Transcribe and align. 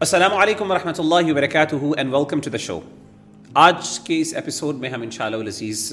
السلام 0.00 0.34
علیکم 0.34 0.70
ورحمۃ 0.70 0.98
اللہ 0.98 1.30
وبرکاتہ 1.30 1.76
and 1.96 2.14
welcome 2.14 2.40
to 2.40 2.50
the 2.50 2.56
show 2.56 2.78
آج 3.54 3.98
کے 4.04 4.20
اس 4.20 4.32
ایپیسوڈ 4.34 4.76
میں 4.80 4.90
ہم 4.90 5.02
ان 5.02 5.10
شاء 5.10 5.24
اللہ 5.24 5.48
عزیز 5.48 5.92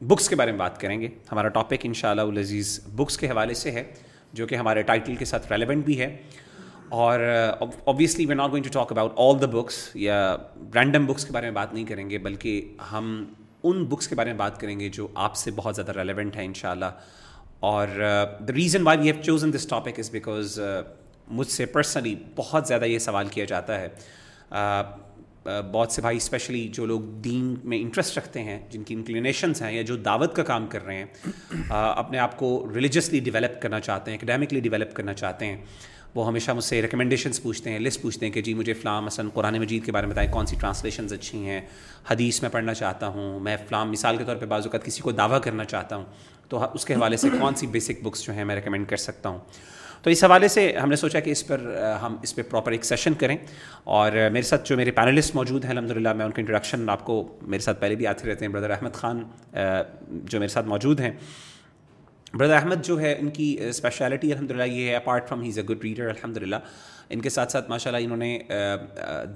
بکس 0.00 0.28
کے 0.28 0.36
بارے 0.36 0.50
میں 0.50 0.58
بات 0.58 0.80
کریں 0.80 1.00
گے. 1.00 1.08
ہمارا 1.32 1.48
ٹاپک 1.56 1.84
ان 1.84 1.94
شاء 1.94 2.10
اللہ 2.10 2.40
عزیز 2.40 2.78
بکس 2.96 3.16
کے 3.18 3.30
حوالے 3.30 3.54
سے 3.54 3.70
ہے، 3.70 3.82
جو 4.32 4.46
کہ 4.46 4.54
ہمارے 4.54 4.82
ٹائٹل 4.82 5.16
کے 5.16 5.24
ساتھ 5.24 5.50
ریلیونٹ 5.52 5.84
بھی 5.84 5.98
ہے. 6.00 6.16
اور 6.88 7.20
obviously 7.60 8.26
we 8.26 8.34
not 8.34 8.50
going 8.50 8.64
to 8.64 8.70
talk 8.72 8.92
about 8.92 9.12
all 9.16 9.40
the 9.40 9.46
books 9.58 9.76
یا 9.94 10.36
رینڈم 10.74 11.06
بکس 11.06 11.24
کے 11.24 11.32
بارے 11.32 11.46
میں 11.46 11.54
بات 11.54 11.74
نہیں 11.74 11.84
کریں 11.86 12.08
گے، 12.10 12.18
بلکہ 12.18 12.76
ہم 12.92 13.24
ان 13.62 13.84
بکس 13.88 14.08
کے 14.08 14.14
بارے 14.14 14.30
میں 14.30 14.38
بات 14.38 14.60
کریں 14.60 14.78
گے 14.80 14.88
جو 14.88 15.08
آپ 15.26 15.36
سے 15.36 15.50
بہت 15.56 15.76
زیادہ 15.76 15.98
ریلیونٹ 15.98 16.36
ہیں 16.36 16.44
ان 16.44 16.54
شاء 16.54 16.70
اللہ 16.70 17.60
اور 17.60 17.86
the 17.98 18.52
reason 18.52 18.86
why 18.86 18.98
we 18.98 19.10
have 19.10 19.22
chosen 19.22 19.52
this 19.54 19.66
topic 19.66 19.98
is 19.98 20.10
because 20.10 20.58
مجھ 21.28 21.48
سے 21.48 21.66
پرسنلی 21.66 22.14
بہت 22.36 22.66
زیادہ 22.68 22.84
یہ 22.84 22.98
سوال 22.98 23.28
کیا 23.28 23.44
جاتا 23.44 23.80
ہے۔ 23.80 23.88
بہت 25.72 25.92
سے 25.92 26.00
بھائی 26.00 26.16
اسپیشلی 26.16 26.68
جو 26.68 26.86
لوگ 26.86 27.00
دین 27.00 27.54
میں 27.64 27.78
انٹرسٹ 27.78 28.18
رکھتے 28.18 28.42
ہیں، 28.42 28.58
جن 28.70 28.82
کی 28.82 28.94
انکلینیشنس 28.94 29.62
ہیں 29.62 29.72
یا 29.72 29.82
جو 29.82 29.96
دعوت 29.96 30.36
کا 30.36 30.42
کام 30.42 30.66
کر 30.66 30.84
رہے 30.86 30.96
ہیں 30.96 31.04
اپنے 31.70 32.18
آپ 32.18 32.36
کو 32.38 32.66
ریلیجسلی 32.74 33.20
ڈیولپ 33.20 33.62
کرنا 33.62 33.80
چاہتے 33.80 34.10
ہیں 34.10 34.18
اکیڈیمکلی 34.18 34.60
ڈیولپ 34.60 34.94
کرنا 34.94 35.14
چاہتے 35.14 35.46
ہیں۔ 35.46 35.56
وہ 36.14 36.26
ہمیشہ 36.26 36.50
مجھ 36.50 36.64
سے 36.64 36.82
ریکمنڈیشنس 36.82 37.42
پوچھتے 37.42 37.70
ہیں 37.70 37.78
لسٹ 37.78 38.02
پوچھتے 38.02 38.26
ہیں 38.26 38.32
کہ 38.32 38.42
جی 38.42 38.54
مجھے 38.54 38.72
فلام 38.72 39.04
مثلاً 39.04 39.28
قرآن 39.28 39.58
مجید 39.58 39.84
کے 39.84 39.92
بارے 39.92 40.06
میں 40.06 40.12
بتائیں، 40.12 40.30
کون 40.32 40.46
سی 40.46 40.56
ٹرانسلیشنز 40.60 41.12
اچھی 41.12 41.46
ہیں؟ 41.46 41.60
حدیث 42.10 42.42
میں 42.42 42.50
پڑھنا 42.50 42.74
چاہتا 42.74 43.06
ہوں، 43.06 43.40
میں 43.40 43.56
فلام 43.68 43.90
مثال 43.92 44.16
کے 44.16 44.24
طور 44.24 44.36
پہ 44.36 44.46
بعض 44.46 44.66
اوقات 44.66 44.84
کسی 44.84 45.02
کو 45.02 45.12
دعویٰ 45.12 45.40
کرنا 45.40 45.64
چاہتا 45.64 45.96
ہوں۔ 45.96 46.04
تو 46.48 46.64
اس 46.74 46.84
کے 46.84 46.94
حوالے 46.94 47.16
سے 47.16 47.28
کون 47.40 47.54
سی 47.54 47.66
بیسک 47.66 48.02
بکس 48.02 48.22
جو 48.22 48.32
ہیں 48.32 48.44
میں 48.44 48.54
ریکمینڈ 48.54 48.88
کر 48.88 48.96
سکتا 48.96 49.28
ہوں۔ 49.28 49.38
تو 50.02 50.10
اس 50.10 50.24
حوالے 50.24 50.48
سے 50.48 50.72
ہم 50.82 50.88
نے 50.88 50.96
سوچا 50.96 51.20
کہ 51.20 51.30
اس 51.30 51.46
پر 51.46 51.84
ہم 52.02 52.16
اس 52.22 52.34
پہ 52.36 52.42
پراپر 52.42 52.72
ایک 52.72 52.84
سیشن 52.84 53.14
کریں۔ 53.14 53.36
اور 53.84 54.12
میرے 54.12 54.42
ساتھ 54.42 54.68
جو 54.68 54.76
میرے 54.76 54.90
پینلسٹ 54.90 55.34
موجود 55.34 55.64
ہیں 55.64 55.70
الحمد 55.70 55.90
للہ 55.90 56.12
میں 56.12 56.24
ان 56.24 56.32
کا 56.32 56.40
انٹروڈکشن 56.40 56.88
آپ 56.88 57.04
کو 57.04 57.38
میرے 57.42 57.62
ساتھ 57.62 57.80
پہلے 57.80 57.94
بھی 57.94 58.06
آتے 58.06 58.28
رہتے 58.28 58.44
ہیں۔ 58.44 58.52
بردر 58.52 58.70
احمد 58.70 58.92
خان 58.92 59.24
جو 60.10 60.38
میرے 60.38 60.48
ساتھ 60.48 60.66
موجود 60.66 61.00
ہیں۔ 61.00 61.10
بردر 62.34 62.54
احمد 62.54 62.84
جو 62.84 63.00
ہے، 63.00 63.16
ان 63.18 63.30
کی 63.30 63.56
اسپیشلٹی 63.60 64.32
الحمد 64.32 64.50
للہ 64.50 64.62
یہ 64.62 64.88
ہے 64.88 64.96
apart 64.96 65.28
from 65.28 65.42
he 65.42 65.48
is 65.48 65.58
a 65.58 65.64
good 65.64 65.82
reader 65.82 66.08
الحمد 66.08 66.36
للہ 66.36 66.56
ان 67.12 67.20
کے 67.20 67.28
ساتھ 67.28 67.52
ساتھ 67.52 67.70
ماشاء 67.70 67.90
اللہ 67.90 68.04
انہوں 68.04 68.16
نے 68.16 68.38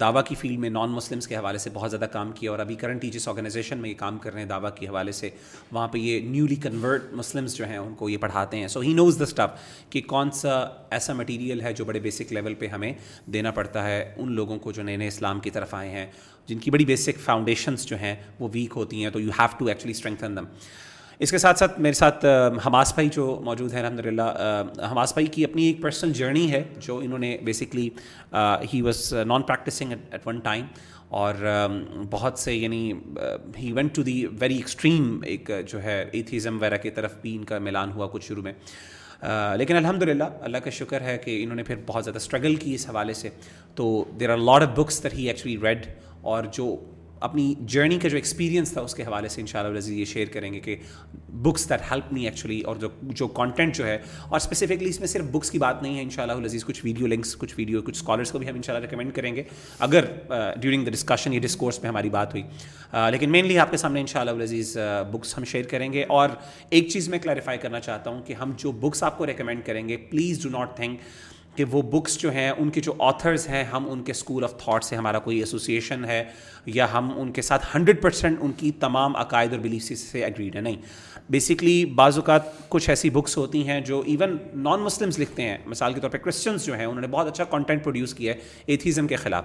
دعویٰ 0.00 0.22
کی 0.24 0.34
فیلڈ 0.34 0.58
میں 0.58 0.70
نان 0.70 0.90
مسلمس 0.90 1.26
کے 1.28 1.36
حوالے 1.36 1.58
سے 1.58 1.70
بہت 1.72 1.90
زیادہ 1.90 2.04
کام 2.04 2.32
کیا 2.32 2.50
اور 2.50 2.58
ابھی 2.58 2.74
کرنٹ 2.74 3.02
جس 3.02 3.28
آرگنائزیشن 3.28 3.78
میں 3.78 3.90
یہ 3.90 3.94
کام 3.94 4.18
کر 4.18 4.32
رہے 4.32 4.40
ہیں 4.40 4.48
دعویٰ 4.48 4.70
کے 4.74 4.86
حوالے 4.88 5.12
سے۔ 5.12 5.30
وہاں 5.72 5.88
پہ 5.88 5.98
یہ 5.98 6.20
نیولی 6.20 6.54
کنورٹ 6.54 7.12
مسلمس 7.12 7.56
جو 7.56 7.66
ہیں 7.66 7.76
ان 7.76 7.94
کو 7.94 8.08
یہ 8.10 8.18
پڑھاتے 8.18 8.56
ہیں۔ 8.56 8.68
سو 8.68 8.80
ہی 8.80 8.92
نوز 8.92 9.18
دا 9.18 9.24
اسٹف 9.24 9.90
کہ 9.90 10.00
کون 10.06 10.30
سا 10.30 10.58
ایسا 10.90 11.12
مٹیریل 11.12 11.60
ہے 11.60 11.72
جو 11.72 11.84
بڑے 11.84 12.00
بیسک 12.00 12.32
لیول 12.32 12.54
پہ 12.54 12.66
ہمیں 12.66 12.92
دینا 13.26 13.50
پڑتا 13.50 13.86
ہے۔ 13.88 14.12
ان 14.16 14.32
لوگوں 14.32 14.58
کو 14.58 14.72
جو 14.72 14.82
نئے 14.82 14.96
نئے 14.96 15.08
اسلام 15.08 15.40
کی 15.40 15.50
طرف 15.50 15.74
آئے 15.74 15.90
ہیں، 15.90 16.06
جن 16.46 16.58
کی 16.58 16.70
بڑی 16.70 16.84
بیسک 16.84 17.18
فاؤنڈیشنس 17.20 17.86
جو 17.86 17.96
ہیں 17.96 18.16
وہ 18.40 18.48
ویک 18.52 18.72
ہوتی 18.76 19.02
ہیں 19.04 19.10
تو 19.10 19.20
you 19.20 19.30
have 19.38 19.56
to 19.58 19.66
actually 19.66 19.90
strengthen 19.90 20.36
them 20.36 20.44
اس 21.18 21.30
کے 21.30 21.38
ساتھ 21.38 21.58
ساتھ 21.58 21.78
میرے 21.80 21.92
ساتھ 21.92 22.24
حماس 22.66 22.92
بھائی 22.94 23.08
جو 23.08 23.40
موجود 23.44 23.72
ہیں 23.72 23.80
الحمد 23.80 24.00
للہ 24.00 24.62
حماس 24.90 25.12
بھائی 25.12 25.26
کی 25.26 25.44
اپنی 25.44 25.64
ایک 25.64 25.80
پرسنل 25.82 26.12
جرنی 26.12 26.50
ہے، 26.52 26.62
جو 26.76 26.98
انہوں 26.98 27.18
نے 27.18 27.36
basically 27.44 27.88
he 28.74 28.80
was 28.82 29.12
non 29.26 29.42
practicing 29.42 29.92
at 29.92 30.26
one 30.26 30.38
time 30.38 30.64
اور 31.08 31.34
بہت 32.10 32.38
سے 32.38 32.54
یعنی 32.54 32.92
he 33.58 33.72
went 33.72 33.94
to 33.94 34.02
the 34.02 34.24
very 34.40 34.56
extreme 34.56 35.20
ایک 35.24 35.50
جو 35.68 35.82
ہے 35.82 36.04
ایتھیزم 36.12 36.56
وغیرہ 36.56 36.76
کی 36.76 36.90
طرف 36.90 37.14
بھی 37.22 37.36
ان 37.36 37.44
کا 37.44 37.58
میلان 37.58 37.92
ہوا 37.92 38.08
کچھ 38.12 38.24
شروع 38.24 38.42
میں۔ 38.42 38.52
لیکن 39.58 39.76
الحمد 39.76 40.02
للہ 40.02 40.24
اللہ 40.40 40.58
کا 40.58 40.70
شکر 40.70 41.00
ہے 41.00 41.18
کہ 41.18 41.42
انہوں 41.42 41.56
نے 41.56 41.62
پھر 41.62 41.76
بہت 41.86 42.04
زیادہ 42.04 42.16
اسٹرگل 42.16 42.54
کی 42.54 42.74
اس 42.74 42.88
حوالے 42.88 43.12
سے۔ 43.12 43.28
تو 43.74 44.04
there 44.20 44.30
are 44.30 44.36
lot 44.36 44.62
of 44.62 44.78
books 44.78 45.02
there 45.02 45.12
he 45.12 45.28
actually 45.28 45.56
read 45.62 45.86
اور 46.20 46.44
جو 46.52 46.76
اپنی 47.20 47.54
جرنی 47.60 47.98
کا 47.98 48.08
جو 48.08 48.16
ایکسپیرینس 48.16 48.72
تھا 48.72 48.80
اس 48.80 48.94
کے 48.94 49.02
حوالے 49.02 49.28
سے 49.28 49.40
ان 49.40 49.46
شاء 49.46 49.62
اللہ 49.62 49.90
یہ 49.90 50.04
شیئر 50.04 50.28
کریں 50.28 50.52
گے 50.52 50.60
کہ 50.60 50.76
books 51.28 51.68
that 51.68 51.92
help 51.92 52.12
me 52.12 52.24
actually 52.24 52.60
اور 52.60 52.76
جو 52.76 52.88
جو 53.02 53.28
کانٹینٹ 53.28 53.76
جو 53.76 53.86
ہے 53.86 53.98
اور 54.22 54.36
اسپیسیفکلی 54.36 54.88
اس 54.88 54.98
میں 55.00 55.08
صرف 55.08 55.24
بکس 55.24 55.50
کی 55.50 55.58
بات 55.58 55.82
نہیں 55.82 55.96
ہے 55.96 56.02
ان 56.02 56.10
شاء 56.10 56.22
اللہ 56.22 56.46
عزیز 56.46 56.64
کچھ 56.64 56.80
ویڈیو 56.84 57.06
لنکس 57.06 57.36
کچھ 57.36 57.54
ویڈیو 57.58 57.82
کچھ 57.82 57.96
اسکالرس 57.96 58.30
کو 58.30 58.38
بھی 58.38 58.48
ہم 58.48 58.54
ان 58.54 58.62
شاء 58.62 58.74
اللہ 58.74 58.86
ریکمینڈ 58.86 59.14
کریں 59.14 59.36
گے۔ 59.36 59.42
اگر 59.78 60.04
ڈیورنگ 60.60 60.84
دا 60.84 60.90
ڈسکشن 60.90 61.32
یا 61.32 61.40
ڈسکورس 61.40 61.80
میں 61.82 61.88
ہماری 61.88 62.10
بات 62.10 62.34
ہوئی۔ 62.34 62.42
لیکن 63.10 63.30
مینلی 63.30 63.58
آپ 63.58 63.70
کے 63.70 63.76
سامنے 63.76 64.00
ان 64.00 64.06
شاء 64.06 64.20
اللہ 64.20 64.42
عزیز 64.42 64.76
بکس 65.12 65.38
ہم 65.38 65.44
شیئر 65.44 65.64
کریں 65.64 65.92
گے 65.92 66.04
اور 66.08 66.28
ایک 66.70 66.88
چیز 66.88 67.08
میں 67.08 67.18
کلیریفائی 67.18 67.58
کرنا 67.58 67.80
چاہتا 67.80 68.10
ہوں 68.10 68.22
کہ 68.22 68.32
ہم 68.32 68.52
جو 68.56 68.72
بکس 68.72 69.02
آپ 69.02 69.18
کو 69.18 69.26
ریکمینڈ 69.26 69.66
کریں 69.66 69.88
گے 69.88 69.96
پلیز 69.96 70.42
ڈو 70.42 70.48
ناٹ 70.48 70.76
تھنک 70.76 71.00
کہ 71.56 71.64
وہ 71.70 71.82
بکس 71.82 72.18
جو 72.18 72.32
ہیں، 72.32 72.50
ان 72.50 72.70
کے 72.70 72.80
جو 72.80 72.92
آتھرز 72.98 73.48
ہیں، 73.48 73.64
ہم 73.64 73.90
ان 73.90 74.02
کے 74.02 74.12
اسکول 74.12 74.44
آف 74.44 74.56
تھاٹ 74.58 74.84
سے 74.84 74.96
ہمارا 74.96 75.18
کوئی 75.18 75.38
ایسوسیشن 75.38 76.04
ہے 76.04 76.24
یا 76.66 76.86
ہم 76.92 77.12
ان 77.16 77.32
کے 77.32 77.42
ساتھ 77.42 77.66
ہنڈریڈ 77.74 78.02
پرسینٹ 78.02 78.38
ان 78.40 78.52
کی 78.52 78.70
تمام 78.70 79.16
عقائد 79.16 79.52
اور 79.52 79.60
بلیفس 79.60 79.98
سے 79.98 80.24
ایگریڈ 80.24 80.56
ہے 80.56 80.60
نہیں. 80.60 80.76
بیسکلی 81.30 81.84
بعض 81.84 82.16
اوقات 82.16 82.68
کچھ 82.68 82.90
ایسی 82.90 83.10
بکس 83.10 83.36
ہوتی 83.36 83.66
ہیں 83.68 83.80
جو 83.80 84.02
ایون 84.06 84.36
نان 84.54 84.80
مسلمس 84.80 85.18
لکھتے 85.18 85.42
ہیں. 85.42 85.56
مثال 85.66 85.92
کے 85.92 86.00
طور 86.00 86.10
پہ 86.10 86.18
کرسچنس 86.18 86.66
جو 86.66 86.74
ہیں، 86.74 86.84
انہوں 86.84 87.00
نے 87.00 87.06
بہت 87.06 87.26
اچھا 87.26 87.44
کانٹینٹ 87.44 87.84
پروڈیوس 87.84 88.14
کیا 88.14 88.34
ہے 88.34 88.38
ایتھیزم 88.66 89.06
کے 89.06 89.16
خلاف. 89.16 89.44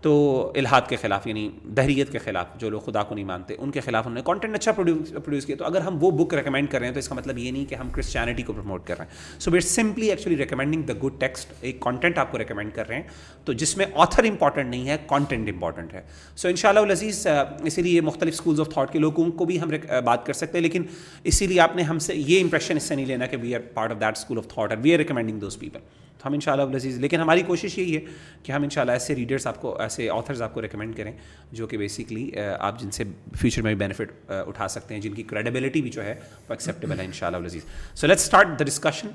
تو 0.00 0.52
الحاد 0.56 0.82
کے 0.88 0.96
خلاف 0.96 1.26
یعنی 1.26 1.50
دہریت 1.64 2.12
کے 2.12 2.18
خلاف 2.18 2.46
جو 2.56 2.70
لوگ 2.70 2.80
خدا 2.80 3.02
کو 3.02 3.14
نہیں 3.14 3.24
مانتے، 3.24 3.54
ان 3.58 3.70
کے 3.70 3.80
خلاف 3.80 4.06
انہوں 4.06 4.14
نے 4.14 4.22
کانٹینٹ 4.24 4.54
اچھا 4.54 4.72
پروڈیوس 4.72 5.46
کیا۔ 5.46 5.56
تو 5.56 5.64
اگر 5.64 5.80
ہم 5.80 5.98
وہ 6.00 6.10
بک 6.10 6.34
ریکمینڈ 6.34 6.70
کر 6.70 6.78
رہے 6.78 6.86
ہیں 6.86 6.94
تو 6.94 6.98
اس 6.98 7.08
کا 7.08 7.14
مطلب 7.14 7.38
یہ 7.38 7.50
نہیں 7.50 7.64
کہ 7.64 7.74
ہم 7.74 7.88
کرسچینٹی 7.88 8.42
کو 8.42 8.52
پروموٹ 8.52 8.86
کر 8.86 8.98
رہے 8.98 9.04
ہیں۔ 9.04 9.40
So 9.40 9.50
we're 9.50 9.64
simply 9.64 10.10
actually 10.10 10.36
recommending 10.36 10.82
the 10.82 10.92
good 11.02 11.20
text 11.20 11.52
ایک 11.60 11.80
کانٹینٹ 11.80 12.18
آپ 12.18 12.32
کو 12.32 12.38
ریکمینڈ 12.38 12.74
کر 12.74 12.88
رہے 12.88 12.96
ہیں۔ 12.96 13.02
تو 13.44 13.52
جس 13.52 13.76
میں 13.76 13.86
آتھر 13.94 14.24
امپارٹنٹ 14.24 14.70
نہیں 14.70 14.88
ہے 14.88 14.96
کانٹینٹ 15.06 15.48
امپارٹنٹ 15.48 15.94
ہے۔ 15.94 16.02
سو 16.36 16.48
ان 16.48 16.56
شاء 16.56 16.68
اللہ 16.68 16.92
عزیز 16.92 17.26
اسی 17.64 17.82
لیے 17.82 18.00
مختلف 18.00 18.34
اسکولز 18.34 18.60
آف 18.60 18.68
تھاٹ 18.68 18.92
کے 18.92 18.98
لوگوں 18.98 19.30
کو 19.30 19.44
بھی 19.44 19.60
ہم 19.60 19.70
بات 20.04 20.26
کر 20.26 20.32
سکتے 20.32 20.58
ہیں۔ 20.58 20.62
لیکن 20.62 20.82
اسی 21.24 21.46
لیے 21.46 21.60
آپ 21.60 21.76
نے 21.76 21.82
ہم 21.82 21.98
سے 21.98 22.14
یہ 22.16 22.42
امپریشن 22.42 22.76
اس 22.76 22.82
سے 22.82 22.94
نہیں 22.94 23.06
لینا 23.06 23.26
کہ 23.26 23.36
we 23.40 23.54
are 23.54 23.60
part 23.74 23.90
of 23.90 24.00
that 24.00 24.16
school 24.16 24.38
of 24.38 24.48
thought 24.48 24.72
we 24.82 24.92
are 24.92 24.98
recommending 24.98 25.38
those 25.38 25.58
people 25.58 25.80
تو 26.18 26.28
ہم 26.28 26.32
ان 26.32 26.40
شاء 26.40 26.52
اللہ 26.52 26.76
عزیز 26.76 26.98
لیکن 26.98 27.20
ہماری 27.20 27.42
کوشش 27.42 27.78
یہی 27.78 27.96
ہے 27.96 28.00
کہ 28.42 28.52
ہم 28.52 28.62
ان 28.62 28.70
شاء 28.70 28.80
اللہ 28.80 28.92
ایسے 28.92 29.14
ریڈرس 29.14 29.46
آپ 29.46 29.60
کو 29.60 29.80
ایسے 29.80 30.10
آتھرز 30.10 30.42
آپ 30.42 30.54
کو 30.54 30.62
ریکمینڈ 30.62 30.96
کریں 30.96 31.12
جو 31.52 31.66
کہ 31.66 31.78
بیسکلی 31.78 32.30
آپ 32.58 32.80
جن 32.80 32.90
سے 32.90 33.04
فیوچر 33.36 33.62
میں 33.62 33.74
بھی 33.74 33.78
بینیفٹ 33.78 34.30
اٹھا 34.30 34.68
سکتے 34.68 34.94
ہیں 34.94 35.00
جن 35.00 35.14
کی 35.14 35.22
کریڈیبلٹی 35.22 35.82
بھی 35.82 35.90
جو 35.90 36.04
ہے 36.04 36.14
وہ 36.20 36.52
ایکسیپٹیبل 36.52 37.00
ہے 37.00 37.04
ان 37.04 37.12
شاء 37.12 37.26
اللہ 37.26 37.46
Aziz 37.46 37.62
so 37.94 38.06
let 38.06 38.16
start 38.16 38.58
the 38.58 38.64
discussion 38.64 39.08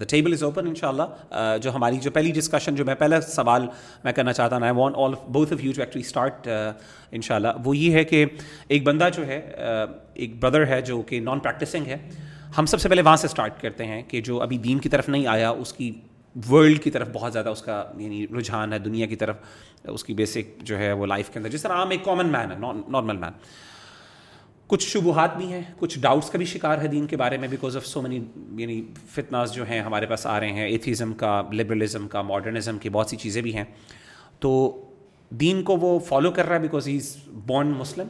the 0.00 0.04
table 0.08 0.32
is 0.32 0.42
open 0.42 0.66
ان 0.66 0.74
شاء 0.74 0.88
اللہ 0.88 1.56
جو 1.62 1.74
ہماری 1.74 1.96
جو 1.96 2.10
پہلی 2.10 2.32
ڈسکشن 2.32 2.74
جو 2.74 2.84
میں 2.84 2.94
پہلا 2.94 3.20
سوال 3.20 3.66
میں 4.04 4.12
کرنا 4.12 4.32
چاہتا 4.32 4.56
ہوں 4.56 4.62
I 4.62 4.72
want 4.76 4.94
all 4.98 5.12
both 5.28 5.52
of 5.52 5.64
you 5.64 5.72
to 5.72 5.82
actually 5.82 6.04
start 6.04 6.48
ان 7.12 7.20
شاء 7.20 7.34
اللہ 7.34 7.48
وہ 7.64 7.76
یہ 7.76 7.92
ہے 7.92 8.04
کہ 8.04 8.26
ایک 8.68 8.82
بندہ 8.82 9.08
جو 9.16 9.26
ہے 9.26 9.52
ایک 10.14 10.40
بردر 10.40 10.66
ہے 10.66 10.80
جو 10.82 11.02
کہ 11.02 11.20
نان 11.20 11.38
پریکٹسنگ 11.38 11.86
ہے۔ 11.86 11.96
ہم 12.58 12.66
سب 12.66 12.80
سے 12.80 12.88
پہلے 12.88 13.02
وہاں 13.02 13.16
سے 13.16 13.26
اسٹارٹ 13.26 13.60
کرتے 13.62 13.86
ہیں 13.86 14.02
کہ 14.02 14.20
جو 14.20 14.42
ابھی 14.42 14.58
دین 14.58 14.78
کی 14.78 14.88
طرف 14.88 15.08
نہیں 15.08 15.26
آیا، 15.26 15.50
اس 15.50 15.72
کی 15.72 15.90
ورلڈ 16.50 16.82
کی 16.82 16.90
طرف 16.90 17.08
بہت 17.12 17.32
زیادہ 17.32 17.48
اس 17.48 17.62
کا 17.62 17.84
یعنی 17.98 18.26
رجحان 18.38 18.72
ہے، 18.72 18.78
دنیا 18.78 19.06
کی 19.06 19.16
طرف 19.16 19.36
اس 19.84 20.04
کی 20.04 20.14
بیسک 20.14 20.62
جو 20.62 20.78
ہے 20.78 20.92
وہ 20.92 21.06
لائف 21.06 21.30
کے 21.30 21.38
اندر۔ 21.38 21.50
جس 21.50 21.62
طرح 21.62 21.72
عام 21.72 21.90
ایک 21.90 22.04
کامن 22.04 22.26
مین 22.26 22.52
ہے 22.52 22.58
نارمل 22.88 23.16
مین 23.16 23.32
کچھ 24.66 24.88
شبہات 24.88 25.36
بھی 25.36 25.52
ہیں، 25.52 25.62
کچھ 25.78 25.98
ڈاؤٹس 25.98 26.30
کا 26.30 26.38
بھی 26.38 26.46
شکار 26.46 26.78
ہے 26.78 26.86
دین 26.86 27.06
کے 27.06 27.16
بارے 27.16 27.36
میں 27.36 27.48
بیکاز 27.48 27.76
آف 27.76 27.86
سو 27.86 28.02
منی 28.02 28.20
یعنی 28.56 28.82
فتناز 29.10 29.52
جو 29.52 29.64
ہیں 29.64 29.80
ہمارے 29.80 30.06
پاس 30.06 30.26
آ 30.26 30.40
رہے 30.40 30.52
ہیں۔ 30.52 30.66
ایتھیزم 30.66 31.12
کا 31.12 31.42
لبرلزم 31.52 32.08
کا 32.08 32.22
ماڈرنزم 32.22 32.78
کی 32.78 32.88
بہت 32.88 33.10
سی 33.10 33.16
چیزیں 33.16 33.42
بھی 33.42 33.56
ہیں۔ 33.56 33.64
تو 34.40 34.82
دین 35.30 35.62
کو 35.62 35.76
وہ 35.76 35.98
فالو 35.98 36.30
کر 36.30 36.46
رہا 36.46 36.54
ہے 36.54 36.60
بیکاز 36.60 36.88
ہی 36.88 36.96
از 36.96 37.16
بورن 37.28 37.68
مسلم 37.68 38.06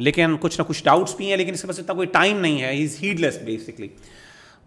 لیکن 0.00 0.36
کچھ 0.40 0.60
نہ 0.60 0.64
کچھ 0.68 0.84
ڈاؤٹس 0.84 1.14
بھی 1.16 1.28
ہیں 1.30 1.36
لیکن 1.36 1.54
اس 1.54 1.60
کے 1.60 1.66
پاس 1.66 1.78
اتنا 1.78 1.94
کوئی 1.94 2.06
ٹائم 2.06 2.40
نہیں 2.40 2.62
ہے 2.62 2.82
از 2.82 2.96
ہیڈ 3.02 3.20
لیس 3.20 3.38
بیسکلی 3.44 3.88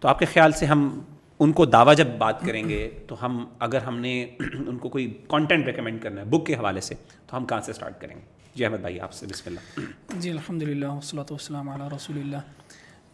تو 0.02 0.08
آپ 0.08 0.18
کے 0.18 0.24
خیال 0.24 0.52
سے 0.52 0.66
ہم 0.66 1.00
ان 1.40 1.52
کو 1.52 1.64
دعویٰ 1.64 1.96
جب 1.96 2.06
بات 2.18 2.40
کریں 2.40 2.68
گے 2.68 2.88
تو 3.06 3.24
ہم 3.24 3.44
اگر 3.58 3.82
ہم 3.82 3.98
نے 4.00 4.12
ان 4.66 4.78
کو 4.78 4.88
کوئی 4.88 5.12
کانٹینٹ 5.28 5.66
ریکمینڈ 5.66 6.02
کرنا 6.02 6.20
ہے 6.20 6.26
بک 6.26 6.46
کے 6.46 6.54
حوالے 6.54 6.80
سے 6.80 6.94
تو 7.26 7.36
ہم 7.36 7.44
کہاں 7.44 7.60
سے 7.60 7.70
اسٹارٹ 7.70 8.00
کریں 8.00 8.14
گے؟ 8.16 8.20
جی 8.54 8.64
احمد 8.64 8.78
بھائی 8.78 9.00
آپ 9.00 9.12
سے 9.12 9.26
بسم 9.26 9.50
اللہ۔ 9.50 9.80
جی 10.20 10.30
الحمد 10.30 10.62
للہ 10.62 10.86
وصلاۃ 10.86 11.30
والسلام 11.30 11.68
علیہ 11.68 11.94
رسول 11.94 12.18
اللہ۔ 12.18 12.36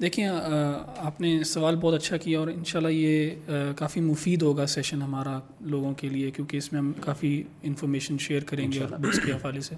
دیکھیں 0.03 0.27
آپ 0.27 1.21
نے 1.21 1.43
سوال 1.45 1.77
بہت 1.77 1.95
اچھا 1.95 2.17
کیا 2.17 2.39
اور 2.39 2.49
ان 2.49 2.65
شاء 2.65 2.79
اللہ 2.79 2.89
یہ 2.89 3.31
کافی 3.77 4.01
مفید 4.01 4.43
ہوگا 4.43 4.67
سیشن 4.67 5.03
ہمارا 5.03 5.39
لوگوں 5.61 5.93
کے 5.95 6.09
لیے 6.09 6.31
کیونکہ 6.31 6.57
اس 6.57 6.73
میں 6.73 6.81
ہم 6.81 6.93
کافی 7.01 7.43
انفارمیشن 7.63 8.19
شیئر 8.19 8.45
کریں 8.47 8.73
گے 8.73 8.87
بکس 8.99 9.21
کے 9.27 9.33
حوالے 9.33 9.61
سے۔ 9.61 9.75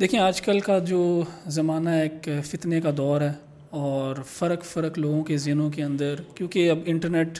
دیکھیں، 0.00 0.20
آج 0.20 0.40
کل 0.42 0.60
کا 0.60 0.78
جو 0.78 1.22
زمانہ 1.46 1.88
ایک 1.88 2.28
فتنے 2.44 2.80
کا 2.80 2.90
دور 2.96 3.20
ہے 3.20 3.32
اور 3.70 4.16
فرق 4.26 4.64
فرق 4.64 4.98
لوگوں 4.98 5.22
کے 5.24 5.36
ذہنوں 5.36 5.70
کے 5.70 5.82
اندر، 5.82 6.14
کیونکہ 6.34 6.70
اب 6.70 6.78
انٹرنیٹ 6.86 7.38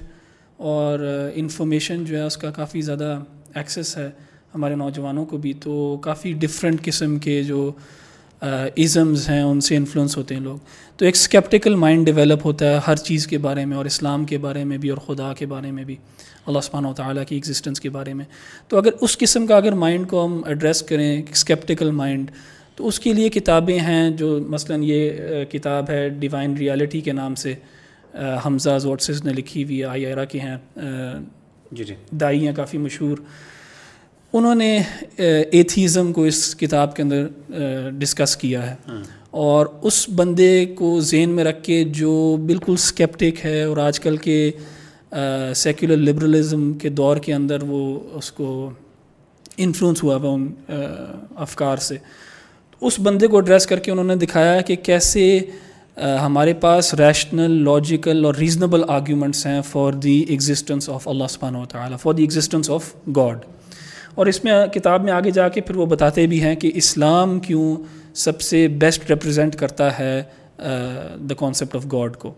اور 0.56 0.98
انفارمیشن 1.34 2.04
جو 2.04 2.16
ہے، 2.16 2.22
اس 2.22 2.36
کا 2.36 2.50
کافی 2.50 2.80
زیادہ 2.80 3.18
ایکسیس 3.54 3.96
ہے 3.96 4.10
ہمارے 4.54 4.74
نوجوانوں 4.74 5.24
کو 5.24 5.36
بھی۔ 5.36 5.52
تو 5.52 5.96
کافی 6.02 6.32
ڈفرینٹ 6.32 6.82
قسم 6.82 7.18
کے 7.18 7.42
جو 7.42 7.72
ازمز 8.40 9.28
ہیں، 9.28 9.42
ان 9.42 9.60
سے 9.60 9.76
انفلوئنس 9.76 10.16
ہوتے 10.16 10.34
ہیں 10.34 10.42
لوگ۔ 10.42 10.58
تو 10.96 11.04
ایک 11.04 11.14
اسکیپٹیکل 11.14 11.74
مائنڈ 11.74 12.06
ڈیولپ 12.06 12.46
ہوتا 12.46 12.70
ہے 12.70 12.78
ہر 12.86 12.96
چیز 12.96 13.26
کے 13.26 13.38
بارے 13.38 13.64
میں 13.64 13.76
اور 13.76 13.84
اسلام 13.84 14.24
کے 14.24 14.38
بارے 14.38 14.64
میں 14.64 14.78
بھی 14.78 14.90
اور 14.90 14.98
خدا 14.98 15.32
کے 15.32 15.46
بارے 15.46 15.70
میں 15.70 15.84
بھی۔ 15.84 15.96
اللہ 16.46 16.60
سبحانہ 16.60 16.86
و 16.86 16.92
تعالیٰ 16.92 17.22
کی 17.28 17.34
ایگزسٹنس 17.34 17.80
کے 17.80 17.90
بارے 17.90 18.14
میں۔ 18.14 18.24
تو 18.68 18.76
اگر 18.76 18.90
اس 19.00 19.18
قسم 19.18 19.46
کا 19.46 19.56
اگر 19.56 19.72
مائنڈ 19.72 20.08
کو 20.08 20.24
ہم 20.24 20.40
ایڈریس 20.46 20.82
کریں 20.82 21.22
اسکیپٹیکل 21.30 21.90
مائنڈ 21.90 22.30
تو 22.76 22.86
اس 22.86 23.00
کے 23.00 23.12
لیے 23.12 23.28
کتابیں 23.28 23.78
ہیں 23.78 24.10
جو 24.10 24.38
مثلا 24.48 24.76
یہ 24.80 25.10
کتاب 25.44 25.90
ہے 25.90 26.08
ڈیوائن 26.08 26.56
ریالٹی 26.56 27.00
کے 27.00 27.12
نام 27.12 27.34
سے۔ 27.34 27.54
حمزہ 28.46 28.78
زورسز 28.78 29.24
نے 29.24 29.32
لکھی 29.32 29.64
ہوئی 29.64 29.84
آئی 29.84 30.06
ایرا 30.06 30.24
کے 30.24 30.40
ہیں۔ 30.40 30.56
جی 31.72 31.84
جی۔ 31.84 31.94
دائی 32.10 32.46
ہیں 32.46 32.54
کافی 32.54 32.78
مشہور۔ 32.78 33.18
انہوں 34.32 34.54
نے 34.54 34.82
ایتھیزم 35.50 36.12
کو 36.12 36.24
اس 36.24 36.56
کتاب 36.56 36.96
کے 36.96 37.02
اندر 37.02 37.26
ڈسکس 37.90 38.36
کیا 38.36 38.70
ہے۔ 38.70 38.74
اور 39.30 39.66
اس 39.82 40.08
بندے 40.08 40.64
کو 40.64 41.00
ذہن 41.00 41.30
میں 41.30 41.44
رکھ 41.44 41.64
کے 41.64 41.84
جو 41.84 42.36
بالکل 42.46 42.72
اسکیپٹک 42.72 43.44
ہے 43.44 43.62
اور 43.62 43.76
آج 43.76 44.00
کل 44.00 44.16
کے 44.16 44.50
سیکولر 45.56 45.96
لبرلزم 45.96 46.72
کے 46.72 46.88
دور 46.88 47.16
کے 47.16 47.34
اندر 47.34 47.62
وہ 47.62 48.00
اس 48.12 48.32
کو 48.32 48.70
انفلوئنس 49.56 50.02
ہوا 50.02 50.16
ہوا 50.16 50.30
ان 50.30 50.52
افکار 51.36 51.76
سے۔ 51.76 51.96
اس 52.80 53.00
بندے 53.00 53.26
کو 53.26 53.36
ایڈریس 53.36 53.66
کر 53.66 53.78
کے 53.78 53.90
انہوں 53.90 54.04
نے 54.04 54.16
دکھایا 54.16 54.60
کہ 54.60 54.76
کیسے 54.76 55.38
ہمارے 56.22 56.52
پاس 56.52 56.94
ریشنل 56.94 57.50
لاجیکل 57.64 58.24
اور 58.24 58.34
ریزنیبل 58.34 58.82
آرگیومنٹس 58.88 59.46
ہیں 59.46 59.62
فار 59.62 59.92
دی 59.92 60.24
ایگزسٹنس 60.28 60.88
آف 60.90 61.08
اللہ 61.08 61.24
سبحانہ 61.28 61.58
و 61.58 61.64
تعالیٰ 61.64 61.98
for 61.98 62.12
the 62.12 62.22
existence 62.22 62.70
of 62.70 62.94
God 63.16 63.38
اور 64.14 64.26
اس 64.26 64.44
میں 64.44 64.66
کتاب 64.66 65.04
میں 65.04 65.12
آگے 65.12 65.30
جا 65.30 65.48
کے 65.48 65.60
پھر 65.60 65.76
وہ 65.76 65.86
بتاتے 65.86 66.26
بھی 66.26 66.42
ہیں 66.42 66.56
کہ 66.56 66.70
اسلام 66.74 67.40
کیوں 67.40 67.76
سب 68.14 68.40
سے 68.40 68.68
بیسٹ 68.68 69.10
ریپرزینٹ 69.10 69.56
کرتا 69.56 69.98
ہے 69.98 70.22
دا 71.30 71.34
کانسیپٹ 71.38 71.76
آف 71.76 71.86
گاڈ 71.92 72.16
کو۔ 72.16 72.32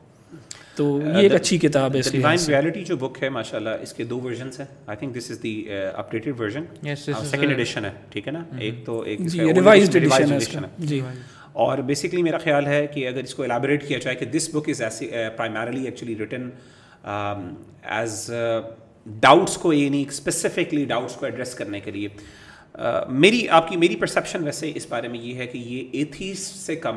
تو 0.76 0.98
یہ 1.04 1.16
ایک 1.18 1.32
اچھی 1.34 1.58
کتاب 1.58 1.94
ہے 1.96 2.00
ڈیوائن 2.10 2.38
ریالٹی 2.48 2.84
جو 2.84 2.96
بک 2.96 3.22
ہے 3.22 3.28
ماشاء 3.28 3.56
اللہ 3.56 3.82
اس 3.82 3.92
کے 3.94 4.04
دو 4.04 4.20
ورژنس 4.20 4.58
ہیں۔ 4.60 4.66
I 4.86 4.96
think 4.96 5.16
this 5.16 5.30
is 5.30 5.42
the 5.42 5.54
updated 5.94 6.40
version 6.40 6.64
second 6.96 7.50
edition 7.50 7.84
ہے 7.84 7.90
ٹھیک 8.10 8.26
ہے 8.28 8.32
نا؟ 8.32 8.42
ایک 8.58 8.84
تو 8.86 9.00
ایک 9.00 9.20
ریوائزڈ 9.34 9.96
ایڈیشن 9.96 10.32
ہے 10.64 10.68
جی۔ 10.78 11.00
اور 11.64 11.78
بیسکلی 11.88 12.22
میرا 12.22 12.38
خیال 12.38 12.66
ہے 12.66 12.86
کہ 12.86 13.06
اگر 13.08 13.22
اس 13.24 13.34
کو 13.34 13.42
الیبوریٹ 13.42 13.86
کیا 13.88 13.98
جائے 13.98 14.16
کہ 14.16 14.26
دس 14.26 14.48
بک 14.54 14.68
از 14.68 14.82
ایسی 14.82 15.08
primarily 15.36 15.84
actually 15.84 16.14
written 16.18 16.48
as 17.04 18.30
doubts 19.06 19.56
کو 19.56 19.72
یہ 19.72 19.88
نہیں 19.88 20.04
اسپیسیفکلی 20.08 20.84
ڈاؤٹس 20.84 21.14
کو 21.14 21.26
ایڈریس 21.26 21.54
کرنے 21.54 21.80
کے 21.80 21.90
لیے۔ 21.90 22.08
میری 23.08 23.48
آپ 23.48 23.68
کی 23.68 23.76
میری 23.76 23.96
پرسیپشن 23.96 24.42
ویسے 24.44 24.72
اس 24.74 24.86
بارے 24.88 25.08
میں 25.08 25.18
یہ 25.18 25.34
ہے 25.34 25.46
کہ 25.46 25.58
یہ 25.58 25.84
ایتھیس 25.92 26.38
سے 26.38 26.76
کم 26.76 26.96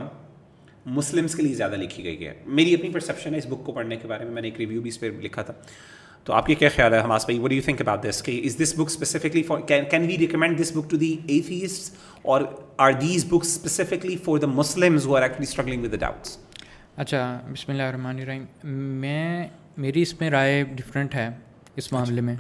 مسلمس 0.90 1.36
کے 1.36 1.44
لیے 1.44 1.56
زیادہ 1.56 1.76
لکھی 1.76 2.04
گئی 2.04 2.28
ہے۔ 2.28 2.34
میری 2.46 2.74
اپنی 2.74 2.90
پرسیپشن 2.90 3.34
ہے 3.34 3.40
اس 3.40 3.46
بک 3.46 3.66
کو 3.66 3.72
پڑھنے 3.72 3.96
کے 3.96 4.08
بارے 4.08 4.24
میں 4.26 4.32
میں 4.32 4.42
نے 4.42 4.48
ایک 4.48 4.58
ریویو 4.58 4.82
بھی 4.82 4.90
اس 4.90 5.00
پہ 5.00 5.06
لکھا 5.22 5.42
تھا۔ 5.42 5.54
تو 6.24 6.34
آپ 6.34 6.46
کے 6.46 6.56
کیا 6.56 6.70
خیال 6.76 6.94
ہے 6.94 7.02
حماس 7.02 7.26
بھائی؟ 7.26 7.40
What 7.40 7.52
you 7.52 7.62
think 7.66 7.82
about 7.82 8.10
this 8.10 8.24
کہ 8.24 8.42
is 8.46 8.58
this 8.62 8.74
book 8.74 8.82
specifically 8.82 9.44
for 9.44 9.60
can 9.60 10.02
we 10.02 10.18
recommend 10.18 10.62
this 10.62 10.72
book 10.76 10.90
to 10.90 10.98
the 10.98 11.18
atheist 11.28 11.96
اور 12.22 12.42
are 12.78 12.92
these 12.92 13.26
books 13.26 13.48
specifically 13.48 14.18
for 14.18 14.38
the 14.38 14.48
Muslims 14.48 15.06
who 15.06 15.16
are 15.16 15.22
actually 15.22 15.44
struggling 15.44 15.84
with 15.84 15.92
the 15.92 15.98
doubts 15.98 16.38
اچھا 16.98 17.40
بسم 17.52 17.72
اللہ 17.72 17.84
الرحمن 17.84 18.16
الرحیم۔ 18.16 18.68
میں، 18.74 19.48
میری 19.78 20.02
اس 20.02 20.22
میں 20.22 20.30
رائے 20.30 20.64
different 20.64 21.16
ہے 21.16 21.30
اس 21.76 21.94
معاملے 21.94 22.22
میں۔ 22.22 22.36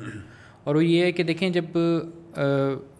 اور 0.63 0.75
وہ 0.75 0.85
یہ 0.85 1.03
ہے 1.03 1.11
کہ 1.11 1.23
دیکھیں، 1.23 1.49
جب 1.49 1.65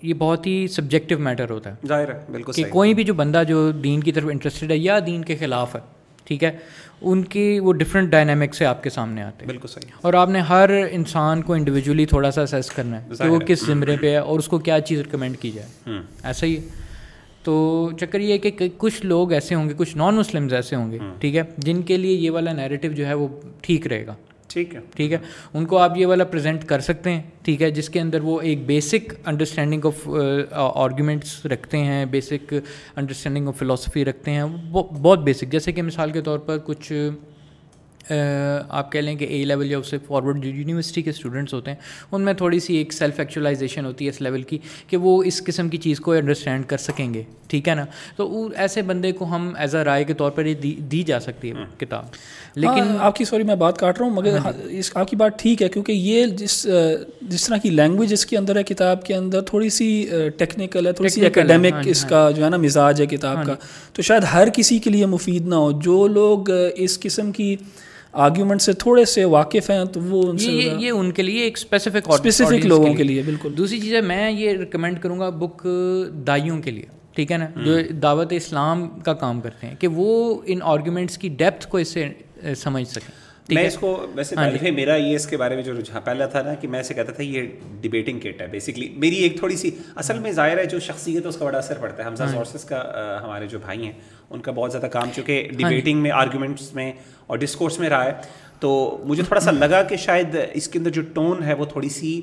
یہ 0.01 0.13
بہت 0.17 0.47
ہی 0.47 0.67
سبجیکٹو 0.67 1.17
میٹر 1.17 1.49
ہوتا 1.49 1.69
ہے۔ 1.69 1.75
ظاہر 1.87 2.13
ہے 2.13 2.25
بالکل 2.31 2.51
کہ 2.51 2.63
کوئی 2.69 2.93
بھی 2.93 3.03
جو 3.03 3.13
بندہ 3.13 3.43
جو 3.47 3.71
دین 3.71 3.99
کی 3.99 4.11
طرف 4.11 4.23
انٹرسٹیڈ 4.31 4.71
ہے 4.71 4.77
یا 4.77 4.99
دین 5.05 5.25
کے 5.25 5.35
خلاف 5.35 5.75
ہے 5.75 5.79
ٹھیک 6.23 6.43
ہے 6.43 6.51
ان 7.01 7.23
کی 7.23 7.59
وہ 7.59 7.73
ڈفرینٹ 7.73 8.09
ڈائنامک 8.09 8.55
سے 8.55 8.65
آپ 8.65 8.83
کے 8.83 8.89
سامنے 8.89 9.23
آتے 9.23 9.45
ہیں۔ 9.45 9.47
بالکل 9.47 9.67
صحیح۔ 9.67 9.91
اور 10.01 10.13
آپ 10.13 10.29
نے 10.29 10.39
ہر 10.39 10.69
انسان 10.91 11.41
کو 11.41 11.53
انڈیویجولی 11.53 12.05
تھوڑا 12.05 12.31
سا 12.31 12.41
اسیس 12.41 12.69
کرنا 12.69 13.01
ہے 13.01 13.09
کہ 13.17 13.29
وہ 13.29 13.39
کس 13.39 13.65
زمرے 13.65 13.95
پہ 14.01 14.09
ہے 14.09 14.17
اور 14.17 14.39
اس 14.39 14.47
کو 14.47 14.57
کیا 14.57 14.79
چیز 14.79 14.99
ریکمینڈ 14.99 15.37
کی 15.37 15.51
جائے۔ 15.51 15.99
ایسا 16.23 16.45
ہی 16.45 16.57
تو 17.43 17.89
چکر 17.99 18.19
یہ 18.19 18.33
ہے 18.33 18.37
کہ 18.37 18.69
کچھ 18.77 19.05
لوگ 19.05 19.31
ایسے 19.31 19.55
ہوں 19.55 19.69
گے 19.69 19.73
کچھ 19.77 19.97
نان 19.97 20.15
مسلمز 20.15 20.53
ایسے 20.53 20.75
ہوں 20.75 20.91
گے 20.91 20.97
ٹھیک 21.19 21.35
ہے 21.35 21.41
جن 21.57 21.81
کے 21.81 21.97
لیے 21.97 22.13
یہ 22.13 22.31
والا 22.31 22.53
نیریٹو 22.53 22.87
جو 22.87 23.05
ہے 23.07 23.13
وہ 23.13 23.27
ٹھیک 23.61 23.87
رہے 23.87 24.07
گا۔ 24.07 24.15
ٹھیک 24.49 24.73
ہے۔ 24.75 24.79
ٹھیک 24.95 25.11
ہے۔ 25.11 25.17
ان 25.53 25.65
کو 25.65 25.77
آپ 25.77 25.97
یہ 25.97 26.05
والا 26.05 26.23
پریزنٹ 26.23 26.63
کر 26.65 26.79
سکتے 26.79 27.11
ہیں، 27.11 27.21
ٹھیک 27.43 27.61
ہے، 27.61 27.69
جس 27.71 27.89
کے 27.89 27.99
اندر 27.99 28.21
وہ 28.21 28.39
ایک 28.41 28.65
بیسک 28.65 29.13
انڈرسٹینڈنگ 29.25 29.85
آف 29.85 30.07
آرگومنٹس 30.51 31.45
رکھتے 31.45 31.77
ہیں 31.77 32.05
بیسک 32.05 32.53
انڈرسٹینڈنگ 32.95 33.47
آف 33.47 33.57
فلاسفی 33.59 34.05
رکھتے 34.05 34.31
ہیں۔ 34.31 34.43
بہت 34.71 35.19
بیسک 35.23 35.51
جیسے 35.51 35.71
کہ 35.71 35.81
مثال 35.81 36.11
کے 36.11 36.21
طور 36.21 36.39
پر 36.39 36.57
کچھ 36.65 36.91
آپ 38.69 38.91
کہہ 38.91 38.99
لیں 38.99 39.15
کہ 39.15 39.25
اے 39.25 39.43
لیول 39.45 39.71
یا 39.71 39.77
اس 39.77 39.89
سے 39.89 39.97
فارورڈ 40.07 40.43
جو 40.43 40.49
یونیورسٹی 40.49 41.01
کے 41.01 41.09
اسٹوڈنٹس 41.09 41.53
ہوتے 41.53 41.71
ہیں، 41.71 41.77
ان 42.11 42.21
میں 42.21 42.33
تھوڑی 42.33 42.59
سی 42.59 42.75
ایک 42.75 42.93
سیلف 42.93 43.19
ایکچولائزیشن 43.19 43.85
ہوتی 43.85 44.05
ہے 44.05 44.09
اس 44.09 44.21
لیول 44.21 44.43
کی، 44.43 44.57
کہ 44.87 44.97
وہ 44.97 45.21
اس 45.23 45.43
قسم 45.45 45.69
کی 45.69 45.77
چیز 45.77 45.99
کو 45.99 46.11
انڈرسٹینڈ 46.11 46.65
کر 46.65 46.77
سکیں 46.77 47.13
گے۔ 47.13 47.23
ٹھیک 47.49 47.69
ہے 47.69 47.75
نا؟ 47.75 47.85
تو 48.15 48.49
ایسے 48.55 48.81
بندے 48.81 49.11
کو 49.11 49.25
ہم 49.25 49.53
ایز 49.57 49.75
اے 49.75 49.83
رائے 49.83 50.03
کے 50.03 50.13
طور 50.13 50.31
پر 50.31 50.47
دی 50.91 51.03
جا 51.03 51.19
سکتی 51.19 51.49
ہے 51.49 51.53
کتاب۔ 51.77 52.05
لیکن 52.55 52.95
آپ 52.99 53.15
کی 53.15 53.25
سوری 53.25 53.43
میں 53.43 53.55
بات 53.55 53.77
کاٹ 53.77 53.99
رہا 53.99 54.07
ہوں 54.07 54.15
مگر 54.15 54.37
اس 54.69 54.91
آپ 54.95 55.09
کی 55.09 55.15
بات 55.15 55.39
ٹھیک 55.39 55.61
ہے 55.61 55.69
کیونکہ 55.69 55.91
یہ 55.91 56.25
جس 56.25 56.67
جس 57.21 57.47
طرح 57.47 57.57
کی 57.57 57.69
لینگویج 57.69 58.13
اس 58.13 58.25
کے 58.25 58.37
اندر 58.37 58.55
ہے 58.55 58.63
کتاب 58.63 59.05
کے 59.05 59.15
اندر 59.15 59.41
تھوڑی 59.41 59.69
سی 59.69 60.09
ٹیکنیکل 60.37 60.87
ہے 60.87 60.91
تھوڑی 60.91 61.09
سی 61.09 61.25
اکیڈیمک 61.25 61.73
اس 61.85 62.05
کا 62.05 62.31
جو 62.31 62.45
ہے 62.45 62.49
نا 62.49 62.57
مزاج 62.57 63.01
ہے 63.01 63.05
کتاب 63.05 63.45
کا۔ 63.45 63.53
تو 63.93 64.01
شاید 64.01 64.23
ہر 64.33 64.47
کسی 64.53 64.79
کے 64.79 64.89
لیے 64.89 65.05
مفید 65.05 65.47
نہ 65.47 65.55
ہو۔ 65.55 65.71
جو 65.71 66.07
لوگ 66.07 66.51
اس 66.75 66.99
قسم 66.99 67.31
کی 67.31 67.55
آرگیومنٹ 68.11 68.61
سے 68.61 68.73
تھوڑے 68.73 69.05
سے 69.05 69.25
واقف 69.25 69.69
ہیں 69.69 69.85
تو 69.85 69.99
وہ 70.01 70.33
یہ 70.37 70.91
ان 70.91 71.11
کے 71.11 71.23
لیے 71.23 71.43
ایک 71.43 71.57
اسپیسیفک 71.57 72.09
اسپیسیفک 72.09 72.65
لوگوں 72.65 72.93
کے 72.93 73.03
لیے 73.03 73.21
بالکل۔ 73.21 73.53
دوسری 73.57 73.79
چیز 73.79 73.93
ہے 73.93 74.01
میں 74.01 74.31
یہ 74.31 74.51
ریکمینڈ 74.51 74.99
کروں 75.01 75.19
گا 75.19 75.29
بک 75.29 75.67
دائیوں 76.27 76.59
کے 76.59 76.71
لیے۔ 76.71 76.98
ٹھیک 77.19 77.31
ہے 77.31 77.37
نا 77.37 77.47
جو 77.55 77.77
دعوت 78.03 78.33
اسلام 78.33 78.87
کا 78.99 79.13
کام 79.13 79.41
کرتے 79.41 79.67
ہیں 79.67 79.75
کہ 79.79 79.87
وہ 79.87 80.41
ان 80.45 80.59
آرگیومنٹس 80.63 81.17
کی 81.17 81.29
ڈیپتھ 81.29 81.67
کو 81.67 81.77
اس 81.77 81.87
سے 81.87 82.07
سمجھ 82.57 82.87
سکیں۔ 82.87 83.11
میں 83.49 83.63
اس 83.67 83.77
کو 83.77 84.07
ویسے 84.15 84.35
پہلے 84.35 84.71
میرا 84.71 84.95
یہ 84.95 85.15
اس 85.15 85.25
کے 85.27 85.37
بارے 85.37 85.55
میں 85.55 85.63
جو 85.63 85.73
رجحان 85.73 86.01
پہلا 86.05 86.25
تھا 86.25 86.41
نا 86.41 86.53
کہ 86.53 86.67
میں 86.67 86.79
اسے 86.79 86.93
کہتا 86.93 87.11
تھا 87.11 87.23
یہ 87.23 87.47
ڈبیٹنگ 87.81 88.19
کٹ 88.19 88.41
ہے 88.41 88.47
بیسکلی 88.47 88.89
میری 88.97 89.15
ایک 89.15 89.37
تھوڑی 89.39 89.55
سی 89.57 89.71
اصل 89.95 90.19
میں 90.19 90.31
ظاہر 90.31 90.57
ہے 90.57 90.65
جو 90.65 90.79
شخصیت 90.79 91.23
ہے 91.23 91.29
اس 91.29 91.37
کا 91.37 91.45
بڑا 91.45 91.57
اثر 91.57 91.77
پڑتا 91.79 92.03
ہے۔ 92.03 92.07
حمزہ 92.07 92.23
سورسز 92.31 92.65
کا 92.65 92.81
ہمارے 93.23 93.47
جو 93.47 93.59
بھائی 93.59 93.83
ہیں 93.83 93.91
ان 94.29 94.39
کا 94.39 94.51
بہت 94.51 94.71
زیادہ 94.71 94.85
کام 94.85 95.09
چونکہ 95.15 95.47
ڈبیٹنگ 95.51 96.01
میں 96.01 96.11
آرگومنٹس 96.11 96.73
میں 96.73 96.91
اور 97.27 97.37
ڈسکورس 97.37 97.79
میں 97.79 97.89
رہا 97.89 98.05
ہے۔ 98.05 98.13
تو 98.59 98.69
مجھے 99.05 99.23
تھوڑا 99.23 99.41
سا 99.41 99.51
لگا 99.51 99.81
کہ 99.83 99.95
شاید 99.95 100.35
اس 100.53 100.67
کے 100.67 100.79
اندر 100.79 100.89
جو 100.89 101.01
ٹون 101.13 101.43
ہے 101.43 101.53
وہ 101.53 101.65
تھوڑی 101.65 101.89
سی 101.89 102.21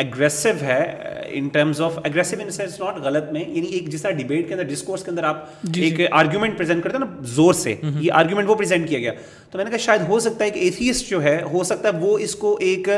اگریسو 0.00 0.48
ہے 0.62 0.82
in 1.28 1.48
terms 1.48 1.80
of 1.80 1.98
aggressive 2.04 2.36
in 2.42 2.50
sense 2.50 2.80
not 2.80 2.96
غلط 2.96 3.32
میں 3.32 3.40
یعنی 3.40 3.66
ایک 3.66 3.88
جس 3.88 4.02
طرح 4.02 4.10
ڈبیٹ 4.10 4.48
کے 4.48 4.54
اندر 4.54 4.64
ڈسکورس 4.64 5.04
کے 5.04 5.10
اندر 5.10 5.24
آپ 5.24 5.44
ایک 5.76 6.00
آرگیومنٹ 6.10 6.56
پریزنٹ 6.58 6.82
کرتے 6.84 6.96
ہیں 6.96 7.04
نا 7.04 7.22
زور 7.22 7.54
سے 7.54 7.74
یہ 8.00 8.12
آرگیومنٹ 8.12 8.48
وہ 8.48 8.54
پریزنٹ 8.54 8.88
کیا 8.88 8.98
گیا۔ 8.98 9.12
تو 9.50 9.58
میں 9.58 9.64
نے 9.64 9.70
کہا 9.70 9.78
شاید 9.78 10.00
ہو 10.08 10.20
سکتا 10.20 10.44
ہے 10.44 10.50
کہ 10.50 10.58
ایتھیسٹ 10.58 11.10
جو 11.10 11.22
ہے 11.22 11.42
ہو 11.52 11.64
سکتا 11.64 11.88
ہے 11.88 11.98
وہ 11.98 12.18
اس 12.18 12.34
کو 12.34 12.56
ایک 12.60 12.88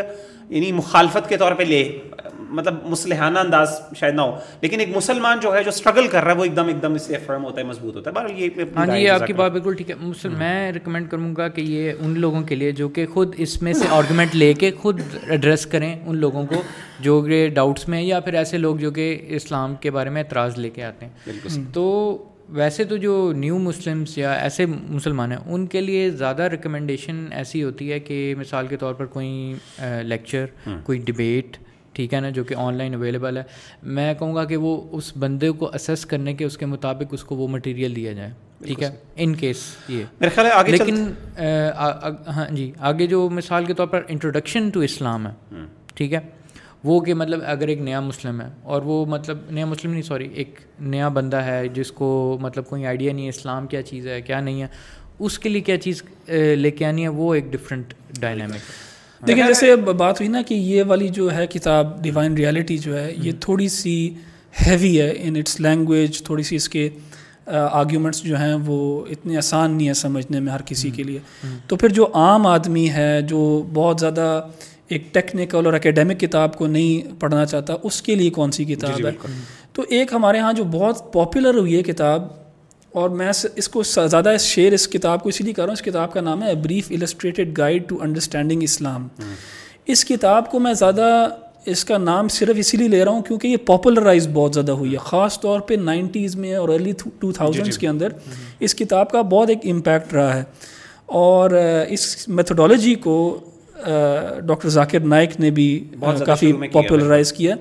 یعنی 0.48 0.72
مخالفت 0.72 1.28
کے 1.28 1.36
طور 1.36 1.52
پہ 1.52 1.62
لے 1.62 1.98
مطلب 2.52 2.74
مسلحانہ 2.84 3.38
انداز 3.38 3.68
شاید 3.96 4.14
نہ 4.14 4.20
ہو 4.20 4.36
لیکن 4.60 4.80
ایک 4.80 4.96
مسلمان 4.96 5.38
جو 5.42 5.54
ہے 5.54 5.62
جو 5.62 5.68
اسٹرگل 5.68 6.08
کر 6.08 6.24
رہا 6.24 6.32
ہے 6.32 6.36
وہ 6.36 6.44
ایک 6.44 6.56
دم 6.56 6.66
ایک 6.66 6.82
دم 6.82 6.94
اس 6.94 7.02
سے 7.02 7.16
فرم 7.26 7.44
ہوتا 7.44 7.60
ہے 7.60 7.66
مضبوط 7.66 7.96
ہوتا 7.96 8.10
ہے۔ 8.10 8.14
بہرحال 8.14 8.40
یہ 8.40 8.48
ہاں 8.76 8.86
جی 8.86 9.08
آپ 9.08 9.26
کی 9.26 9.32
بات 9.32 9.52
بالکل 9.52 9.74
ٹھیک 9.74 9.90
ہے۔ 9.90 10.28
میں 10.28 10.72
ریکمینڈ 10.72 11.10
کروں 11.10 11.34
گا 11.36 11.48
کہ 11.48 11.60
یہ 11.60 11.92
ان 12.00 12.18
لوگوں 12.20 12.42
کے 12.42 12.54
لیے 12.54 12.72
جو 12.72 12.88
کہ 12.88 13.06
خود 13.06 13.34
اس 13.38 13.62
میں 13.62 13.72
سے 13.72 13.84
آرگومنٹ 13.90 14.34
لے 14.34 14.52
کے 14.54 14.70
خود 14.78 15.00
ایڈریس 15.28 15.66
کریں 15.66 15.94
ان 16.06 16.16
لوگوں 16.16 16.46
کو 16.46 16.62
جو 17.00 17.20
کہ 17.22 17.48
ڈاؤٹس 17.54 17.88
میں 17.88 18.02
یا 18.02 18.20
پھر 18.20 18.34
ایسے 18.34 18.58
لوگ 18.58 18.76
جو 18.76 18.90
کہ 18.90 19.06
اسلام 19.28 19.74
کے 19.74 19.90
بارے 19.90 20.10
میں 20.10 20.22
اعتراض 20.22 20.58
لے 20.58 20.70
کے 20.70 20.84
آتے 20.84 21.06
ہیں۔ 21.06 21.64
تو 21.72 21.86
ویسے 22.48 22.84
تو 22.84 22.96
جو 22.96 23.32
نیو 23.36 23.58
مسلمس 23.58 24.18
یا 24.18 24.32
ایسے 24.32 24.66
مسلمان 24.66 25.32
ہیں 25.32 25.38
ان 25.46 25.66
کے 25.66 25.80
لیے 25.80 26.10
زیادہ 26.10 26.42
ریکمنڈیشن 26.42 27.26
ایسی 27.30 27.62
ہوتی 27.64 27.92
ہے 27.92 28.00
کہ 28.00 28.34
مثال 28.38 28.66
کے 28.66 28.76
طور 28.76 28.94
پر 28.94 29.06
کوئی 29.06 29.54
لیکچر 30.02 30.44
کوئی 30.84 30.98
ڈبیٹ 30.98 31.56
ٹھیک 31.92 32.14
ہے 32.14 32.20
نا 32.20 32.30
جو 32.30 32.44
کہ 32.44 32.54
آن 32.54 32.74
لائن 32.74 32.94
اویلیبل 32.94 33.36
ہے۔ 33.36 33.42
میں 33.82 34.14
کہوں 34.14 34.34
گا 34.34 34.44
کہ 34.44 34.56
وہ 34.56 34.82
اس 34.90 35.12
بندے 35.16 35.50
کو 35.50 35.70
اسیس 35.74 36.06
کرنے 36.06 36.34
کے 36.34 36.44
اس 36.44 36.56
کے 36.58 36.66
مطابق 36.66 37.04
اس 37.10 37.24
کو 37.24 37.36
وہ 37.36 37.48
مٹیریل 37.48 37.96
دیا 37.96 38.12
جائے۔ 38.12 38.30
ٹھیک 38.66 38.82
ہے؟ 38.82 38.90
ان 39.16 39.34
کیس 39.34 39.56
یہ۔ 39.88 40.04
لیکن 40.66 41.12
ہاں 42.26 42.44
جی 42.50 42.72
آگے 42.78 43.06
جو 43.06 43.28
مثال 43.30 43.64
کے 43.64 43.74
طور 43.74 43.86
پر 43.86 44.02
انٹروڈکشن 44.08 44.70
ٹو 44.70 44.80
اسلام 44.80 45.26
ہے۔ 45.26 45.64
ٹھیک 45.94 46.12
ہے؟ 46.12 46.18
وہ 46.84 47.00
کہ 47.00 47.14
مطلب 47.14 47.40
اگر 47.46 47.68
ایک 47.68 47.80
نیا 47.80 48.00
مسلم 48.00 48.40
ہے 48.40 48.46
اور 48.62 48.82
وہ 48.82 49.06
مطلب 49.06 49.38
نیا 49.50 49.66
مسلم 49.66 49.90
نہیں 49.92 50.02
سوری 50.02 50.28
ایک 50.34 50.60
نیا 50.80 51.08
بندہ 51.08 51.36
ہے 51.36 51.68
جس 51.68 51.92
کو 51.92 52.38
مطلب 52.40 52.66
کوئی 52.66 52.86
آئیڈیا 52.86 53.12
نہیں 53.12 53.24
ہے 53.24 53.28
اسلام 53.28 53.66
کیا 53.66 53.82
چیز 53.82 54.06
ہے 54.06 54.20
کیا 54.22 54.40
نہیں 54.40 54.62
ہے 54.62 54.66
اس 55.18 55.38
کے 55.38 55.48
لیے 55.48 55.60
کیا 55.60 55.78
چیز 55.78 56.02
لے 56.56 56.70
کے 56.70 56.84
آنی 56.86 57.02
ہے 57.02 57.08
وہ 57.08 57.34
ایک 57.34 57.44
ڈفرینٹ 57.52 57.94
ڈائنامک 58.20 58.70
دیکھیں 59.26 59.46
جیسے 59.46 59.76
بات 59.76 60.20
ہوئی 60.20 60.28
نا 60.28 60.42
کہ 60.42 60.54
یہ 60.54 60.82
والی 60.86 61.08
جو 61.08 61.34
ہے 61.34 61.46
کتاب 61.46 62.02
ڈیوائن 62.02 62.34
ریالٹی 62.34 62.78
جو 62.78 62.98
ہے 62.98 63.12
یہ 63.16 63.32
تھوڑی 63.40 63.68
سی 63.68 64.14
ہیوی 64.66 65.00
ہے 65.00 65.12
ان 65.16 65.36
اٹس 65.36 65.60
لینگویج 65.60 66.22
تھوڑی 66.22 66.42
سی 66.42 66.56
اس 66.56 66.68
کے 66.68 66.88
آرگیومنٹس 67.46 68.22
جو 68.22 68.38
ہیں 68.38 68.54
وہ 68.66 69.06
اتنے 69.06 69.36
آسان 69.36 69.70
نہیں 69.70 69.88
ہے 69.88 69.94
سمجھنے 69.94 70.40
میں 70.40 70.52
ہر 70.52 70.60
کسی 70.66 70.90
کے 70.90 71.02
لیے۔ 71.02 71.18
تو 71.66 71.76
پھر 71.76 71.88
جو 71.88 72.06
عام 72.14 72.46
آدمی 72.46 72.90
ہے 72.90 73.22
جو 73.22 73.64
بہت 73.74 74.00
زیادہ 74.00 74.46
ایک 74.88 75.14
ٹیکنیکل 75.14 75.66
اور 75.66 75.74
اکیڈیمک 75.74 76.20
کتاب 76.20 76.56
کو 76.56 76.66
نہیں 76.66 77.20
پڑھنا 77.20 77.44
چاہتا 77.46 77.74
اس 77.82 78.02
کے 78.02 78.14
لیے 78.14 78.30
کون 78.30 78.50
سی 78.50 78.64
کتاب 78.64 79.06
ہے؟ 79.06 79.10
تو 79.72 79.82
ایک 79.88 80.12
ہمارے 80.12 80.38
ہاں 80.38 80.52
جو 80.52 80.64
بہت 80.64 81.12
پاپولر 81.12 81.54
ہوئی 81.54 81.76
ہے 81.76 81.82
کتاب 81.82 82.41
اور 82.92 83.10
میں 83.10 83.32
اس 83.56 83.68
کو 83.68 83.82
زیادہ 83.82 84.36
شیئر 84.40 84.72
اس 84.72 84.88
کتاب 84.88 85.22
کو 85.22 85.28
اسی 85.28 85.44
لیے 85.44 85.52
کر 85.52 85.62
رہا 85.62 85.68
ہوں 85.68 85.72
اس 85.72 85.82
کتاب 85.82 86.12
کا 86.12 86.20
نام 86.20 86.42
ہے 86.42 86.54
brief 86.54 86.86
illustrated 86.90 87.58
guide 87.58 87.88
to 87.88 87.96
understanding 88.00 88.62
اسلام 88.62 89.08
اس 89.86 90.04
کتاب 90.04 90.50
کو 90.50 90.58
میں 90.58 90.74
زیادہ 90.74 91.28
اس 91.64 91.84
کا 91.84 91.98
نام 91.98 92.28
صرف 92.28 92.56
اسی 92.58 92.76
لیے 92.76 92.88
لے 92.88 93.04
رہا 93.04 93.12
ہوں 93.12 93.22
کیونکہ 93.22 93.48
یہ 93.48 93.56
پاپولرائز 93.56 94.28
بہت 94.32 94.54
زیادہ 94.54 94.72
ہوئی 94.72 94.92
ہے 94.92 94.96
خاص 94.96 95.40
طور 95.40 95.60
پہ 95.60 95.74
نائنٹیز 95.74 96.36
میں 96.36 96.54
اور 96.54 96.68
ارلی 96.68 96.92
ٹو 97.18 97.32
تھاؤزنڈس 97.32 97.78
کے 97.78 97.88
اندر۔ 97.88 98.08
اس 98.60 98.74
کتاب 98.74 99.10
کا 99.10 99.22
بہت 99.22 99.48
ایک 99.48 99.58
امپیکٹ 99.64 100.14
رہا 100.14 100.36
ہے۔ 100.36 100.44
اور 101.06 101.50
اس 101.88 102.28
میتھڈالوجی 102.28 102.94
کو 102.94 103.40
ڈاکٹر 104.46 104.68
ذاکر 104.68 105.00
نائک 105.00 105.40
نے 105.40 105.50
بھی 105.50 105.84
کافی 106.26 106.52
پاپولرائز 106.72 107.32
کیا۔ 107.32 107.54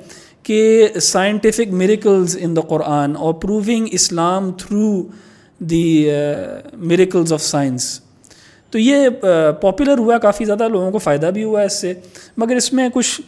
کہ 0.44 0.88
سائنٹیفک 1.02 1.74
میریکلز 1.74 2.38
ان 2.42 2.56
دا 2.56 2.62
قرآن 2.62 3.16
اور 3.16 3.34
proving 3.34 3.88
Islam 3.92 4.52
through 4.52 5.04
the 5.60 6.08
miracles 6.74 7.34
of 7.34 7.42
science 7.42 8.00
تو 8.74 8.80
یہ 8.80 9.10
پاپولر 9.62 9.98
ہوا 9.98 10.18
کافی 10.18 10.46
زیادہ 10.46 10.68
لوگوں 10.68 10.92
کو 10.92 10.98
فائدہ 10.98 11.28
بھی 11.28 11.44
ہوا 11.44 11.60
ہے 11.60 11.66
اس 11.66 11.82
سے 11.82 11.94
مگر 12.38 12.56
اس 12.56 12.74
میں 12.74 12.90
کچھ 12.94 13.22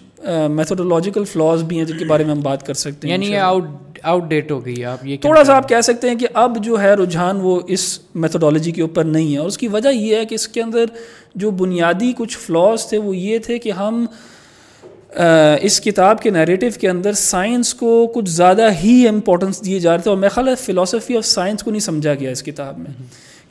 میتھڈولوجیکل 0.49 1.23
فلاز 1.25 1.63
بھی 1.63 1.77
ہیں 1.77 1.85
جن 1.85 1.97
کے 1.97 2.05
بارے 2.05 2.23
میں 2.23 2.33
ہم 2.33 2.41
بات 2.41 2.65
کر 2.65 2.73
سکتے 2.73 3.07
ہیں 3.07 3.13
یعنی 3.13 3.31
یہ 3.31 3.39
آؤٹ 3.39 3.99
آؤٹ 4.03 4.23
ڈیٹ 4.23 4.51
ہو 4.51 4.65
گئی 4.65 4.85
آپ 4.85 5.05
یہ 5.05 5.17
تھوڑا 5.17 5.43
سا 5.43 5.55
آپ 5.55 5.69
کہہ 5.69 5.81
سکتے 5.81 6.09
ہیں 6.09 6.15
کہ 6.15 6.27
اب 6.33 6.57
جو 6.63 6.81
ہے 6.81 6.93
رجحان 6.93 7.39
وہ 7.41 7.59
اس 7.67 7.99
میتھڈالوجی 8.15 8.71
کے 8.71 8.81
اوپر 8.81 9.03
نہیں 9.03 9.33
ہے 9.33 9.37
اور 9.37 9.47
اس 9.47 9.57
کی 9.57 9.67
وجہ 9.67 9.89
یہ 9.89 10.15
ہے 10.15 10.25
کہ 10.25 10.35
اس 10.35 10.47
کے 10.47 10.61
اندر 10.61 10.85
جو 11.35 11.51
بنیادی 11.51 12.11
کچھ 12.17 12.37
فلاز 12.37 12.87
تھے 12.87 12.97
وہ 12.97 13.17
یہ 13.17 13.39
تھے 13.39 13.59
کہ 13.59 13.71
ہم 13.71 14.05
اس 15.15 15.79
کتاب 15.81 16.21
کے 16.21 16.29
نیریٹو 16.29 16.67
کے 16.81 16.89
اندر 16.89 17.13
سائنس 17.13 17.73
کو 17.73 18.11
کچھ 18.15 18.29
زیادہ 18.29 18.69
ہی 18.83 19.07
امپورٹنس 19.07 19.65
دیے 19.65 19.79
جا 19.79 19.95
رہے 19.95 20.03
تھے 20.03 20.09
اور 20.09 20.17
میں 20.17 20.29
خیال 20.29 20.47
ہے 20.47 20.55
فلاسفی 20.55 21.17
آف 21.17 21.25
سائنس 21.25 21.63
کو 21.63 21.71
نہیں 21.71 21.79
سمجھا 21.79 22.13
گیا 22.13 22.31
اس 22.31 22.43
کتاب 22.43 22.79
میں۔ 22.79 22.91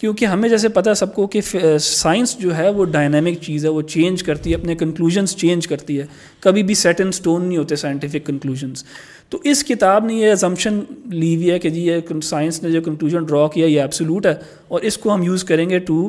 کیونکہ 0.00 0.24
ہمیں 0.24 0.48
جیسے 0.48 0.68
پتہ 0.68 0.90
ہے 0.90 0.94
سب 0.94 1.14
کو 1.14 1.26
کہ 1.26 1.40
سائنس 1.80 2.36
جو 2.38 2.56
ہے 2.56 2.68
وہ 2.68 2.84
ڈائنامک 2.84 3.40
چیز 3.42 3.64
ہے، 3.64 3.70
وہ 3.70 3.82
چینج 3.82 4.22
کرتی 4.22 4.50
ہے، 4.50 4.54
اپنے 4.54 4.74
کنکلوژنس 4.74 5.36
چینج 5.36 5.68
کرتی 5.68 5.98
ہے۔ 6.00 6.06
کبھی 6.40 6.62
بھی 6.62 6.74
سیٹ 6.74 7.00
اینڈ 7.00 7.14
اسٹون 7.14 7.44
نہیں 7.44 7.58
ہوتے 7.58 7.76
سائنٹیفک 7.76 8.26
کنکلوژنس 8.26 8.84
تو 9.28 9.38
اس 9.44 9.64
کتاب 9.64 10.06
نے 10.06 10.14
یہ 10.14 10.28
ایزمپشن 10.28 10.80
لی 11.10 11.34
ہوئی 11.36 11.50
ہے 11.50 11.58
کہ 11.58 11.70
جی 11.70 11.86
یہ 11.86 12.20
سائنس 12.22 12.62
نے 12.62 12.70
جو 12.70 12.82
کنکلوژن 12.82 13.24
ڈرا 13.24 13.46
کیا، 13.48 13.66
یہ 13.66 13.80
ایبسولوٹ 13.80 14.26
ہے 14.26 14.34
اور 14.68 14.80
اس 14.80 14.98
کو 14.98 15.14
ہم 15.14 15.22
یوز 15.22 15.44
کریں 15.44 15.68
گے 15.70 15.78
ٹو 15.78 16.08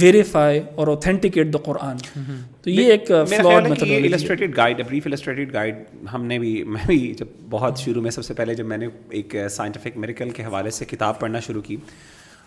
ویریفائی 0.00 0.60
اور 0.74 0.86
اوتھینٹیکیٹ 0.86 1.52
دا 1.52 1.58
قرآن 1.58 1.96
تو 2.62 2.70
یہ 2.70 2.90
ایک 2.92 3.10
illustrated 3.10 4.56
guide 4.56 4.80
brief 4.88 5.06
illustrated 5.06 5.52
guide 5.52 5.74
ہم 6.12 6.24
نے 6.24 6.38
بھی 6.38 6.62
میں 6.64 6.86
بھی 6.86 7.14
جب 7.18 7.26
بہت 7.50 7.78
شروع 7.78 8.02
میں 8.02 8.10
سب 8.10 8.24
سے 8.24 8.34
پہلے 8.34 8.54
جب 8.54 8.66
میں 8.66 8.78
نے 8.78 8.86
ایک 9.10 9.36
سائنٹیفک 9.50 9.96
میریکل 9.96 10.30
کے 10.30 10.44
حوالے 10.44 10.70
سے 10.70 10.84
کتاب 10.84 11.20
پڑھنا 11.20 11.40
شروع 11.40 11.62
کی 11.62 11.76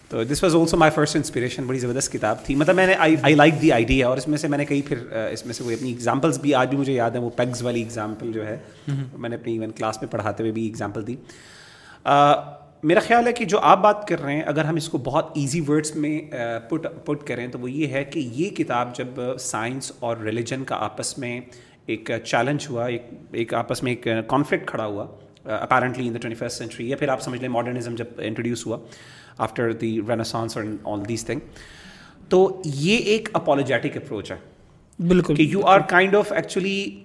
تو 0.10 0.24
this 0.24 0.44
was 0.44 0.56
also 0.56 0.77
my 0.77 0.91
first 0.96 1.15
inspiration 1.15 1.63
بڑی 1.68 1.80
زبردست 1.80 2.12
کتاب 2.12 2.44
تھی۔ 2.46 2.56
مطلب 2.56 2.75
میں 2.75 2.88
نے 2.88 2.96
آئی 3.00 3.36
لائک 3.36 3.62
دی 3.62 3.72
آئیڈیا 3.72 4.08
اور 4.08 4.18
اس 4.18 4.27
میں 4.27 4.38
سے 4.38 4.48
میں 4.48 4.58
نے 4.58 4.65
کئی 4.65 4.82
پھر 4.82 4.98
اس 5.32 5.46
میں 5.46 5.53
سے 5.53 5.63
کوئی 5.63 5.75
اپنی 5.75 5.89
ایگزامپلس 5.89 6.39
بھی 6.39 6.53
آج 6.56 6.70
بھی 6.70 6.77
مجھے 6.77 6.94
یاد 6.94 7.12
ہیں 7.12 7.22
وہ 7.22 7.30
پیگز 7.36 7.62
والی 7.62 7.80
ایگزامپل 7.80 8.32
جو 8.34 8.48
ہے 8.48 8.58
میں 9.18 9.30
نے 9.30 9.36
اپنی 9.36 9.53
ایون 9.53 9.72
کلاس 9.72 10.01
میں 10.01 10.12
پڑھاتے 10.12 10.44
ہوئے 10.44 10.51
بھی 10.51 10.63
ایگزامپل 10.63 11.08
دی۔ 11.08 11.15
میرا 12.83 13.00
خیال 13.00 13.27
ہے 13.27 13.33
کہ 13.33 13.45
جو 13.45 13.59
آپ 13.59 13.81
بات 13.81 14.07
کر 14.07 14.21
رہے 14.21 14.35
ہیں 14.35 14.41
اگر 14.41 14.65
ہم 14.65 14.75
اس 14.75 14.89
کو 14.89 14.97
بہت 14.97 15.31
ایزی 15.35 15.61
ورڈس 15.67 15.95
میں 15.95 16.21
پٹ 16.69 16.88
پٹ 17.05 17.27
کریں 17.27 17.47
تو 17.47 17.59
وہ 17.59 17.71
یہ 17.71 17.88
ہے 17.88 18.03
کہ 18.03 18.19
یہ 18.19 18.50
کتاب 18.50 18.95
جب 18.95 19.19
سائنس 19.39 19.91
اور 20.00 20.17
ریلیجن 20.17 20.63
کا 20.63 20.75
آپس 20.75 21.17
میں 21.17 21.41
ایک 21.85 22.11
چیلنج 22.25 22.67
ہوا 22.69 22.85
ایک 22.85 23.05
ایک 23.31 23.53
آپس 23.53 23.83
میں 23.83 23.91
ایک 23.91 24.07
کانفلکٹ 24.27 24.67
کھڑا 24.67 24.85
ہوا 24.85 25.07
apparently 25.45 26.07
in 26.07 26.13
the 26.13 26.19
twenty 26.19 26.39
first 26.39 26.57
century 26.57 26.89
یا 26.89 26.97
پھر 26.97 27.09
آپ 27.09 27.21
سمجھ 27.21 27.39
لیں 27.41 27.50
ماڈرنزم 27.50 27.95
جب 27.95 28.05
انٹروڈیوس 28.17 28.67
ہوا 28.67 28.77
آفٹر 29.38 29.71
دی 29.71 30.00
رینسانس 30.07 30.57
اور 30.57 30.65
آل 30.83 31.09
دیز 31.09 31.25
تھنگ 31.25 31.39
تو 32.29 32.61
یہ 32.65 32.97
ایک 32.97 33.29
اپالوجیٹک 33.33 33.97
اپروچ 33.97 34.31
ہے 34.31 34.38
بالکل۔ 35.07 35.35
کہ 35.35 35.41
you 35.41 35.61
are 35.63 35.79
kind 35.79 36.15
of 36.15 36.31
actually 36.31 37.00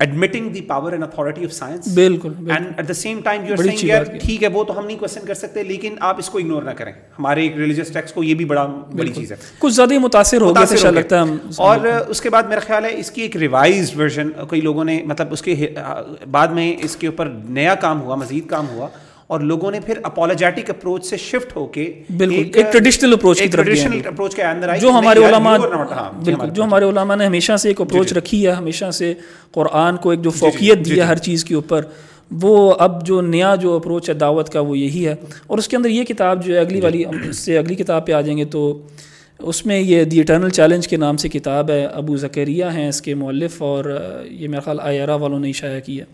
admitting 0.00 0.48
the 0.48 0.60
power 0.60 0.92
and 0.92 1.04
authority 1.04 1.44
of 1.44 1.52
science 1.52 1.88
بالکل 1.94 2.32
and 2.50 2.66
at 2.76 2.88
the 2.88 2.94
same 2.94 3.20
time 3.24 3.44
you 3.44 3.54
are 3.58 3.84
یار 3.84 4.04
ٹھیک 4.04 4.42
ہے 4.42 4.48
وہ 4.48 4.64
تو 4.64 4.78
ہم 4.78 4.86
نہیں 4.86 4.98
کوشچن 4.98 5.26
کر 5.26 5.34
سکتے 5.34 5.62
لیکن 5.62 5.94
آپ 6.00 6.18
اس 6.18 6.28
کو 6.30 6.38
اگنور 6.38 6.62
نہ 6.62 6.70
کریں۔ 6.70 6.92
ہمارے 6.92 7.42
ایک 7.42 7.56
ریلیجیس 7.56 7.88
ٹیکس 7.88 8.12
کو 8.12 8.24
یہ 8.24 8.34
بھی 8.34 8.44
بڑا 8.44 8.66
بڑی 8.94 9.12
چیز 9.12 9.32
ہے۔ 9.32 9.36
کچھ 9.58 9.74
زیادہ 9.74 9.92
ہی 9.92 9.98
متاثر 9.98 10.40
ہو 10.40 10.54
گیا 10.54 10.90
لگتا 10.90 11.22
ہے 11.24 11.34
اور 11.56 11.78
اس 12.08 12.20
کے 12.20 12.30
بعد 12.30 12.42
میرا 12.42 12.60
خیال 12.60 12.84
ہے 12.84 12.98
اس 12.98 13.10
کی 13.10 13.22
ایک 13.22 13.36
ریوائزڈ 13.36 14.00
ورژن 14.00 14.30
کئی 14.50 14.60
لوگوں 14.60 14.84
نے 14.84 15.02
مطلب 15.04 15.28
اس 15.30 15.42
کے 15.42 15.74
بعد 16.30 16.48
میں 16.48 16.76
اس 16.82 16.96
کے 16.96 17.06
اوپر 17.06 17.26
نیا 17.48 17.74
کام 17.74 18.00
ہوا 18.00 18.14
مزید 18.14 18.46
کام 18.46 18.68
ہوا۔ 18.68 18.88
اور 19.30 19.40
لوگوں 19.40 19.70
نے 19.70 19.80
پھر 19.80 19.98
اپالوجیٹک 20.02 20.70
اپروچ 20.70 21.04
سے 21.04 21.16
شفٹ 21.16 21.56
ہو 21.56 21.66
کے 21.66 21.92
بالکل 22.16 22.50
ایک 22.54 22.72
ٹریڈیشنل 22.72 23.12
اپروچ 23.12 23.40
کی 23.40 23.46
ٹریڈیشنل 23.46 24.00
اپروچ 24.04 24.34
کے 24.34 24.42
اندر 24.42 24.76
جو 24.80 24.90
ہمارے 24.90 25.24
علماء 25.24 25.56
بالکل 26.24 26.50
جو 26.50 26.64
ہمارے 26.64 26.84
علماء 26.84 27.16
نے 27.16 27.26
ہمیشہ 27.26 27.56
سے 27.56 27.68
ایک 27.68 27.80
اپروچ 27.80 28.12
رکھی 28.12 28.46
ہے 28.46 28.52
ہمیشہ 28.52 28.90
سے 28.90 29.14
قرآن 29.52 29.96
کو 29.96 30.10
ایک 30.10 30.22
جو 30.22 30.30
فوقیت 30.30 30.84
دی 30.86 30.96
ہے 30.96 31.04
ہر 31.04 31.16
چیز 31.16 31.44
کے 31.44 31.54
اوپر 31.54 31.84
وہ 32.30 32.74
اب 32.78 33.06
جو 33.06 33.20
نیا 33.20 33.54
جو 33.54 33.76
اپروچ 33.76 34.08
ہے 34.08 34.14
دعوت 34.14 34.48
کا 34.48 34.60
وہ 34.60 34.78
یہی 34.78 35.06
ہے۔ 35.08 35.14
اور 35.46 35.58
اس 35.58 35.68
کے 35.68 35.76
اندر 35.76 35.88
یہ 35.88 36.04
کتاب 36.04 36.44
جو 36.44 36.54
ہے 36.54 36.58
اگلی 36.58 36.80
والی 36.80 37.04
اس 37.28 37.38
سے 37.38 37.58
اگلی 37.58 37.74
کتاب 37.74 38.06
پہ 38.06 38.12
آ 38.12 38.20
جائیں 38.20 38.38
گے 38.38 38.44
تو 38.44 38.82
اس 39.38 39.66
میں 39.66 39.80
یہ 39.80 40.04
دی 40.04 40.20
اٹرنل 40.20 40.50
چیلنج 40.50 40.88
کے 40.88 40.96
نام 40.96 41.16
سے 41.16 41.28
کتاب 41.28 41.70
ہے 41.70 41.84
ابو 41.84 42.16
ذکریہ 42.16 42.64
ہیں 42.64 42.88
اس 42.88 43.02
کے 43.02 43.14
مولف 43.14 43.62
اور 43.62 44.02
یہ 44.30 44.48
میرا 44.48 44.60
خیال 44.60 44.80
آئرہ 44.80 45.16
والوں 45.16 45.40
نے 45.40 45.52
شائع 45.52 45.80
کی 45.80 46.00
ہے۔ 46.00 46.04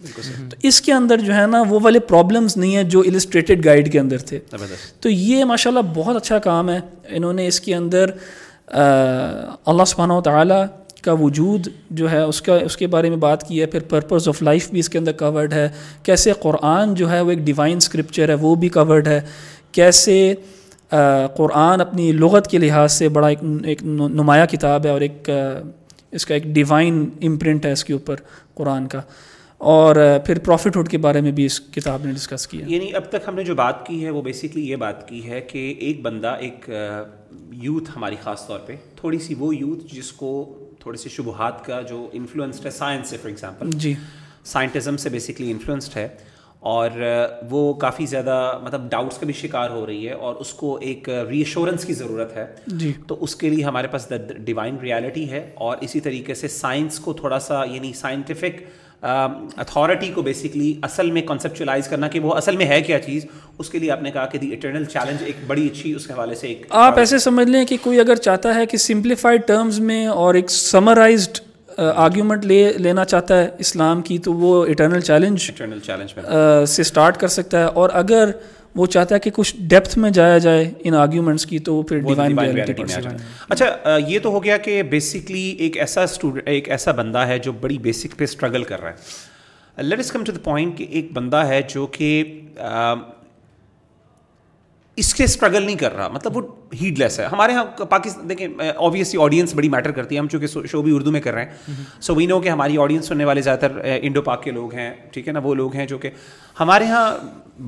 تو 0.50 0.56
اس 0.62 0.80
کے 0.80 0.92
اندر 0.92 1.16
جو 1.16 1.34
ہے 1.34 1.46
نا 1.46 1.62
وہ 1.68 1.78
والے 1.82 1.98
پرابلمس 1.98 2.56
نہیں 2.56 2.76
ہیں 2.76 2.82
جو 2.82 3.00
السٹریٹڈ 3.00 3.64
گائیڈ 3.64 3.92
کے 3.92 4.00
اندر 4.00 4.18
تھے۔ 4.18 4.38
تو 5.00 5.08
یہ 5.08 5.44
ماشاء 5.44 5.70
اللہ 5.70 5.92
بہت 5.94 6.16
اچھا 6.16 6.38
کام 6.38 6.70
ہے۔ 6.70 6.80
انہوں 7.08 7.32
نے 7.32 7.46
اس 7.46 7.60
کے 7.60 7.74
اندر 7.74 8.10
اللہ 9.66 9.84
سبحانہ 9.86 10.12
و 10.12 10.20
تعالیٰ 10.20 10.66
کا 11.02 11.12
وجود 11.12 11.68
جو 11.90 12.10
ہے 12.10 12.22
اس 12.22 12.42
کا 12.42 12.56
اس 12.56 12.76
کے 12.76 12.86
بارے 12.86 13.08
میں 13.08 13.16
بات 13.16 13.48
کی 13.48 13.60
ہے۔ 13.60 13.66
پھر 13.66 13.80
پرپز 13.80 14.28
آف 14.28 14.42
لائف 14.42 14.70
بھی 14.70 14.78
اس 14.78 14.88
کے 14.88 14.98
اندر 14.98 15.12
کورڈ 15.12 15.52
ہے۔ 15.52 15.68
کیسے 16.02 16.32
قرآن 16.40 16.94
جو 16.94 17.10
ہے 17.10 17.20
وہ 17.20 17.30
ایک 17.30 17.38
ڈیوائن 17.38 17.76
اسکرپچر 17.76 18.28
ہے 18.28 18.34
وہ 18.34 18.54
بھی 18.54 18.68
کورڈ 18.68 19.08
ہے۔ 19.08 19.20
کیسے 19.72 20.34
قرآن 21.36 21.80
اپنی 21.80 22.12
لغت 22.12 22.46
کے 22.46 22.58
لحاظ 22.58 22.92
سے 22.92 23.08
بڑا 23.08 23.26
ایک 23.26 23.38
ایک 23.64 23.82
نمایاں 23.84 24.46
کتاب 24.46 24.84
ہے 24.84 24.90
اور 24.90 25.00
ایک 25.00 25.30
اس 26.10 26.26
کا 26.26 26.34
ایک 26.34 26.44
ڈیوائن 26.44 27.10
امپرنٹ 27.22 27.66
ہے 27.66 27.72
اس 27.72 27.84
کے 27.84 27.92
اوپر 27.92 28.16
قرآن 28.54 28.86
کا۔ 28.86 29.00
اور 29.58 29.96
پھر 30.26 30.38
پروفٹ 30.38 30.76
ہوڈ 30.76 30.88
کے 30.88 30.98
بارے 30.98 31.20
میں 31.20 31.32
بھی 31.32 31.44
اس 31.46 31.60
کتاب 31.60 32.04
نے 32.04 32.12
ڈسکس 32.12 32.46
کیا۔ 32.46 32.64
یعنی 32.68 32.94
اب 32.94 33.04
تک 33.08 33.28
ہم 33.28 33.34
نے 33.34 33.44
جو 33.44 33.54
بات 33.54 33.86
کی 33.86 34.04
ہے 34.04 34.10
وہ 34.10 34.22
بیسکلی 34.22 34.70
یہ 34.70 34.76
بات 34.76 35.08
کی 35.08 35.30
ہے 35.30 35.40
کہ 35.40 35.74
ایک 35.78 36.02
بندہ 36.02 36.36
ایک 36.40 36.70
یوتھ 37.52 37.90
ہماری 37.96 38.16
خاص 38.22 38.46
طور 38.46 38.58
پہ 38.58 38.76
تھوڑی 38.96 39.18
سی 39.18 39.34
وہ 39.38 39.56
یوتھ 39.56 39.94
جس 39.94 40.12
کو 40.12 40.58
تھوڑے 40.80 40.98
سے 40.98 41.08
شبہات 41.08 41.64
کا 41.64 41.80
جو 41.80 42.08
انفلوئنسڈ 42.12 42.66
ہے 42.66 42.70
سائنس 42.70 43.08
سے 43.08 43.16
فار 43.16 43.28
ایگزامپل 43.28 43.70
جی۔ 43.70 43.94
سائنٹزم 44.44 44.96
سے 44.96 45.08
بیسکلی 45.08 45.50
انفلوئنسڈ 45.50 45.96
ہے۔ 45.96 46.08
اور 46.64 46.90
وہ 47.50 47.72
کافی 47.74 48.06
زیادہ 48.06 48.36
مطلب 48.62 48.88
ڈاؤٹس 48.90 49.18
کا 49.18 49.26
بھی 49.26 49.34
شکار 49.34 49.70
ہو 49.70 49.84
رہی 49.86 50.08
ہے 50.08 50.12
اور 50.14 50.34
اس 50.34 50.52
کو 50.52 50.76
ایک 50.82 51.08
ری 51.28 51.38
ایشورنس 51.38 51.84
کی 51.84 51.92
ضرورت 51.94 52.36
ہے۔ 52.36 52.46
جی۔ 52.66 52.92
تو 53.08 53.16
اس 53.20 53.36
کے 53.36 53.50
لیے 53.50 53.64
ہمارے 53.64 53.88
پاس 53.88 54.08
ڈیوائن 54.38 54.76
ریالٹی 54.82 55.28
ہے 55.30 55.50
اور 55.54 55.76
اسی 55.80 56.00
طریقے 56.00 56.34
سے 56.34 56.48
سائنس 56.48 56.98
کو 56.98 57.12
تھوڑا 57.12 57.38
سا 57.38 57.62
یعنی 57.64 57.92
سائنٹیفک 57.92 58.62
اتھارٹی 59.02 60.08
کو 60.08 60.22
بیسکلی 60.22 60.72
اصل 60.82 61.10
میں 61.10 61.22
کنسیپچلائز 61.22 61.88
کرنا 61.88 62.08
کہ 62.08 62.20
وہ 62.20 62.34
اصل 62.34 62.56
میں 62.56 62.66
ہے 62.66 62.80
کیا 62.82 63.00
چیز 63.00 63.26
اس 63.58 63.70
کے 63.70 63.78
لیے 63.78 63.90
آپ 63.90 64.02
نے 64.02 64.10
کہا 64.10 64.26
کہ 64.26 64.38
دی 64.38 64.52
اٹرنل 64.54 64.84
چیلنج 64.84 65.22
ایک 65.22 65.46
بڑی 65.46 65.66
اچھی 65.66 65.92
اس 65.94 66.06
کے 66.06 66.12
حوالے 66.12 66.34
سے 66.34 66.46
ایک 66.48 66.66
آپ 66.82 66.98
ایسے 66.98 67.18
سمجھ 67.18 67.48
لیں 67.48 67.64
کہ 67.64 67.76
کوئی 67.82 68.00
اگر 68.00 68.16
چاہتا 68.16 68.54
ہے 68.54 68.66
کہ 68.66 68.76
سمپلیفائڈ 68.76 69.46
ٹرمز 69.46 69.80
میں 69.80 70.06
اور 70.06 70.34
ایک 70.34 70.50
سمرائزڈ 70.50 71.40
آرگیومنٹ 71.78 72.44
لے 72.44 72.72
لینا 72.76 73.04
چاہتا 73.04 73.38
ہے 73.38 73.48
اسلام 73.58 74.02
کی 74.02 74.18
تو 74.18 74.32
وہ 74.32 74.66
اٹرنل 74.66 75.00
چیلنج 75.00 75.40
سے 76.68 76.82
اسٹارٹ 76.82 77.16
کر 77.16 77.28
سکتا 77.28 77.58
ہے۔ 77.58 77.64
اور 77.64 77.90
اگر 77.92 78.30
وہ 78.76 78.86
چاہتا 78.86 79.14
ہے 79.14 79.20
کہ 79.20 79.30
کچھ 79.34 79.56
ڈیپتھ 79.60 79.98
میں 79.98 80.10
جایا 80.10 80.38
جائے 80.38 80.70
ان 80.78 80.94
آرگیومنٹس 80.94 81.46
کی 81.46 81.58
تو 81.58 81.82
پھر 81.82 81.98
ڈیوائن 81.98 82.38
اچھا 83.48 83.98
یہ 84.06 84.18
تو 84.18 84.30
ہو 84.30 84.44
گیا 84.44 84.56
کہ 84.56 84.82
بیسکلی 84.82 85.42
ایک 85.42 85.76
ایسا 85.76 86.02
اسٹوڈنٹ 86.02 86.48
ایک 86.48 86.68
ایسا 86.68 86.92
بندہ 86.92 87.18
ہے 87.18 87.38
جو 87.38 87.52
بڑی 87.52 87.78
بیسک 87.78 88.18
پہ 88.18 88.24
اسٹرگل 88.24 88.62
کر 88.62 88.80
رہا 88.80 88.90
ہے۔ 88.90 89.82
Let 89.82 89.98
us 89.98 90.12
come 90.12 90.24
to 90.24 90.32
the 90.32 90.38
point 90.42 90.78
کہ 90.78 90.86
ایک 90.90 91.12
بندہ 91.12 91.36
ہے 91.36 91.60
جو 91.68 91.86
کہ 91.86 92.40
اس 94.96 95.14
کے 95.14 95.24
اسٹرگل 95.24 95.62
نہیں 95.62 95.76
کر 95.76 95.94
رہا۔ 95.96 96.08
مطلب 96.08 96.36
وہ 96.36 96.42
ہیڈ 96.82 96.98
لیس 96.98 97.20
ہے۔ 97.20 97.24
ہمارے 97.24 97.52
یہاں 97.52 97.64
پاکستان 97.64 98.28
دیکھیں 98.28 98.48
آبویسلی 98.76 99.20
آڈینس 99.22 99.54
بڑی 99.54 99.68
میٹر 99.68 99.90
کرتی 99.90 100.14
ہے۔ 100.14 100.20
ہم 100.20 100.28
چونکہ 100.28 100.46
شو 100.46 100.82
بھی 100.82 100.94
اردو 100.94 101.10
میں 101.10 101.20
کر 101.20 101.34
رہے 101.34 101.44
ہیں۔ 101.44 101.74
سو 102.00 102.14
وی 102.14 102.26
نو 102.26 102.40
کہ 102.40 102.48
ہماری 102.48 102.78
آڈینس 102.78 103.06
سننے 103.06 103.24
والے 103.24 103.40
زیادہ 103.40 103.58
تر 103.58 103.72
انڈو 104.02 104.22
پاک 104.22 104.42
کے 104.42 104.50
لوگ 104.50 104.74
ہیں۔ 104.74 104.94
ٹھیک 105.12 105.28
ہے 105.28 105.32
نا؟ 105.32 105.38
وہ 105.38 105.54
لوگ 105.54 105.74
ہیں 105.74 105.86
جو 105.86 105.98
کہ 105.98 106.10
ہمارے 106.60 106.84
یہاں 106.84 107.16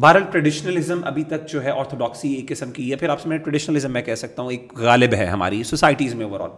بہرحال 0.00 0.22
ٹریڈیشنلزم 0.30 1.00
ابھی 1.04 1.24
تک 1.24 1.48
جو 1.48 1.64
ہے 1.64 1.70
آرتھوڈاکسی 1.70 2.32
ایک 2.34 2.48
قسم 2.48 2.70
کی 2.70 2.90
ہے۔ 2.90 2.96
پھر 2.96 3.08
آپ 3.08 3.20
سے 3.20 3.28
میں 3.28 3.38
ٹریڈیشنلزم 3.38 3.92
میں 3.92 4.02
کہہ 4.02 4.14
سکتا 4.14 4.42
ہوں، 4.42 4.50
ایک 4.50 4.72
غالب 4.76 5.14
ہے 5.14 5.26
ہماری 5.26 5.62
سوسائٹیز 5.62 6.14
میں 6.14 6.26
اوور 6.26 6.40
آل 6.40 6.50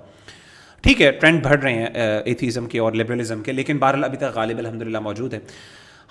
ٹھیک 0.80 1.02
ہے 1.02 1.10
ٹرینڈ 1.10 1.44
بڑھ 1.44 1.60
رہے 1.60 1.72
ہیں 1.72 1.86
ایتھیزم 2.24 2.66
کے 2.66 2.78
اور 2.78 2.92
لبرلزم 2.92 3.42
کے، 3.42 3.52
لیکن 3.52 3.78
بہرحال 3.78 4.04
ابھی 4.04 4.18
تک 4.18 4.24
غالب 4.34 4.58
الحمد 4.58 4.82
للہ 4.82 5.00
موجود 5.00 5.34
ہے۔ 5.34 5.38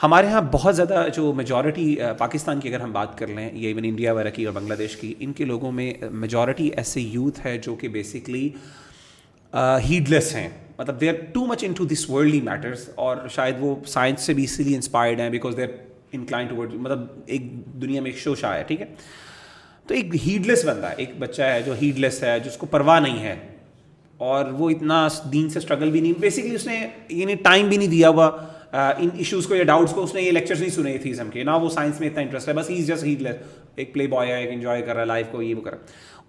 ہمارے 0.04 0.28
یہاں 0.28 0.42
بہت 0.52 0.76
زیادہ 0.76 1.06
جو 1.16 1.32
میجورٹی 1.34 1.96
پاکستان 2.18 2.60
کی 2.60 2.70
اگر 2.70 2.80
ہم 2.80 2.92
بات 2.92 3.18
کر 3.18 3.28
لیں، 3.28 3.50
یا 3.54 3.68
ایون 3.68 3.86
انڈیا 3.86 4.14
وغیرہ 4.14 4.30
کی 4.30 4.44
اور 4.46 4.54
بنگلہ 4.54 4.74
دیش 4.74 4.96
کی، 4.96 5.14
ان 5.20 5.34
کے 5.34 5.46
لوگوں 5.46 5.72
میں 5.72 5.94
میجورٹی 6.12 6.70
ایسے 6.78 7.02
یوتھ 7.02 7.40
ہے 7.46 7.58
جو 7.58 7.76
کہ 7.76 7.88
بیسکلی 7.88 8.50
ہیڈ 9.90 10.10
لیس 10.10 10.34
ہیں۔ 10.36 10.50
مطلب 10.78 11.00
they 11.02 11.10
are 11.10 11.16
too 11.34 11.46
much 11.46 11.64
into 11.74 11.86
this 11.86 12.10
worldly 12.10 12.42
matters 12.42 12.88
اور 12.96 13.28
شاید 13.36 13.56
وہ 13.60 13.76
سائنس 13.88 14.22
سے 14.22 14.34
بھی 14.34 14.44
اسی 14.44 14.64
لیے 14.64 14.76
انسپائرڈ 14.76 15.20
ہیں 15.20 15.30
because 15.30 15.58
they 15.58 15.64
are 15.64 15.70
inclined 16.12 16.48
to 16.48 16.56
مطلب 16.56 17.06
ایک 17.26 17.42
دنیا 17.82 18.02
میں 18.02 18.12
ایک 18.12 18.20
شو 18.20 18.36
شاہ 18.36 18.54
ہے، 18.58 18.64
ٹھیک 18.68 18.82
ہے؟ 18.82 18.86
تو 19.88 19.94
ایک 19.94 20.16
ہیڈ 20.28 20.48
لیس 20.48 20.66
بندہ 20.66 20.88
ہے 20.88 20.96
ایک 20.98 21.18
بچہ 21.20 21.42
ہے 21.42 21.62
جو 21.66 21.74
ہیڈ 21.82 22.00
لیس 22.00 22.22
ہے، 22.24 22.40
جس 22.46 22.58
کو 22.58 22.66
پرواہ 22.66 23.00
نہیں 23.00 23.20
ہے 23.24 23.36
اور 24.18 24.46
وہ 24.52 24.70
اتنا 24.70 25.08
دین 25.34 25.50
سے 25.50 25.60
اسٹرگل 25.60 25.92
بھی 25.92 26.02
نہیں 26.02 26.20
بیسکلی 26.20 26.56
اس 26.56 26.68
نے 26.68 26.86
یعنی 27.10 27.36
ٹائم 27.36 27.68
بھی 27.70 27.78
نہیں 27.78 27.88
دیا 27.88 28.10
ہوا۔ 28.10 28.30
ان 28.72 29.10
ایشوز 29.18 29.48
کو 29.48 29.56
یا 29.56 29.64
ڈاؤٹس 29.64 29.94
کو 29.94 30.04
اس 30.04 30.16
نے 30.16 30.22
یہ 30.22 30.32
لیکچرس 30.32 30.60
نہیں 30.60 30.70
سنے 30.70 30.98
تھے 30.98 31.14
کے۔ 31.34 31.44
نہ 31.44 31.52
وہ 31.52 31.70
سائنس 31.70 32.00
میں 32.00 32.10
اتنا 32.10 32.22
انٹرسٹ 32.22 32.48
ہے 32.48 32.54
بس 32.54 32.70
ایز 32.70 32.88
جسٹ 32.88 33.04
لیس 33.04 33.36
ایک 33.76 33.94
پلے 33.94 34.08
بوائے 34.08 34.32
ہے 34.32 34.40
ایک 34.42 34.50
انجوائے 34.52 34.82
کر 34.82 34.94
رہا 34.94 35.02
ہے 35.02 35.06
لائف 35.06 35.28
کو 35.32 35.42
یہ 35.42 35.56
وہ 35.56 35.62
کر 35.62 35.72
رہا 35.72 35.78
ہے۔ 35.78 35.86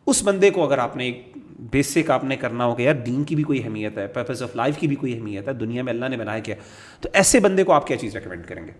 اس 0.07 0.23
بندے 0.23 0.50
کو 0.50 0.64
اگر 0.64 0.78
آپ 0.78 0.97
نے 0.97 1.04
ایک 1.04 1.38
بیسک 1.59 2.11
آپ 2.11 2.25
نے 2.25 2.37
کرنا 2.37 2.64
ہوگا 2.64 2.83
یار 2.83 2.95
دین 2.95 3.25
کی 3.25 3.35
بھی 3.35 3.42
کوئی 3.42 3.62
اہمیت 3.62 3.99
ہے 3.99 4.07
پرپز 4.07 4.42
آف 4.42 4.57
لائف 4.57 4.78
کی 4.78 4.87
بھی 4.87 4.97
کوئی 4.97 5.14
اہمیت 5.14 5.49
ہے 5.49 5.52
دنیا 5.52 5.83
میں 5.83 5.92
اللہ 5.92 6.07
نے 6.07 6.16
بنایا 6.16 6.38
کیا 6.38 6.54
تو 7.00 7.09
ایسے 7.12 7.40
بندے 7.40 7.64
کو 7.64 7.73
آپ 7.73 7.87
کیا 7.87 7.97
چیز 7.97 8.16
ریکمینڈ 8.16 8.47
کریں 8.47 8.66
گے؟ 8.66 8.73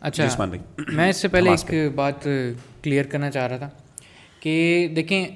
اچھا 0.00 0.44
میں 0.88 1.08
اس 1.08 1.16
سے 1.16 1.28
پہلے 1.28 1.50
ایک 1.50 1.92
بات 1.94 2.28
کلیئر 2.82 3.04
کرنا 3.04 3.30
چاہ 3.30 3.46
رہا 3.46 3.56
تھا 3.56 3.68
کہ 4.40 4.88
دیکھیں 4.96 5.26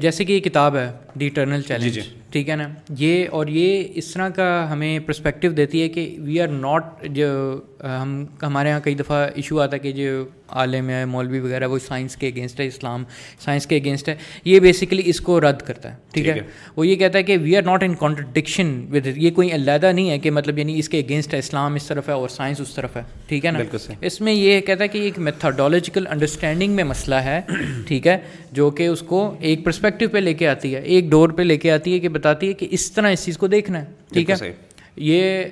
جیسے 0.00 0.24
کہ 0.24 0.32
یہ 0.32 0.40
کتاب 0.40 0.76
ہے 0.76 0.92
دی 1.20 1.28
ٹرنل 1.28 1.62
چیلنج 1.62 2.00
ٹھیک 2.32 2.50
ہے 2.50 2.56
نا؟ 2.56 2.68
یہ 2.98 3.26
اور 3.30 3.46
یہ 3.46 3.84
اس 3.94 4.06
طرح 4.12 4.28
کا 4.28 4.72
ہمیں 4.72 4.98
پرسپیکٹیو 4.98 5.52
دیتی 5.52 5.82
ہے 5.82 5.88
کہ 5.88 6.16
وی 6.18 6.40
آر 6.40 6.48
ناٹ 6.48 6.84
جو 7.04 7.60
ہم 7.82 8.24
ہمارے 8.42 8.68
یہاں 8.68 8.80
کئی 8.80 8.94
دفعہ 8.94 9.26
ایشو 9.34 9.60
آتا 9.60 9.74
ہے 9.74 9.78
کہ 9.78 9.92
جو 9.92 10.24
عالم 10.48 10.90
ہے 10.90 11.04
مولوی 11.04 11.38
وغیرہ 11.40 11.66
وہ 11.66 11.78
سائنس 11.78 12.16
کے 12.16 12.28
اگینسٹ 12.28 12.60
ہے 12.60 12.66
اسلام 12.66 13.04
سائنس 13.44 13.66
کے 13.66 13.76
اگینسٹ 13.76 14.08
ہے 14.08 14.14
یہ 14.44 14.60
بیسیکلی 14.60 15.02
اس 15.04 15.20
کو 15.20 15.40
رد 15.40 15.62
کرتا 15.62 15.90
ہے 15.90 15.96
ٹھیک 16.12 16.28
ہے؟ 16.28 16.38
وہ 16.76 16.86
یہ 16.86 16.96
کہتا 16.96 17.18
ہے 17.18 17.22
کہ 17.22 17.36
we 17.42 17.56
are 17.56 17.62
not 17.62 17.82
in 17.82 17.94
contradiction 17.94 18.86
with 18.92 19.06
یہ 19.16 19.30
کوئی 19.30 19.52
علیحدہ 19.52 19.92
نہیں 19.92 20.10
ہے 20.10 20.18
کہ 20.18 20.30
مطلب 20.30 20.58
یعنی 20.58 20.78
اس 20.78 20.88
کے 20.88 20.98
اگینسٹ 20.98 21.34
ہے 21.34 21.38
اسلام 21.38 21.74
اس 21.74 21.86
طرف 21.86 22.08
ہے 22.08 22.14
اور 22.14 22.28
سائنس 22.28 22.60
اس 22.60 22.74
طرف 22.74 22.96
ہے 22.96 23.02
ٹھیک 23.28 23.46
ہے 23.46 23.50
نا؟ 23.50 23.58
اس 24.00 24.20
میں 24.20 24.32
یہ 24.32 24.60
کہتا 24.60 24.84
ہے 24.84 24.88
کہ 24.88 24.98
ایک 24.98 25.18
میتھڈولوجیکل 25.18 26.06
انڈرسٹینڈنگ 26.06 26.72
میں 26.72 26.84
مسئلہ 26.84 27.14
ہے 27.14 27.40
ٹھیک 27.88 28.06
ہے 28.06 28.18
جو 28.52 28.70
کہ 28.70 28.86
اس 28.86 29.00
کو 29.00 29.34
ایک 29.40 29.64
پرسپیکٹیو 29.64 30.08
پہ 30.08 30.18
لے 30.18 30.34
کے 30.34 30.48
آتی 30.48 30.74
ہے 30.74 30.80
ایک 30.80 31.10
ڈور 31.10 31.28
پہ 31.28 31.42
لے 31.42 31.56
کے 31.56 31.70
آتی 31.70 31.94
ہے 31.94 31.98
کہ 31.98 32.08
بتاتی 32.22 32.48
ہے 32.48 32.52
کہ 32.52 32.66
اس 32.70 32.90
طرح 32.92 33.10
اس 33.10 33.24
چیز 33.24 33.38
کو 33.38 33.46
دیکھنا 33.46 33.80
ہے 33.80 33.84
ٹھیک 34.12 34.30
ہے؟ 34.30 34.52
یہ 34.96 35.44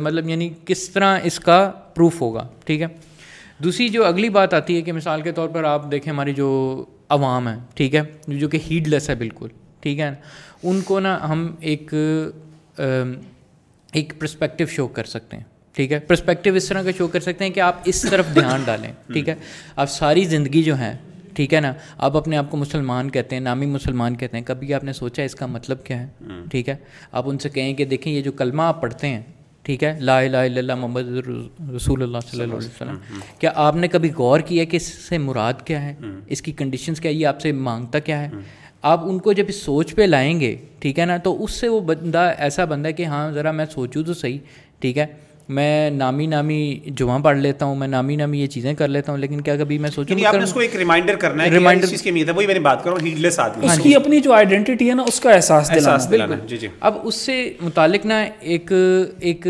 مطلب 0.00 0.28
یعنی 0.28 0.48
کس 0.64 0.88
طرح 0.88 1.18
اس 1.22 1.38
کا 1.40 1.58
پروف 1.94 2.20
ہوگا 2.20 2.46
ٹھیک 2.64 2.82
ہے؟ 2.82 2.86
دوسری 3.58 3.88
جو 3.88 4.04
اگلی 4.04 4.28
بات 4.28 4.54
آتی 4.54 4.76
ہے 4.76 4.82
کہ 4.82 4.92
مثال 4.92 5.22
کے 5.22 5.32
طور 5.32 5.48
پر 5.48 5.64
آپ 5.64 5.90
دیکھیں 5.90 6.12
ہماری 6.12 6.32
جو 6.34 6.48
عوام 7.08 7.48
ہے 7.48 7.54
ٹھیک 7.74 7.94
ہے؟ 7.94 8.02
جو 8.28 8.48
کہ 8.48 8.58
ہیڈ 8.70 8.88
لیس 8.88 9.08
ہے 9.10 9.14
بالکل 9.14 9.48
ٹھیک 9.80 10.00
ہے؟ 10.00 10.10
ان 10.62 10.80
کو 10.80 11.00
نا 11.00 11.18
ہم 11.28 11.46
ایک 11.60 11.94
ایک 13.92 14.12
پرسپیکٹیو 14.18 14.66
شو 14.66 14.86
کر 14.88 15.04
سکتے 15.04 15.36
ہیں 15.36 15.44
ٹھیک 15.76 15.92
ہے؟ 15.92 15.98
پرسپیکٹیو 15.98 16.54
اس 16.54 16.68
طرح 16.68 16.82
کا 16.82 16.90
شو 16.98 17.06
کر 17.08 17.20
سکتے 17.20 17.44
ہیں 17.44 17.52
کہ 17.52 17.60
آپ 17.60 17.80
اس 17.84 18.02
طرف 18.02 18.26
دھیان 18.34 18.62
ڈالیں 18.64 18.92
ٹھیک 19.12 19.28
ہے؟ 19.28 19.34
آپ 19.76 19.90
ساری 19.90 20.24
زندگی 20.24 20.62
جو 20.62 20.78
ہے 20.78 20.96
ٹھیک 21.36 21.54
ہے 21.54 21.60
نا؟ 21.60 21.72
آپ 21.98 22.16
اپنے 22.16 22.36
آپ 22.36 22.50
کو 22.50 22.56
مسلمان 22.56 23.10
کہتے 23.10 23.36
ہیں 23.36 23.40
نامی 23.40 23.66
مسلمان 23.66 24.16
کہتے 24.16 24.36
ہیں۔ 24.36 24.44
کبھی 24.44 24.74
آپ 24.74 24.84
نے 24.84 24.92
سوچا 24.92 25.22
اس 25.22 25.34
کا 25.34 25.46
مطلب 25.46 25.84
کیا 25.84 26.06
ہے؟ 26.06 26.06
ٹھیک 26.50 26.68
ہے۔ 26.68 26.76
آپ 27.12 27.22
ان 27.26 27.38
سے 27.38 27.48
کہیں 27.48 27.74
کہ 27.74 27.84
دیکھیں 27.84 28.12
یہ 28.12 28.22
جو 28.22 28.32
کلمہ 28.32 28.62
آپ 28.62 28.82
پڑھتے 28.82 29.08
ہیں 29.08 29.20
ٹھیک 29.62 29.84
ہے؟ 29.84 29.98
لا 30.00 30.18
الہ 30.18 30.36
الا 30.36 30.58
اللہ 30.58 30.74
محمد 30.74 31.08
رسول 31.76 32.02
اللہ 32.02 32.18
صلی 32.30 32.42
اللہ 32.42 32.54
علیہ 32.54 32.68
وسلم۔ 32.68 32.96
کیا 33.38 33.50
آپ 33.54 33.76
نے 33.76 33.88
کبھی 33.88 34.10
غور 34.18 34.40
کیا 34.40 34.64
کہ 34.64 34.76
اس 34.76 34.82
سے 34.82 35.18
مراد 35.18 35.52
کیا 35.64 35.82
ہے؟ 35.82 35.94
اس 36.26 36.42
کی 36.42 36.52
کنڈیشنز 36.52 37.00
کیا 37.00 37.10
یہ 37.10 37.26
آپ 37.26 37.40
سے 37.40 37.52
مانگتا 37.52 37.98
کیا 37.98 38.22
ہے؟ 38.22 38.28
آپ 38.82 39.00
ان 39.04 39.18
کو 39.18 39.32
جب 39.32 39.44
اس 39.48 39.62
سوچ 39.62 39.94
پہ 39.94 40.02
لائیں 40.02 40.40
گے 40.40 40.56
ٹھیک 40.78 40.98
ہے 40.98 41.04
نا؟ 41.04 41.16
تو 41.16 41.44
اس 41.44 41.50
سے 41.50 41.68
وہ 41.68 41.80
بندہ 41.80 42.32
ایسا 42.38 42.64
بندہ 42.64 42.88
ہے 42.88 42.92
کہ 42.92 43.04
ہاں 43.04 43.30
ذرا 43.30 43.50
میں 43.50 43.66
سوچوں 43.70 44.04
تو 44.04 44.14
صحیح 44.14 44.38
ٹھیک 44.78 44.98
ہے؟ 44.98 45.06
میں 45.48 45.90
نامی 45.90 46.26
نامی 46.26 46.58
جمعہ 46.96 47.18
پڑھ 47.22 47.36
لیتا 47.38 47.66
ہوں 47.66 47.74
میں 47.76 47.88
نامی 47.88 48.16
نامی 48.16 48.40
یہ 48.40 48.46
چیزیں 48.46 48.72
کر 48.74 48.88
لیتا 48.88 49.12
ہوں 49.12 49.18
لیکن 49.18 49.40
کیا 49.40 49.56
کبھی 49.56 49.78
میں 49.78 49.90
سوچوں 49.90 50.10
یعنی 50.10 50.26
آپ 50.26 50.34
نے 50.34 50.42
اس 50.42 50.52
کو 50.52 50.60
ایک 50.60 50.74
ریمائنڈر 50.76 51.16
کرنا 51.16 51.44
ہے 51.44 51.50
ریمائنڈر 51.50 51.94
کی 51.94 52.08
امید 52.08 52.28
ہے 52.28 52.34
وہی 52.34 52.46
میں 52.46 52.54
نے 52.54 52.60
بات 52.60 52.82
کروں 52.84 52.96
ہیڈ 53.02 53.18
لیس 53.18 53.38
آدمی 53.38 53.66
اس 53.66 53.78
کی 53.78 53.94
اپنی 53.94 54.20
جو 54.20 54.32
آئیڈینٹی 54.32 54.88
ہے 54.88 54.94
نا 54.94 55.02
اس 55.06 55.20
کا 55.20 55.32
احساس 55.32 55.70
احساس 55.70 56.10
دلانا 56.10 56.36
جی 56.48 56.56
جی۔ 56.56 56.68
اب 56.80 56.98
اس 57.02 57.14
سے 57.16 57.38
متعلق 57.60 58.06
نا 58.06 58.20
ایک 58.40 58.72
ایک 59.20 59.46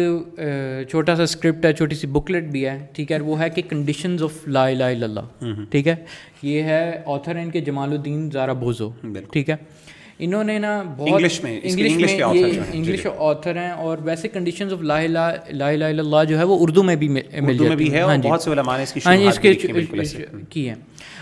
چھوٹا 0.91 1.17
سا 1.17 1.23
اسکرپٹ 1.23 1.65
ہے 1.65 1.73
چھوٹی 1.73 1.95
سی 1.95 2.07
بکلیٹ 2.09 2.51
بھی 2.51 2.67
ہے 2.67 2.79
ٹھیک 2.93 3.13
ہے؟ 3.13 3.19
وہ 3.21 3.41
ہے 3.41 3.51
کہ 3.51 3.63
کنڈیشنز 3.69 4.23
آف 4.23 4.47
لا 4.49 4.67
الہ 4.67 4.85
الا 4.85 5.07
اللہ 5.07 5.65
ٹھیک 5.71 5.89
ہے؟ 5.89 5.95
یہ 6.43 6.63
ہے 6.63 7.03
آتھر 7.07 7.37
ان 7.37 7.51
کے 7.51 7.61
جمال 7.61 7.93
الدین 7.93 8.29
زارا 8.31 8.53
بوزو۔ 8.55 8.91
ٹھیک 9.33 9.51
ہے؟ 9.51 9.57
انہوں 10.21 10.45
نے 10.45 10.59
نا 10.59 10.83
بہت 10.97 11.09
انگلش 11.09 11.43
میں 11.43 11.61
انگلش 11.63 11.97
میں 11.97 12.23
انگلش 12.73 13.07
آتھر 13.19 13.57
ہیں 13.57 13.71
اور 13.71 13.99
ویسے 14.03 14.29
کنڈیشنز 14.29 14.73
آف 14.73 14.83
لا 14.83 14.99
الہ 14.99 15.19
الا 15.51 15.87
اللہ 15.87 16.25
جو 16.25 16.39
ہے 16.39 16.45
وہ 16.45 16.57
اردو 16.61 16.83
میں 16.83 16.97
بھی 16.97 17.09
مل 17.09 17.59
جاتی 17.59 17.93
ہے 17.93 18.01
ہاں 18.01 18.17
بہت 18.19 18.43
سے 18.43 18.51
علماء 18.51 18.77
نے 18.77 18.83
اس 18.83 18.93
کی 18.93 19.01
ہاں 19.07 19.17
جی 19.17 19.27
اس 19.27 19.39
کے 19.39 19.55
کی 20.49 20.69
ہے 20.69 20.75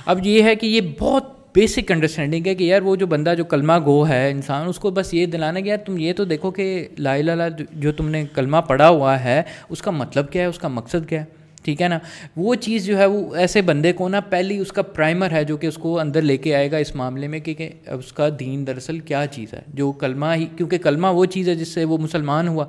اب 0.07 0.27
یہ 0.27 0.43
ہے 0.43 0.55
کہ 0.55 0.67
یہ 0.67 0.81
بہت 0.99 1.33
بیسک 1.55 1.91
انڈرسٹینڈنگ 1.91 2.47
ہے 2.47 2.55
کہ 2.55 2.65
یار 2.65 2.83
وہ 2.83 2.97
جو 2.97 3.07
بندہ 3.07 3.35
جو 3.37 3.45
کلمہ 3.45 3.73
گو 3.85 4.09
ہے 4.09 4.31
انسان 4.31 4.69
اس 4.69 4.79
کو 4.79 4.91
بس 4.91 5.15
یہ 5.15 5.27
دلانا 5.27 5.61
کہ 5.61 5.69
یار 5.69 5.79
تم 5.79 5.99
یہ 5.99 6.13
تو 6.13 6.25
دیکھو 6.25 6.51
کہ 6.51 6.89
لا 6.99 7.15
الہ 7.15 7.43
جو 7.73 7.93
تم 7.93 8.09
نے 8.09 8.25
کلمہ 8.35 8.57
پڑھا 8.57 8.89
ہوا 8.89 9.25
ہے 9.25 9.43
اس 9.69 9.83
کا 9.83 9.91
مطلب 9.91 10.33
کیا 10.33 10.43
ہے؟ 10.43 10.47
اس 10.47 10.59
کا 10.59 10.69
مقصد 10.69 11.09
کیا 11.09 11.21
ہے؟ 11.21 11.44
ٹھیک 11.65 11.83
ہے 11.83 11.89
نا؟ 11.89 11.99
وہ 12.37 12.55
چیز 12.55 12.87
جو 12.87 12.99
ہے 12.99 13.07
وہ 13.07 13.35
ایسے 13.35 13.63
بندے 13.63 13.93
کو 13.93 14.09
نا 14.09 14.21
پہلی 14.21 14.59
اس 14.59 14.73
کا 14.73 14.83
پرائمر 14.83 15.31
ہے 15.31 15.45
جو 15.45 15.57
کہ 15.57 15.67
اس 15.67 15.75
کو 15.75 15.99
اندر 16.01 16.23
لے 16.23 16.37
کے 16.37 16.55
آئے 16.55 16.71
گا 16.71 16.77
اس 16.77 16.95
معاملے 16.95 17.29
میں 17.29 17.41
کہ 17.41 17.71
اس 17.87 18.13
کا 18.13 18.29
دین 18.41 18.67
دراصل 18.67 18.99
کیا 19.01 19.27
چیز 19.31 19.55
ہے؟ 19.55 19.61
جو 19.75 19.93
کلمہ 19.93 20.27
ہی 20.37 20.47
کیونکہ 20.57 20.79
کلمہ 20.79 21.07
وہ 21.07 21.25
چیز 21.25 21.49
ہے 21.49 21.55
جس 21.55 21.69
سے 21.69 21.85
وہ 21.85 21.99
مسلمان 21.99 22.49
ہوا۔ 22.49 22.65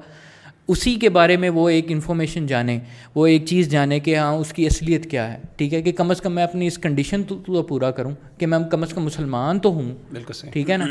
اسی 0.68 0.96
کے 0.96 1.10
بارے 1.10 1.38
میں 1.38 1.50
وہ 1.50 1.70
ایک 1.70 1.86
انفارمیشن 1.90 2.48
جانے 2.48 2.80
وہ 3.16 3.28
ایک 3.28 3.46
چیز 3.46 3.70
جانے 3.70 4.00
کہ 4.00 4.18
ہاں 4.18 4.32
اس 4.32 4.54
کی 4.54 4.66
اصلیت 4.66 5.12
کیا 5.12 5.34
ہے۔ 5.34 5.38
ٹھیک 5.56 5.74
ہے 5.74 5.82
کہ 5.82 5.92
کم 5.92 6.10
از 6.10 6.22
کم 6.22 6.36
میں 6.36 6.44
اپنی 6.44 6.68
اس 6.68 6.78
کنڈیشن 6.78 7.24
تو 7.24 7.64
پورا 7.64 7.92
کروں 7.92 8.12
کہ 8.38 8.48
میں 8.48 8.60
کم 8.72 8.84
از 8.84 8.94
کم 8.94 9.04
مسلمان 9.04 9.60
تو 9.60 9.70
ہوں۔ 9.70 9.96
بالکل 10.14 10.50
ٹھیک 10.54 10.70
ہے 10.70 10.78
نا؟ 10.78 10.86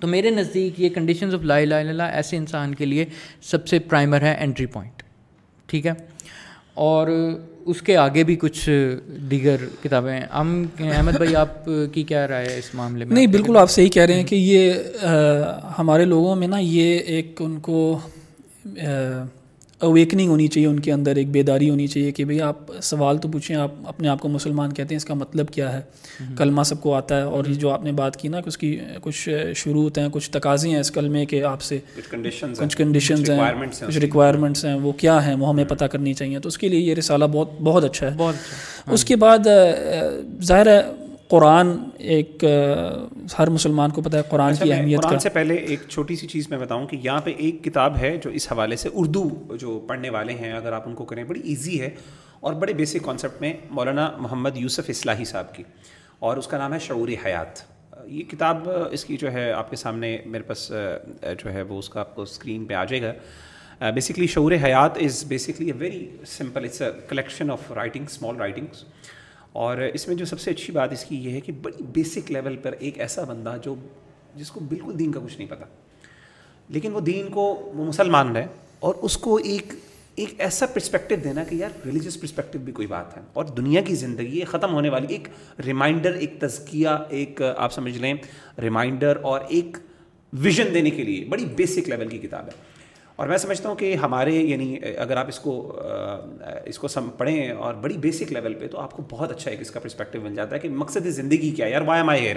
تو 0.00 0.06
میرے 0.06 0.30
نزدیک 0.30 0.80
یہ 0.80 0.88
کنڈیشنز 0.88 1.34
آف 1.34 1.42
لا 1.42 1.56
الہ 1.56 1.74
الا 1.74 1.90
اللہ 1.90 2.02
ایسے 2.02 2.36
انسان 2.36 2.74
کے 2.74 2.86
لیے 2.86 3.04
سب 3.42 3.68
سے 3.68 3.78
پرائمر 3.78 4.22
ہے 4.22 4.36
انٹری 4.40 4.66
پوائنٹ 4.66 5.02
ٹھیک 5.66 5.86
ہے؟ 5.86 5.92
اور 6.78 7.08
اس 7.66 7.82
کے 7.82 7.96
آگے 7.96 8.24
بھی 8.24 8.36
کچھ 8.36 8.68
دیگر 9.30 9.64
کتابیں 9.82 10.20
ہم 10.34 10.64
احمد 10.80 11.16
بھائی 11.16 11.36
آپ 11.36 11.68
کی 11.92 12.02
کیا 12.02 12.26
رائے 12.28 12.46
ہے 12.48 12.58
اس 12.58 12.74
معاملے 12.74 13.04
میں؟ 13.04 13.14
نہیں 13.14 13.26
بالکل 13.26 13.56
آپ 13.56 13.70
صحیح 13.70 13.88
کہہ 13.88 14.02
رہے 14.02 14.14
ہیں 14.14 14.24
کہ 14.24 14.36
یہ 14.36 14.72
ہمارے 15.78 16.04
لوگوں 16.04 16.36
میں 16.36 16.48
نا 16.48 16.58
یہ 16.58 16.98
ایک 16.98 17.42
ان 17.44 17.58
کو 17.60 17.98
اویکننگ 19.78 20.28
ہونی 20.28 20.46
چاہیے 20.48 20.68
ان 20.68 20.80
کے 20.80 20.92
اندر 20.92 21.16
ایک 21.16 21.30
بیداری 21.30 21.70
ہونی 21.70 21.86
چاہیے 21.86 22.12
کہ 22.12 22.24
بھئی 22.24 22.40
آپ 22.40 22.56
سوال 22.82 23.18
تو 23.18 23.28
پوچھیں 23.28 23.56
آپ 23.56 23.70
اپنے 23.86 24.08
آپ 24.08 24.20
کو 24.20 24.28
مسلمان 24.28 24.72
کہتے 24.72 24.94
ہیں 24.94 24.96
اس 24.96 25.04
کا 25.04 25.14
مطلب 25.14 25.48
کیا 25.48 25.72
ہے؟ 25.72 25.80
کلمہ 26.36 26.62
سب 26.62 26.80
کو 26.80 26.94
آتا 26.94 27.16
ہے 27.16 27.22
اور 27.22 27.44
یہ 27.46 27.54
جو 27.54 27.70
آپ 27.70 27.84
نے 27.84 27.92
بات 27.92 28.16
کی 28.16 28.28
نا 28.28 28.40
کہ 28.40 28.48
اس 28.48 28.58
کی 28.58 28.80
کچھ 29.02 29.28
شروط 29.56 29.98
ہیں 29.98 30.08
کچھ 30.12 30.30
تقاضے 30.30 30.68
ہیں 30.68 30.80
اس 30.80 30.90
کلمے 30.90 31.26
کے 31.26 31.44
آپ 31.44 31.62
سے۔ 31.62 31.78
کچھ 31.96 32.76
کنڈیشنز 32.76 33.30
ہیں 33.30 33.38
کچھ 33.86 33.98
ریکوائرمنٹس 33.98 34.64
ہیں 34.64 34.74
وہ 34.74 34.92
کیا 34.92 35.26
ہیں 35.26 35.34
وہ 35.34 35.48
ہمیں 35.48 35.64
پتہ 35.64 35.84
کرنی 35.84 36.14
چاہیے۔ 36.14 36.38
تو 36.38 36.48
اس 36.48 36.58
کے 36.58 36.68
لیے 36.68 36.80
یہ 36.80 36.94
رسالہ 36.94 37.24
بہت 37.24 37.50
بہت 37.60 37.84
اچھا 37.84 38.10
ہے۔ 38.10 38.14
بہت 38.16 38.34
اچھا۔ 38.34 38.92
اس 38.92 39.04
کے 39.04 39.16
بعد 39.16 39.38
ظاہر 40.42 40.66
ہے 40.66 41.07
قرآن 41.28 41.68
ایک 41.98 42.44
ہر 43.38 43.50
مسلمان 43.50 43.90
کو 43.90 44.02
پتہ 44.02 44.16
ہے 44.16 44.22
قرآن 44.28 44.54
کی 44.62 44.72
اہمیت 44.72 45.02
قرآن 45.02 45.18
سے 45.18 45.28
پہلے 45.28 45.54
ایک 45.54 45.80
چھوٹی 45.88 46.16
سی 46.16 46.26
چیز 46.26 46.48
میں 46.50 46.58
بتاؤں 46.58 46.86
کہ 46.86 46.98
یہاں 47.02 47.20
پہ 47.20 47.32
ایک 47.38 47.64
کتاب 47.64 47.98
ہے 47.98 48.16
جو 48.16 48.30
اس 48.30 48.52
حوالے 48.52 48.76
سے 48.76 48.88
اردو 48.94 49.28
جو 49.60 49.84
پڑھنے 49.88 50.10
والے 50.10 50.32
ہیں 50.32 50.52
اگر 50.52 50.72
آپ 50.72 50.82
ان 50.86 50.94
کو 50.94 51.04
کریں 51.04 51.24
بڑی 51.24 51.40
ایزی 51.40 51.80
ہے 51.80 51.90
اور 52.40 52.52
بڑے 52.52 52.72
بیسک 52.72 53.04
کانسیپٹ 53.04 53.40
میں 53.40 53.52
مولانا 53.70 54.12
محمد 54.18 54.56
یوسف 54.56 54.84
اصلاحی 54.88 55.24
صاحب 55.24 55.54
کی۔ 55.54 55.62
اور 56.18 56.36
اس 56.36 56.46
کا 56.46 56.58
نام 56.58 56.74
ہے 56.74 56.78
شعور 56.78 57.08
حیات۔ 57.26 57.60
یہ 58.06 58.22
کتاب 58.22 58.68
اس 58.90 59.04
کی 59.04 59.16
جو 59.16 59.32
ہے 59.32 59.52
آپ 59.52 59.70
کے 59.70 59.76
سامنے 59.76 60.18
میرے 60.26 60.42
پاس 60.42 60.72
جو 61.22 61.52
ہے 61.52 61.62
وہ 61.62 61.78
اس 61.78 61.88
کا 61.88 62.00
آپ 62.00 62.14
کو 62.14 62.22
اسکرین 62.22 62.64
پہ 62.64 62.74
آ 62.74 62.84
جائے 62.84 63.02
گا۔ 63.02 63.90
Basically 63.90 64.26
Shaoor 64.26 64.52
Hayat 64.52 64.96
is 64.96 65.24
basically 65.28 65.66
a 65.66 65.72
very 65.72 66.10
simple 66.26 66.64
it's 66.64 66.82
a 66.82 66.90
collection 67.08 67.50
of 67.50 67.72
writing 67.72 68.04
small 68.06 68.36
writings 68.36 68.84
اور 69.52 69.76
اس 69.76 70.08
میں 70.08 70.16
جو 70.16 70.24
سب 70.24 70.40
سے 70.40 70.50
اچھی 70.50 70.72
بات 70.72 70.92
اس 70.92 71.04
کی 71.04 71.16
یہ 71.16 71.30
ہے 71.30 71.40
کہ 71.40 71.52
بڑی 71.52 71.82
بیسک 71.82 72.32
لیول 72.32 72.56
پر 72.56 72.72
ایک 72.72 73.00
ایسا 73.00 73.24
بندہ 73.24 73.56
جو 73.62 73.74
جس 74.34 74.50
کو 74.50 74.60
بالکل 74.60 74.98
دین 74.98 75.12
کا 75.12 75.20
کچھ 75.24 75.38
نہیں 75.38 75.48
پتہ 75.48 75.64
لیکن 76.68 76.92
وہ 76.92 77.00
دین 77.00 77.28
کو، 77.28 77.72
وہ 77.74 77.84
مسلمان 77.84 78.36
ہے 78.36 78.46
اور 78.80 78.94
اس 78.94 79.16
کو 79.16 79.36
ایک 79.36 79.72
ایک 80.14 80.34
ایسا 80.38 80.66
پرسپیکٹو 80.66 81.14
دینا 81.24 81.44
کہ 81.44 81.54
یار 81.54 81.70
ریلیجیس 81.86 82.20
پرسپیکٹو 82.20 82.58
بھی 82.58 82.72
کوئی 82.72 82.86
بات 82.86 83.16
ہے۔ 83.16 83.22
اور 83.32 83.44
دنیا 83.44 83.80
کی 83.80 83.94
زندگی 83.94 84.44
ختم 84.44 84.72
ہونے 84.72 84.88
والی 84.88 85.06
ایک 85.08 85.28
ریمائنڈر 85.66 86.12
ایک 86.12 86.40
تزکیہ، 86.40 86.88
ایک 87.08 87.42
آپ 87.56 87.72
سمجھ 87.72 87.98
لیں 87.98 88.14
ریمائنڈر 88.60 89.16
اور 89.16 89.40
ایک 89.48 89.76
ویژن 90.32 90.74
دینے 90.74 90.90
کے 90.90 91.04
لیے 91.04 91.24
بڑی 91.24 91.44
بیسک 91.44 91.88
لیول 91.88 92.08
کی 92.08 92.18
کتاب 92.18 92.46
ہے۔ 92.46 92.67
اور 93.18 93.28
میں 93.28 93.36
سمجھتا 93.36 93.68
ہوں 93.68 93.76
کہ 93.76 93.94
ہمارے 93.94 94.32
یعنی 94.32 94.76
اگر 94.98 95.16
آپ 95.16 95.28
اس 95.28 95.38
کو 95.38 95.52
اس 96.64 96.78
کو 96.78 96.88
سم 96.88 97.08
پڑھیں 97.16 97.50
اور 97.50 97.74
بڑی 97.74 97.96
بیسک 98.00 98.32
لیول 98.32 98.54
پہ 98.54 98.66
تو 98.66 98.78
آپ 98.80 98.92
کو 98.92 99.02
بہت 99.10 99.30
اچھا 99.30 99.50
ایک 99.50 99.60
اس 99.60 99.70
کا 99.70 99.80
پرسپیکٹو 99.80 100.20
مل 100.22 100.34
جاتا 100.34 100.54
ہے 100.54 100.60
کہ 100.60 100.68
مقصد 100.68 101.06
زندگی 101.06 101.50
کیا 101.50 101.66
ہے 101.66 101.70
یار 101.70 101.82
وائی 101.86 102.00
ایم 102.00 102.08
آئی 102.08 102.20
ہیئر 102.20 102.36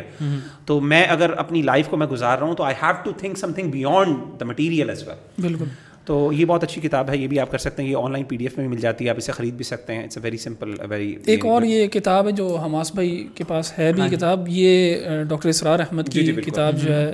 تو 0.66 0.80
میں 0.82 1.04
اگر 1.06 1.34
اپنی 1.38 1.62
لائف 1.62 1.88
کو 1.88 1.98
میں 1.98 2.08
گزار 2.08 2.38
رہا 2.38 2.48
ہوں 2.48 2.56
تو 2.56 2.64
I 2.64 2.76
have 2.82 3.02
to 3.04 3.12
think 3.18 3.38
something 3.54 3.72
beyond 3.72 4.40
the 4.40 4.46
material 4.46 4.90
as 4.90 5.08
well 5.08 5.42
بالکل۔ 5.42 5.66
تو 6.06 6.32
یہ 6.34 6.46
بہت 6.46 6.64
اچھی 6.64 6.82
کتاب 6.82 7.10
ہے 7.10 7.18
یہ 7.18 7.28
بھی 7.28 7.40
آپ 7.40 7.52
کر 7.52 7.58
سکتے 7.58 7.84
ہیں 7.84 7.90
یہ 7.90 7.96
on 7.96 8.12
line 8.12 8.24
P 8.26 8.36
D 8.36 8.46
F 8.46 8.58
میں 8.58 8.68
بھی 8.68 8.76
مل 8.76 8.82
جاتی 8.82 9.06
ہے 9.06 9.10
آپ 9.10 9.18
اسے 9.18 9.32
خرید 9.32 9.54
بھی 9.54 9.64
سکتے 9.64 9.94
ہیں 9.94 10.04
it's 10.04 10.18
a 10.18 10.24
very 10.24 10.38
simple 10.38 10.74
very 10.90 11.16
ایک 11.26 11.46
اور 11.46 11.62
یہ 11.62 11.88
کتاب 11.88 12.28
ہے 12.28 12.32
جو 12.32 12.56
حماس 12.56 12.94
بھائی 12.94 13.28
کے 13.36 13.44
پاس 13.44 13.80
ہے 13.80 13.94
بھی 13.94 14.08
کتاب 14.10 14.46
یہ 14.48 14.96
ڈاکٹر 15.30 15.50
اسرار 15.50 15.80
احمد 15.80 16.10
کی 16.10 16.32
کتاب 16.42 16.78
جو 16.78 16.94
ہے 16.94 17.14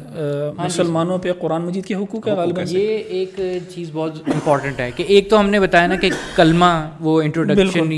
مسلمانوں 0.58 1.18
پہ 1.18 1.32
قرآن 1.40 1.62
مجید 1.62 1.86
کے 1.86 1.96
حقوق 1.96 2.28
ہے 2.28 2.34
غالباً۔ 2.34 2.66
یہ 2.68 2.98
ایک 2.98 3.40
چیز 3.70 3.90
بہت 3.94 4.12
امپورٹنٹ 4.28 4.80
ہے 4.80 4.92
کہ 4.96 5.04
ایک 5.08 5.30
تو 5.30 5.40
ہم 5.40 5.50
نے 5.50 5.60
بتایا 5.60 5.88
نا 5.88 5.96
کہ 5.96 6.10
کلمہ 6.36 6.66
وہ 7.00 7.22
انٹروڈکشن 7.22 7.90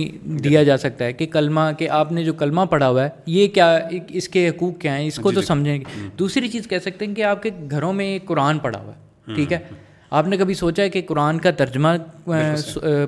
دیا 0.43 0.63
جا 0.63 0.77
سکتا 0.77 1.05
ہے 1.05 1.13
کہ 1.13 1.25
کلمہ 1.25 1.59
کہ 1.77 1.89
آپ 1.89 2.11
نے 2.11 2.23
جو 2.23 2.33
کلمہ 2.33 2.61
پڑھا 2.69 2.89
ہوا 2.89 3.03
ہے 3.03 3.09
یہ 3.25 3.47
کیا 3.47 3.79
اس 4.09 4.29
کے 4.29 4.49
حقوق 4.49 4.79
کیا 4.79 4.97
ہیں؟ 4.97 5.07
اس 5.07 5.15
کو 5.15 5.31
تو 5.31 5.41
سمجھیں۔ 5.41 5.77
گے 5.77 6.07
دوسری 6.19 6.47
چیز 6.47 6.67
کہہ 6.67 6.77
سکتے 6.77 7.05
ہیں 7.05 7.15
کہ 7.15 7.23
آپ 7.23 7.43
کے 7.43 7.49
گھروں 7.71 7.93
میں 7.93 8.19
قرآن 8.25 8.59
پڑھا 8.59 8.81
ہوا 8.81 8.93
ہے 8.93 9.33
ٹھیک 9.35 9.53
ہے؟ 9.53 9.59
آپ 10.11 10.27
نے 10.27 10.37
کبھی 10.37 10.53
سوچا 10.53 10.83
ہے 10.83 10.89
کہ 10.89 11.01
قرآن 11.07 11.39
کا 11.39 11.51
ترجمہ 11.51 11.87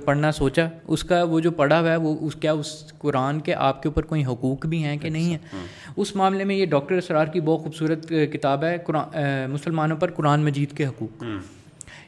پڑھنا 0.05 0.31
سوچا؟ 0.31 0.67
اس 0.87 1.03
کا 1.03 1.23
وہ 1.23 1.39
جو 1.39 1.51
پڑھا 1.51 1.79
ہوا 1.79 1.91
ہے 1.91 1.95
وہ 1.95 2.15
اس 2.21 2.35
کیا 2.35 2.51
اس 2.51 2.93
قرآن 2.99 3.39
کے 3.39 3.53
آپ 3.53 3.81
کے 3.83 3.89
اوپر 3.89 4.05
کوئی 4.05 4.25
حقوق 4.25 4.65
بھی 4.65 4.83
ہیں 4.83 4.97
کہ 4.97 5.09
نہیں 5.09 5.31
ہیں؟ 5.31 5.37
اس 5.97 6.15
معاملے 6.15 6.43
میں 6.43 6.55
یہ 6.55 6.65
ڈاکٹر 6.65 6.95
اسرار 6.95 7.25
کی 7.25 7.41
بہت 7.41 7.63
خوبصورت 7.63 8.13
کتاب 8.33 8.63
ہے 8.63 8.77
قرآن 8.77 9.51
مسلمانوں 9.51 9.97
پر 9.97 10.11
قرآن 10.11 10.43
مجید 10.45 10.77
کے 10.77 10.85
حقوق۔ 10.85 11.23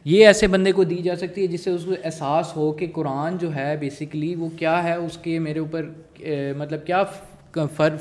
یہ 0.05 0.25
ایسے 0.27 0.47
بندے 0.47 0.71
کو 0.71 0.83
دی 0.83 0.95
جا 0.95 1.15
سکتی 1.15 1.41
ہے 1.41 1.47
جس 1.47 1.63
سے 1.63 1.71
اس 1.71 1.85
کو 1.85 1.93
احساس 2.03 2.55
ہو 2.55 2.71
کہ 2.71 2.87
قرآن 2.93 3.37
جو 3.37 3.55
ہے 3.55 3.75
بیسکلی 3.79 4.35
وہ 4.35 4.49
کیا 4.57 4.83
ہے 4.83 4.93
اس 4.93 5.17
کے 5.17 5.39
میرے 5.39 5.59
اوپر 5.59 5.89
مطلب 6.57 6.85
کیا 6.85 7.03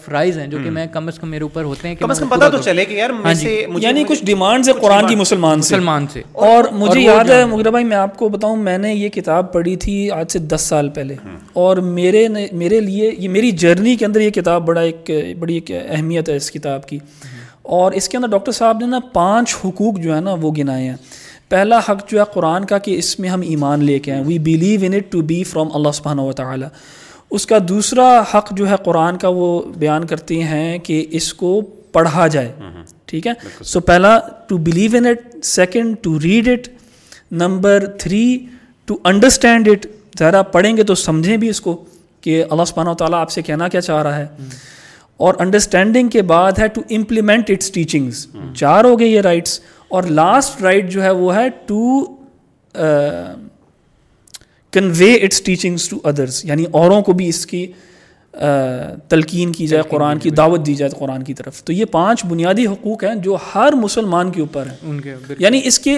فرائض 0.05 0.39
ہیں 0.39 0.47
جو 0.47 0.59
کہ 0.65 0.71
میں 0.71 0.87
کم 0.93 1.07
از 1.09 1.19
کم 1.19 1.29
میرے 1.29 1.43
اوپر 1.43 1.65
ہوتے 1.65 1.89
ہیں 1.89 1.95
کم 1.95 2.11
از 2.11 2.19
کم 2.19 2.29
پتہ 2.29 2.49
تو 2.49 2.59
چلے 2.59 2.85
کہ 2.85 2.95
یار 2.95 3.11
ہاں 3.25 3.35
جی۔ 3.35 3.65
یعنی 3.77 4.05
کچھ 4.09 4.25
ڈیمانڈز 4.25 4.69
ہے 4.69 4.75
قرآن 4.75 5.07
کی 5.07 5.15
مسلمان 5.15 5.63
سے۔ 5.63 5.75
مسلمان 5.75 6.07
سے۔ 6.07 6.23
اور 6.33 6.65
مجھے 6.73 7.01
یاد 7.01 7.25
ہے 7.25 7.45
مغرا 7.45 7.71
بھائی 7.71 7.85
میں 7.85 7.97
آپ 7.97 8.17
کو 8.17 8.29
بتاؤں 8.29 8.57
میں 8.57 8.79
نے 8.79 8.95
یہ 8.95 9.09
کتاب 9.09 9.53
پڑھی 9.53 9.77
تھی 9.77 10.11
آج 10.11 10.31
سے 10.31 10.39
دس 10.39 10.61
سال 10.61 10.89
پہلے۔ 10.89 11.17
اور 11.53 11.77
میرے 11.77 12.29
میرے 12.53 12.81
لیے 12.81 13.15
یہ 13.19 13.29
میری 13.29 13.51
جرنی 13.51 13.97
کے 13.97 14.07
اندر 14.07 14.21
یہ 14.21 14.31
کتاب 14.31 14.67
بڑا 14.67 14.81
ایک 14.81 15.11
بڑی 15.39 15.55
ایک 15.55 15.71
اہمیت 15.89 16.29
ہے 16.29 16.37
اس 16.37 16.51
کتاب 16.51 16.89
کی۔ 16.89 16.99
اور 17.63 17.93
اس 17.93 18.09
کے 18.09 18.17
اندر 18.17 18.29
ڈاکٹر 18.29 18.53
صاحب 18.53 18.79
نے 18.81 18.87
نا 18.87 18.99
پانچ 19.13 19.57
حقوق 19.65 19.99
جو 19.99 20.17
ہے 20.17 20.21
نا 20.21 20.33
وہ 20.33 20.53
گنائے 20.53 20.89
ہیں۔ 20.89 20.97
پہلا 21.49 21.79
حق 21.79 22.11
جو 22.11 22.19
ہے 22.19 22.25
قرآن 22.35 22.65
کا 22.65 22.79
کہ 22.79 22.99
اس 22.99 23.19
میں 23.19 23.29
ہم 23.29 23.41
ایمان 23.41 23.85
لے 23.85 23.99
کے 23.99 24.13
آئیں۔ 24.13 24.25
We 24.27 24.39
believe 24.39 24.81
in 24.83 24.95
it 24.95 25.13
to 25.13 25.21
be 25.21 25.45
from 25.45 25.69
Allah 25.75 25.93
سبحانہ 25.95 26.21
و 26.21 26.33
تعالیٰ 26.33 26.69
اس 27.35 27.47
کا 27.47 27.59
دوسرا 27.69 28.23
حق 28.35 28.53
جو 28.53 28.69
ہے 28.71 28.75
قرآن 28.85 29.19
کا 29.19 29.29
وہ 29.29 29.63
بیان 29.77 30.07
کرتے 30.07 30.43
ہیں 30.43 30.79
کہ 30.79 31.07
اس 31.11 31.35
کو 31.35 31.61
پڑھا 31.93 32.27
جائے۔ 32.27 32.53
ٹھیک 33.07 33.27
ہے؟ 33.27 33.33
سو 33.63 33.81
پہلا 33.81 34.19
to 34.49 34.57
believe 34.57 34.91
in 34.97 35.07
it 35.07 35.45
second 35.45 35.97
to 36.03 36.21
read 36.21 36.49
it 36.49 36.69
number 37.33 37.87
three 37.99 38.39
to 38.87 38.97
understand 39.05 39.69
it 39.69 39.87
ذرا 40.19 40.43
پڑھیں 40.43 40.77
گے 40.77 40.83
تو 40.83 40.95
سمجھیں 40.95 41.37
بھی 41.37 41.49
اس 41.49 41.61
کو 41.61 41.85
کہ 42.21 42.45
اللہ 42.51 42.65
سبحانہ 42.65 42.91
و 42.91 42.95
تعالیٰ 42.95 43.21
آپ 43.21 43.31
سے 43.31 43.43
کہنا 43.43 43.69
کیا 43.69 43.81
چاہ 43.81 44.03
رہا 44.03 44.17
ہے۔ 44.17 44.27
اور 45.17 45.35
انڈرسٹینڈنگ 45.39 46.09
کے 46.09 46.23
بعد 46.23 46.53
ہے 46.59 46.69
ٹو 46.69 46.81
امپلیمنٹ 46.91 47.51
اٹس 47.51 47.71
ٹیچنگز 47.71 48.27
چار 48.57 48.85
ہو 48.85 48.99
گئے 48.99 49.09
یہ 49.09 49.21
رائٹس 49.21 49.61
اور 49.89 50.03
لاسٹ 50.03 50.63
رائٹ 50.63 50.91
جو 50.91 51.03
ہے 51.03 51.11
وہ 51.11 51.35
ہے 51.37 51.49
to 51.67 52.05
convey 54.73 55.15
its 55.15 55.43
teachings 55.43 55.89
to 55.89 55.97
others 56.05 56.45
یعنی 56.45 56.65
اوروں 56.71 57.03
کو 57.03 57.13
بھی 57.13 57.29
اس 57.29 57.47
کی 57.47 57.73
تلقین 59.09 59.53
کی 59.53 59.67
جائے 59.67 59.83
قرآن 59.89 60.19
کی 60.19 60.31
دعوت 60.31 60.67
دی 60.67 60.75
جائے 60.75 60.91
قرآن 60.99 61.23
کی 61.23 61.35
طرف۔ 61.35 61.65
تو 61.65 61.73
یہ 61.73 61.85
پانچ 61.85 62.25
بنیادی 62.25 62.67
حقوق 62.67 63.05
ہیں 63.05 63.15
جو 63.15 63.37
ہر 63.55 63.73
مسلمان 63.73 64.31
کے 64.31 64.41
اوپر 64.41 64.67
ہیں۔ 64.67 64.77
یعنی 65.39 65.61
اس 65.65 65.79
کے 65.79 65.97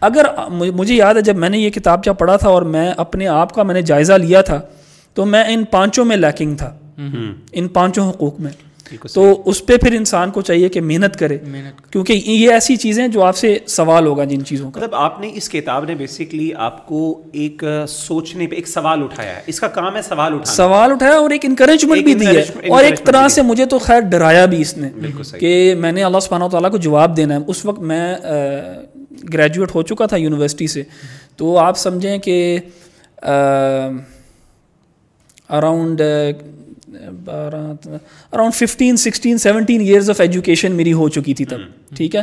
اگر 0.00 0.24
مجھے 0.48 0.94
یاد 0.94 1.14
ہے 1.14 1.20
جب 1.20 1.36
میں 1.36 1.48
نے 1.48 1.58
یہ 1.58 1.70
کتاب 1.70 2.02
چاہ 2.04 2.12
پڑھا 2.12 2.36
تھا 2.36 2.48
اور 2.48 2.62
میں 2.62 2.92
اپنے 2.96 3.26
آپ 3.26 3.54
کا 3.54 3.62
میں 3.62 3.74
نے 3.74 3.82
جائزہ 3.82 4.12
لیا 4.12 4.40
تھا 4.40 4.60
تو 5.14 5.24
میں 5.24 5.44
ان 5.48 5.64
پانچوں 5.64 6.04
میں 6.04 6.16
لیکنگ 6.16 6.54
تھا۔ 6.54 6.78
ان 7.52 7.68
پانچوں 7.68 8.10
حقوق 8.10 8.40
میں۔ 8.40 8.50
تو 9.12 9.42
اس 9.44 9.66
پہ 9.66 9.76
پھر 9.76 9.92
انسان 9.92 10.30
کو 10.30 10.40
چاہیے 10.40 10.68
کہ 10.68 10.80
محنت 10.80 11.16
کرے۔ 11.16 11.38
کیونکہ 11.90 12.12
یہ 12.12 12.52
ایسی 12.52 12.76
چیزیں 12.76 13.08
جو 13.08 13.24
آپ 13.24 13.36
سے 13.36 13.58
سوال 13.66 14.06
ہوگا 14.06 14.24
جن 14.24 14.44
چیزوں 14.44 14.70
کا۔ 14.70 14.80
مطلب 14.80 14.94
آپ 14.94 15.20
نے 15.20 15.30
اس 15.34 15.48
کتاب 15.48 15.84
نے 15.84 15.94
بیسکلی 15.94 16.50
آپ 16.54 16.86
کو 16.86 17.22
ایک 17.32 17.64
سوچنے 17.88 18.46
پہ 18.46 18.54
ایک 18.54 18.68
سوال 18.68 19.02
اٹھایا 19.02 19.36
ہے۔ 19.36 19.40
اس 19.46 19.60
کا 19.60 19.68
کام 19.68 19.96
ہے 19.96 20.02
سوال 20.02 20.32
اٹھانا۔ 20.32 20.56
سوال 20.56 20.92
اٹھایا 20.92 21.12
اور 21.12 21.30
ایک 21.30 21.44
انکریجمنٹ 21.44 22.04
بھی 22.04 22.14
دی 22.14 22.26
ہے۔ 22.26 22.44
اور 22.68 22.84
ایک 22.84 23.04
طرح 23.04 23.28
سے 23.28 23.42
مجھے 23.42 23.66
تو 23.66 23.78
خیر 23.78 24.00
ڈرایا 24.00 24.44
بھی 24.44 24.60
اس 24.60 24.76
نے 24.76 24.88
کہ 25.38 25.74
میں 25.78 25.92
نے 25.92 26.04
اللہ 26.04 26.20
سبحانہ 26.20 26.44
تعالیٰ 26.52 26.70
کو 26.70 26.76
جواب 26.76 27.16
دینا 27.16 27.34
ہے۔ 27.34 27.40
اس 27.46 27.64
وقت 27.64 27.78
میں 27.78 28.14
گریجویٹ 29.32 29.74
ہو 29.74 29.82
چکا 29.82 30.06
تھا 30.06 30.16
یونیورسٹی 30.16 30.66
سے۔ 30.66 30.82
تو 31.36 31.58
آپ 31.58 31.78
سمجھیں 31.78 32.18
کہ 32.18 32.58
around 35.48 36.02
around 38.32 38.54
fifteen 38.54 38.96
sixteen 38.96 39.38
seventeen 39.38 39.80
years 39.80 40.10
of 40.10 40.20
education 40.20 40.72
میری 40.72 40.92
ہو 40.92 41.08
چکی 41.08 41.34
تھی 41.34 41.44
تب 41.44 41.58
ٹھیک 41.96 42.16
ہے؟ 42.16 42.22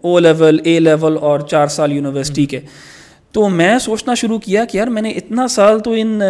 او 0.00 0.18
لیول 0.18 0.60
اے 0.64 0.80
لیول 0.80 1.16
اور 1.20 1.40
چار 1.40 1.66
سال 1.66 1.92
یونیورسٹی 1.92 2.46
کے۔ 2.46 2.60
تو 3.34 3.48
میں 3.48 3.78
سوچنا 3.78 4.14
شروع 4.14 4.38
کیا 4.38 4.64
کہ 4.64 4.76
یار 4.76 4.86
میں 4.86 5.02
نے 5.02 5.10
اتنا 5.10 5.48
سال 5.48 5.80
تو 5.80 5.92
ان 5.92 6.20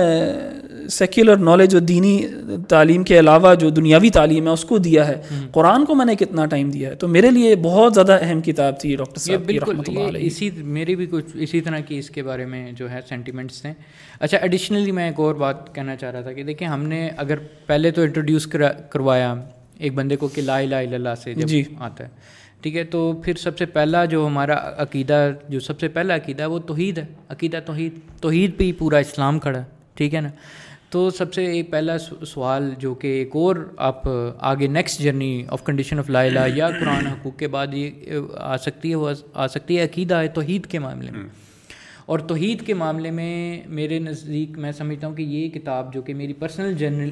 سیکولر 0.89 1.37
نالج 1.37 1.75
اور 1.75 1.83
دینی 1.83 2.27
تعلیم 2.69 3.05
کے 3.05 3.19
علاوہ 3.19 3.55
جو 3.55 3.71
دنیاوی 3.71 4.11
تعلیم 4.11 4.47
ہے 4.47 4.53
اس 4.53 4.65
کو 4.65 4.79
دیا 4.79 5.09
ہے 5.09 5.21
قرآن 5.53 5.85
کو 5.85 5.95
میں 5.95 6.07
نے 6.07 6.15
کتنا 6.15 6.47
ٹائم 6.47 6.71
دیا 6.71 6.91
ہے۔ 6.91 6.95
تو 6.95 7.09
میرے 7.09 7.31
لیے 7.31 7.57
بہت 7.57 7.95
زیادہ 7.95 8.19
اہم 8.23 8.41
کتاب 8.41 8.81
تھی 8.81 8.97
ڈاکٹر 8.97 9.21
صاحب 9.21 9.45
بالکل 9.47 10.17
اسی 10.21 10.51
میری 10.51 10.97
بھی 10.97 11.07
کچھ 11.07 11.25
اسی 11.35 11.61
طرح 11.61 11.79
کی 11.79 11.99
اس 11.99 12.11
کے 12.11 12.23
بارے 12.23 12.47
میں 12.47 12.73
جو 12.73 12.91
ہے 12.91 13.01
سینٹیمنٹس 13.09 13.63
تھے 13.63 13.73
اچھا 14.21 14.39
ایڈیشنلی 14.39 14.91
میں 14.91 15.05
ایک 15.05 15.21
اور 15.21 15.35
بات 15.35 15.75
کہنا 15.75 15.97
چاہ 15.97 16.11
رہا 16.11 16.21
تھا 16.21 16.33
کہ 16.33 16.43
دیکھیں 16.43 16.69
ہم 16.69 16.83
نے 16.83 17.09
اگر 17.17 17.39
پہلے 17.67 17.91
تو 17.91 18.03
انٹروڈیوس 18.03 18.47
کروایا 18.91 19.35
ایک 19.79 19.95
بندے 19.95 20.17
کو 20.17 20.29
کہ 20.29 20.43
لا 20.43 20.59
الہ 20.59 20.75
الا 20.75 20.95
اللہ 20.95 21.15
سے 21.25 21.35
جب 21.35 21.47
جی۔ 21.47 21.63
آتا 21.79 22.05
ہے۔ 22.05 22.09
ٹھیک 22.65 22.77
ہے؟ 22.77 22.85
تو 22.85 23.13
پھر 23.25 23.35
سب 23.35 23.59
سے 23.59 23.67
پہلا 23.67 24.05
جو 24.05 24.27
ہمارا 24.27 24.71
عقیدہ 24.77 25.31
جو 25.49 25.61
سب 25.61 25.81
سے 25.81 25.89
پہلا 25.89 26.17
عقیدہ 26.17 26.43
ہے 26.43 26.49
وہ 26.49 26.59
توحید 26.59 26.99
ہے۔ 26.99 27.07
عقیدہ 27.29 27.61
توحید 27.67 27.93
توحید 28.21 28.57
پہ 28.57 28.65
ہی 28.65 28.73
پورا 28.73 28.99
اسلام 28.99 29.39
کھڑا 29.39 29.59
ہے 29.59 29.65
ٹھیک 29.95 30.15
ہے 30.15 30.21
نا؟ 30.21 30.29
تو 30.91 31.11
سب 31.11 31.35
سے 31.35 31.63
پہلا 31.71 31.99
سوال 31.99 32.75
جو 32.79 32.95
کہ 32.95 33.07
ایک 33.07 33.31
اور 33.33 33.57
آپ 33.77 34.03
آگے 34.39 34.67
next 34.67 35.01
journey 35.01 35.45
of 35.49 35.65
condition 35.65 35.99
of 35.99 36.11
لائلہ 36.11 36.41
یا 36.55 36.69
قرآن 36.81 37.07
حقوق 37.07 37.39
کے 37.39 37.49
بعد 37.49 37.67
یہ 37.73 37.91
آ 38.37 38.57
سکتی 38.57 38.91
ہے 38.91 38.95
وہ 38.95 39.11
آ 39.35 39.47
سکتی 39.47 39.79
ہے 39.79 39.85
عقیدہ 39.85 40.15
ہے 40.15 40.29
توحید 40.29 40.67
کے 40.67 40.79
معاملے 40.79 41.11
میں۔ 41.11 41.29
اور 42.07 42.19
توحید 42.19 42.67
کے 42.67 42.75
معاملے 42.75 43.11
میں 43.11 43.61
میرے 43.67 43.99
نزدیک 43.99 44.59
میں 44.59 44.73
سمجھتا 44.73 45.07
ہوں 45.07 45.15
کہ 45.15 45.23
یہ 45.23 45.49
کتاب 45.49 45.95
جو 45.95 46.03
کہ 46.03 46.15
میری 46.15 46.33
پرسنل 46.33 46.75
جرنل 46.75 47.11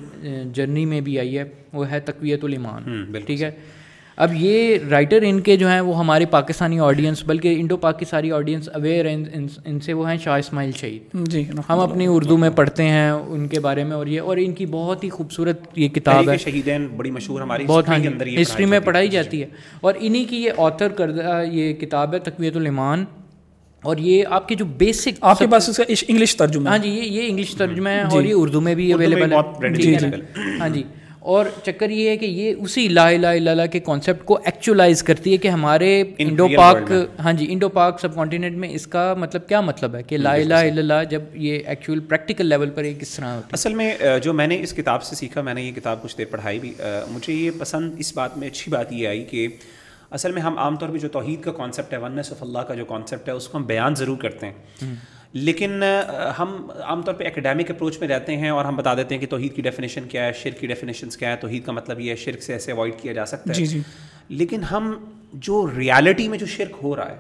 جرنی 0.52 0.84
میں 0.84 1.00
بھی 1.00 1.18
آئی 1.18 1.38
ہے 1.38 1.44
وہ 1.72 1.90
ہے 1.90 2.00
تقویت 2.00 2.44
الایمان۔ 2.44 3.12
ٹھیک 3.26 3.42
ہے؟ 3.42 3.50
اب 4.16 4.30
یہ 4.34 4.78
رائٹر 4.90 5.18
ان 5.22 5.40
کے 5.40 5.56
جو 5.56 5.68
ہیں 5.68 5.80
وہ 5.80 5.98
ہمارے 5.98 6.26
پاکستانی 6.26 6.80
آڈینس 6.80 7.22
بلکہ 7.26 7.56
انڈو 7.58 7.76
پاکستانی 7.76 8.32
آڈینس 8.32 8.68
اویئر 8.74 9.06
ہیں 9.06 9.24
ان 9.64 9.80
سے 9.80 9.92
وہ 9.92 10.10
ہیں 10.10 10.16
شاہ 10.16 10.38
اسماعیل 10.38 10.70
شہید۔ 10.72 11.02
جی 11.12 11.44
ہم 11.68 11.80
اپنی 11.80 12.06
اردو 12.08 12.36
میں 12.36 12.50
پڑھتے 12.50 12.82
ہیں 12.82 13.10
ان 13.10 13.48
کے 13.48 13.60
بارے 13.60 13.84
میں 13.84 13.96
اور 13.96 14.06
یہ 14.06 14.20
اور 14.20 14.36
ان 14.36 14.52
کی 14.52 14.66
بہت 14.66 15.04
ہی 15.04 15.08
خوبصورت 15.08 15.60
یہ 15.76 15.88
کتاب 15.88 16.30
ہے۔ 16.30 16.38
شہیدین 16.38 16.86
بڑی 16.96 17.10
مشہور 17.10 17.40
ہماری 17.40 17.64
بہت 17.66 17.88
ہاں 17.88 17.98
ہسٹری 18.40 18.64
میں 18.64 18.80
پڑھائی 18.80 19.08
جاتی 19.08 19.42
ہے۔ 19.42 19.46
اور 19.80 19.94
انہی 20.00 20.24
کی 20.24 20.36
یہ 20.36 20.50
آتھر 20.56 20.88
کردہ 20.88 21.42
یہ 21.52 21.72
کتاب 21.72 22.14
ہے 22.14 22.18
تقویت 22.18 22.56
الایمان۔ 22.56 23.04
اور 23.82 23.96
یہ 23.96 24.24
آپ 24.30 24.48
کے 24.48 24.54
جو 24.54 24.64
بیسک 24.64 25.08
آپ 25.20 25.38
کے 25.38 25.46
پاس 25.46 25.80
انگلش 26.08 26.36
ترجمہ 26.36 26.68
ہاں 26.68 26.78
جی 26.78 26.90
یہ 26.90 27.28
انگلش 27.28 27.54
ترجمہ 27.54 27.88
ہے 27.88 28.02
جی۔ 28.10 28.16
اور 28.16 28.22
یہ 28.22 28.34
اردو 28.36 28.60
میں 28.60 28.74
بھی 28.74 28.92
اویلیبل 28.92 29.32
ہے۔ 29.32 29.74
جی، 29.74 29.94
جی۔ 29.94 30.06
ہاں 30.60 30.68
جی۔ 30.68 30.82
اور 31.24 31.46
چکر 31.64 31.90
یہ 31.90 32.08
ہے 32.08 32.16
کہ 32.16 32.26
یہ 32.26 32.54
اسی 32.58 32.88
لا 32.88 33.06
الہ 33.08 33.26
الا 33.26 33.50
اللہ 33.50 33.66
کے 33.72 33.80
کانسیپٹ 33.80 34.24
کو 34.24 34.38
ایکچولائز 34.44 35.02
کرتی 35.02 35.32
ہے 35.32 35.36
کہ 35.36 35.48
ہمارے 35.48 36.04
انڈو 36.18 36.48
پاک 36.56 36.92
ہاں 37.18 37.32
جی 37.32 37.46
انڈو 37.50 37.68
پاک 37.68 38.00
سب 38.00 38.14
کانٹیننٹ 38.14 38.56
میں 38.56 38.68
اس 38.68 38.86
کا 38.86 39.14
مطلب 39.18 39.48
کیا 39.48 39.60
مطلب 39.60 39.94
ہے 39.94 40.02
کہ 40.02 40.16
لا 40.16 40.32
الہ 40.32 40.54
الا 40.54 40.78
اللہ 40.78 41.04
جب 41.10 41.22
یہ 41.34 41.58
ایکچوئل 41.66 42.00
پریکٹیکل 42.00 42.46
لیول 42.46 42.70
پر 42.70 42.84
یہ 42.84 42.94
کس 43.00 43.10
طرح 43.10 43.26
ہوتی 43.26 43.46
ہے۔ 43.46 43.52
اصل 43.52 43.74
میں 43.74 43.94
جو 44.22 44.32
میں 44.32 44.46
نے 44.46 44.60
اس 44.62 44.72
کتاب 44.72 45.02
سے 45.02 45.16
سیکھا 45.16 45.42
میں 45.42 45.54
نے 45.54 45.62
یہ 45.62 45.72
کتاب 45.72 46.02
کچھ 46.02 46.18
دیر 46.18 46.26
پڑھائی 46.30 46.58
بھی 46.58 46.72
مجھے 47.10 47.32
یہ 47.32 47.50
پسند 47.58 47.94
اس 47.98 48.16
بات 48.16 48.38
میں 48.38 48.48
اچھی 48.48 48.72
بات 48.72 48.92
یہ 48.92 49.08
آئی 49.08 49.24
کہ 49.24 49.48
اصل 50.10 50.32
میں 50.32 50.42
ہم 50.42 50.58
عام 50.58 50.76
طور 50.76 50.88
پہ 50.88 50.98
جو 50.98 51.08
توحید 51.08 51.42
کا 51.42 51.52
کانسیپٹ 51.52 51.92
ہے 51.92 51.98
ونس 51.98 52.32
آف 52.32 52.42
اللہ 52.42 52.58
کا 52.58 52.74
جو 52.74 52.84
کانسیپٹ 52.84 53.28
ہے 53.28 53.34
اس 53.34 53.48
کو 53.48 53.58
ہم 53.58 53.64
بیان 53.64 53.94
ضرور 53.94 54.16
کرتے 54.16 54.46
ہیں۔ 54.46 54.94
لیکن 55.34 55.82
ہم 56.38 56.70
عام 56.82 57.02
طور 57.02 57.14
پہ 57.14 57.24
اکیڈیمک 57.24 57.70
اپروچ 57.70 57.98
میں 58.00 58.08
رہتے 58.08 58.36
ہیں 58.36 58.50
اور 58.50 58.64
ہم 58.64 58.76
بتا 58.76 58.94
دیتے 58.94 59.14
ہیں 59.14 59.20
کہ 59.20 59.26
توحید 59.26 59.54
کی 59.56 59.62
ڈیفینیشن 59.62 60.08
کیا 60.08 60.24
ہے 60.24 60.32
شرک 60.32 60.60
کی 60.60 60.66
ڈیفینیشنس 60.66 61.16
کیا 61.16 61.30
ہے 61.30 61.36
توحید 61.36 61.64
کا 61.64 61.72
مطلب 61.72 62.00
یہ 62.00 62.10
ہے 62.10 62.16
شرک 62.16 62.42
سے 62.42 62.52
ایسے 62.52 62.72
اوائڈ 62.72 62.94
کیا 63.00 63.12
جا 63.12 63.26
سکتا 63.26 63.48
ہے۔ 63.48 63.54
جی 63.54 63.66
جی۔ 63.66 63.80
لیکن 64.28 64.62
ہم 64.62 65.04
جو 65.32 65.66
ریالٹی 65.76 66.28
میں 66.28 66.38
جو 66.38 66.46
شرک 66.46 66.76
ہو 66.82 66.96
رہا 66.96 67.10
ہے 67.10 67.16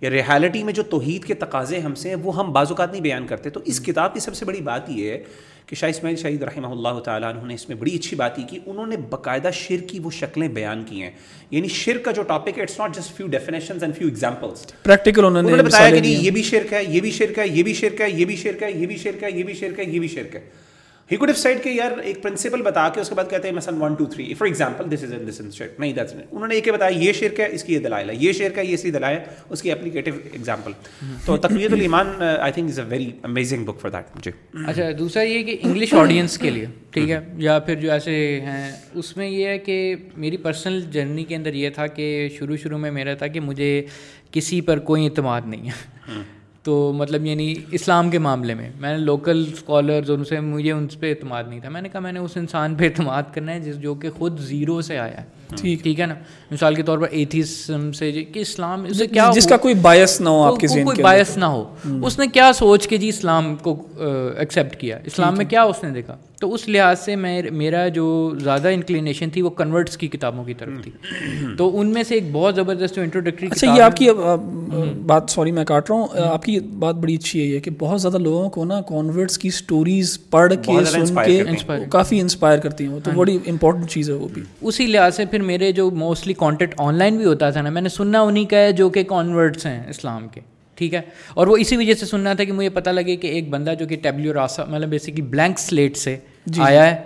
یا 0.00 0.10
ریالٹی 0.10 0.62
میں 0.62 0.72
جو 0.72 0.82
توحید 0.82 1.24
کے 1.24 1.34
تقاضے 1.34 1.78
ہم 1.78 1.94
سے 1.94 2.08
ہیں 2.08 2.16
وہ 2.16 2.36
ہم 2.36 2.52
بعض 2.52 2.70
اوقات 2.70 2.90
نہیں 2.92 3.02
بیان 3.02 3.26
کرتے۔ 3.26 3.50
تو 3.50 3.60
اس 3.64 3.80
کتاب 3.80 4.14
کی 4.14 4.20
سب 4.20 4.34
سے 4.34 4.44
بڑی 4.44 4.60
بات 4.60 4.90
یہ 4.90 5.10
ہے 5.10 5.22
کہ 5.66 5.76
شاہ 5.76 5.90
اسماعیل 5.90 6.16
شہید 6.16 6.42
رحمہ 6.42 6.66
اللہ 6.66 6.98
تعالیٰ 7.00 7.30
انہوں 7.30 7.46
نے 7.46 7.54
اس 7.54 7.68
میں 7.68 7.76
بڑی 7.76 7.94
اچھی 7.94 8.16
بات 8.16 8.36
کی 8.48 8.58
انہوں 8.66 8.86
نے 8.86 8.96
باقاعدہ 8.96 9.50
شر 9.52 9.76
کی 9.86 9.98
وہ 9.98 10.10
شکلیں 10.10 10.48
بیان 10.48 10.84
کی 10.84 11.02
ہیں۔ 11.02 11.10
یعنی 11.50 11.68
شر 11.68 11.98
کا 11.98 12.10
جو 12.10 12.22
ٹاپک 12.22 12.58
ہے 12.58 12.62
it's 12.62 12.78
not 12.78 12.96
just 12.96 13.16
few 13.16 13.26
definitions 13.26 13.82
and 13.82 13.96
few 13.96 14.08
examples 14.08 14.66
practical 14.82 15.24
انہوں 15.24 15.42
نے 15.42 15.62
بتایا 15.62 15.90
کہ 15.90 16.08
یہ 16.08 16.30
بھی 16.30 16.42
شرک 16.42 16.72
ہے 16.72 16.82
یہ 16.88 17.00
بھی 17.00 17.10
شرک 17.10 17.38
ہے 17.38 17.46
یہ 17.48 17.62
بھی 17.62 17.74
شرک 17.74 18.00
ہے 18.00 18.10
یہ 18.10 18.24
بھی 18.24 18.36
شرک 18.36 18.62
ہے 18.62 18.70
یہ 18.70 18.86
بھی 18.86 18.96
شرک 18.96 19.22
ہے 19.22 19.30
یہ 19.30 19.42
بھی 19.44 19.54
شرک 19.54 19.78
ہے 19.78 19.84
یہ 19.84 19.98
بھی 20.00 20.08
شرک 20.08 20.34
ہے۔ 20.36 20.40
ہی 21.10 21.16
کوڈ 21.16 21.30
سائڈ 21.36 21.62
کے 21.62 21.70
یار 21.70 21.98
ایک 21.98 22.22
پرنسپل 22.22 22.62
بتا 22.62 22.88
کے 22.88 23.00
اس 23.00 23.08
کے 23.08 23.14
بعد 23.14 23.24
کہتے 23.30 23.48
ہیں 23.48 23.54
مثلاً 23.54 23.80
one 23.80 23.94
two 23.94 24.04
three 24.04 24.32
for 24.34 24.46
example 24.46 24.90
this 24.92 25.02
is 25.04 25.12
in 25.12 25.26
this 25.28 25.40
شرک 25.52 25.80
نہیں 25.80 25.92
دیٹس 25.92 26.14
انہوں 26.30 26.46
نے 26.48 26.54
ایک 26.54 26.68
بتایا 26.68 26.98
یہ 26.98 27.12
شرک 27.12 27.40
ہے 27.40 27.46
اس 27.46 27.64
کی 27.64 27.74
یہ 27.74 27.78
دلائل 27.78 28.10
ہے 28.10 28.14
یہ 28.16 28.32
شرک 28.32 28.58
ہے 28.58 28.64
یہ 28.64 28.74
اسی 28.74 28.90
دلائل 28.90 29.16
ہے 29.16 29.34
اس 29.50 29.62
کی 29.62 29.72
اپلیکیٹو 29.72 30.10
ایگزامپل 30.32 30.72
تو 31.26 31.36
Taqwiyat 31.36 31.72
al-Iman 31.72 32.12
I 32.40 32.52
think 32.52 32.70
is 32.70 32.78
a 32.78 32.84
very 32.88 33.10
amazing 33.22 33.64
book 33.64 33.80
for 33.80 33.90
that 33.90 34.24
جی 34.24 34.30
اچھا 34.66 34.90
دوسرا 34.98 35.22
یہ 35.22 35.42
کہ 35.42 35.56
انگلش 35.62 35.94
آڈینس 35.94 36.38
کے 36.38 36.50
لیے 36.50 36.66
ٹھیک 36.90 37.10
ہے 37.10 37.20
یا 37.38 37.58
پھر 37.58 37.74
جو 37.74 37.90
ایسے 37.92 38.40
ہیں 38.40 38.70
اس 38.94 39.16
میں 39.16 39.28
یہ 39.28 39.46
ہے 39.46 39.58
کہ 39.58 39.94
میری 40.16 40.36
پرسنل 40.36 40.80
جرنی 40.90 41.24
کے 41.24 41.36
اندر 41.36 41.54
یہ 41.54 41.70
تھا 41.70 41.86
کہ 41.86 42.28
شروع 42.38 42.56
شروع 42.56 42.78
میں 42.78 42.90
میرا 42.90 43.14
تھا 43.14 43.26
کہ 43.26 43.40
مجھے 43.40 43.70
کسی 44.30 44.60
پر 44.60 44.78
کوئی 44.78 45.04
اعتماد 45.04 45.40
نہیں 45.44 45.68
ہے 45.68 46.22
تو 46.64 46.92
مطلب 46.96 47.24
یعنی 47.26 47.54
اسلام 47.70 48.10
کے 48.10 48.18
معاملے 48.18 48.54
میں۔ 48.54 48.70
میں 48.80 48.92
نے 48.92 48.98
لوکل 48.98 49.44
اسکالرز 49.52 50.10
اور 50.10 50.18
ان 50.18 50.24
سے 50.24 50.40
مجھے 50.40 50.72
ان 50.72 50.86
پہ 51.00 51.10
اعتماد 51.10 51.44
نہیں 51.48 51.60
تھا۔ 51.60 51.68
میں 51.68 51.82
نے 51.82 51.88
کہا 51.88 52.00
میں 52.00 52.12
نے 52.12 52.18
اس 52.18 52.36
انسان 52.36 52.74
پہ 52.74 52.84
اعتماد 52.84 53.22
کرنا 53.32 53.52
ہے 53.52 53.60
جس 53.60 53.80
جو 53.80 53.94
کہ 53.94 54.10
خود 54.10 54.40
زیرو 54.40 54.80
سے 54.80 54.98
آیا 54.98 55.20
ہے۔ 55.20 55.56
ٹھیک 55.56 55.82
ٹھیک 55.82 56.00
ہے 56.00 56.06
نا؟ 56.06 56.14
مثال 56.50 56.74
کے 56.74 56.82
طور 56.82 56.98
پر 56.98 57.06
ایتھیسم 57.10 57.92
سے 57.92 58.12
کہ 58.12 58.40
اسلام 58.40 58.92
سے 58.92 59.06
کیا 59.06 59.30
جس 59.34 59.46
کا 59.46 59.56
کوئی 59.56 59.74
باعث 59.74 60.20
نہ 60.20 60.28
ہو 60.28 60.42
آپ 60.42 60.56
کے 60.60 60.66
کوئی 60.66 61.02
باعث 61.02 61.36
نہ 61.36 61.44
ہو۔ 61.44 61.74
اس 62.06 62.18
نے 62.18 62.26
کیا 62.26 62.52
سوچ 62.52 62.88
کے 62.88 62.96
جی 62.96 63.08
اسلام 63.08 63.56
کو 63.56 63.88
ایکسیپٹ 64.36 64.76
کیا۔ 64.76 64.98
اسلام 65.04 65.36
میں 65.36 65.44
کیا 65.44 65.62
اس 65.62 65.82
نے 65.82 65.90
دیکھا؟ 65.90 66.16
تو 66.44 66.54
اس 66.54 66.68
لحاظ 66.68 67.00
سے 67.00 67.16
میں 67.16 67.42
میرا 67.52 67.88
جو 67.88 68.32
زیادہ 68.40 68.68
انکلینیشن 68.68 69.30
تھی 69.30 69.42
وہ 69.42 69.50
کنورٹس 69.50 69.96
کی 69.96 70.08
کتابوں 70.08 70.44
کی 70.44 70.54
طرف 70.54 70.82
تھی۔ 70.82 70.90
تو 71.58 71.80
ان 71.80 71.86
میں 71.86 72.02
سے 72.02 72.14
ایک 72.14 72.22
بہت 72.32 72.54
زبردست 72.54 72.94
جو 72.94 73.02
انٹروڈکٹری 73.02 73.48
اچھا 73.50 73.74
یہ 73.76 73.82
آپ 73.82 73.96
کی 73.96 74.06
بات 75.06 75.24
سوری 75.28 75.52
میں 75.52 75.64
کاٹ 75.64 75.90
رہا 75.90 75.98
ہوں۔ 75.98 76.06
آپ 76.24 76.44
کی 76.44 76.60
بات 76.60 76.94
بڑی 76.94 77.14
اچھی 77.14 77.40
ہے 77.40 77.46
یہ 77.46 77.60
کہ 77.60 77.70
بہت 77.78 78.00
زیادہ 78.00 78.18
لوگوں 78.18 78.50
کو 78.50 78.64
نا 78.64 78.80
کانورٹس 78.80 79.38
کی 79.38 79.48
اسٹوریز 79.48 80.18
پڑھ 80.30 80.52
کے 80.62 80.84
سن 80.84 81.14
کے 81.26 81.44
کافی 81.90 82.20
انسپائر 82.20 82.58
کرتی 82.58 82.86
ہیں 82.86 83.00
تو 83.00 83.10
ہاں۔ 83.10 83.18
بڑی 83.18 83.38
امپورٹنٹ 83.46 83.90
چیز 83.90 84.10
ہے 84.10 84.14
وہ 84.14 84.28
بھی۔ 84.34 84.42
اسی 84.62 84.86
لحاظ 84.86 85.16
سے 85.16 85.24
پھر 85.24 85.42
میرے 85.42 85.72
جو 85.72 85.90
موسٹلی 85.90 86.32
کانٹینٹ 86.32 86.74
آن 86.78 86.94
لائن 86.94 87.16
بھی 87.16 87.24
ہوتا 87.24 87.50
تھا 87.50 87.60
نا 87.62 87.70
میں 87.70 87.82
نے 87.82 87.88
سننا 87.88 88.20
انہیں 88.20 88.44
کا 88.44 88.56
ہے 88.56 88.72
جو 88.72 88.88
کہ 88.88 89.02
کانورٹس 89.02 89.66
ہیں 89.66 89.82
اسلام 89.88 90.28
کے۔ 90.28 90.53
ٹھیک 90.76 90.94
ہے؟ 90.94 91.00
اور 91.34 91.46
وہ 91.46 91.56
اسی 91.56 91.76
وجہ 91.76 91.94
سے 91.94 92.06
سننا 92.06 92.34
تھا 92.34 92.44
کہ 92.44 92.52
مجھے 92.52 92.68
پتہ 92.68 92.90
لگے 92.90 93.16
کہ 93.16 93.26
ایک 93.26 93.50
بندہ 93.50 93.74
جو 93.78 93.86
کہ 93.86 93.96
ٹیبلیو 94.02 94.34
راسا 94.34 94.64
مطلب 94.64 94.88
بیسکلی 94.88 95.22
بلینک 95.22 95.58
سلیٹ 95.58 95.96
سے 95.96 96.16
جی۔ 96.46 96.62
آیا 96.62 96.86
ہے 96.86 96.96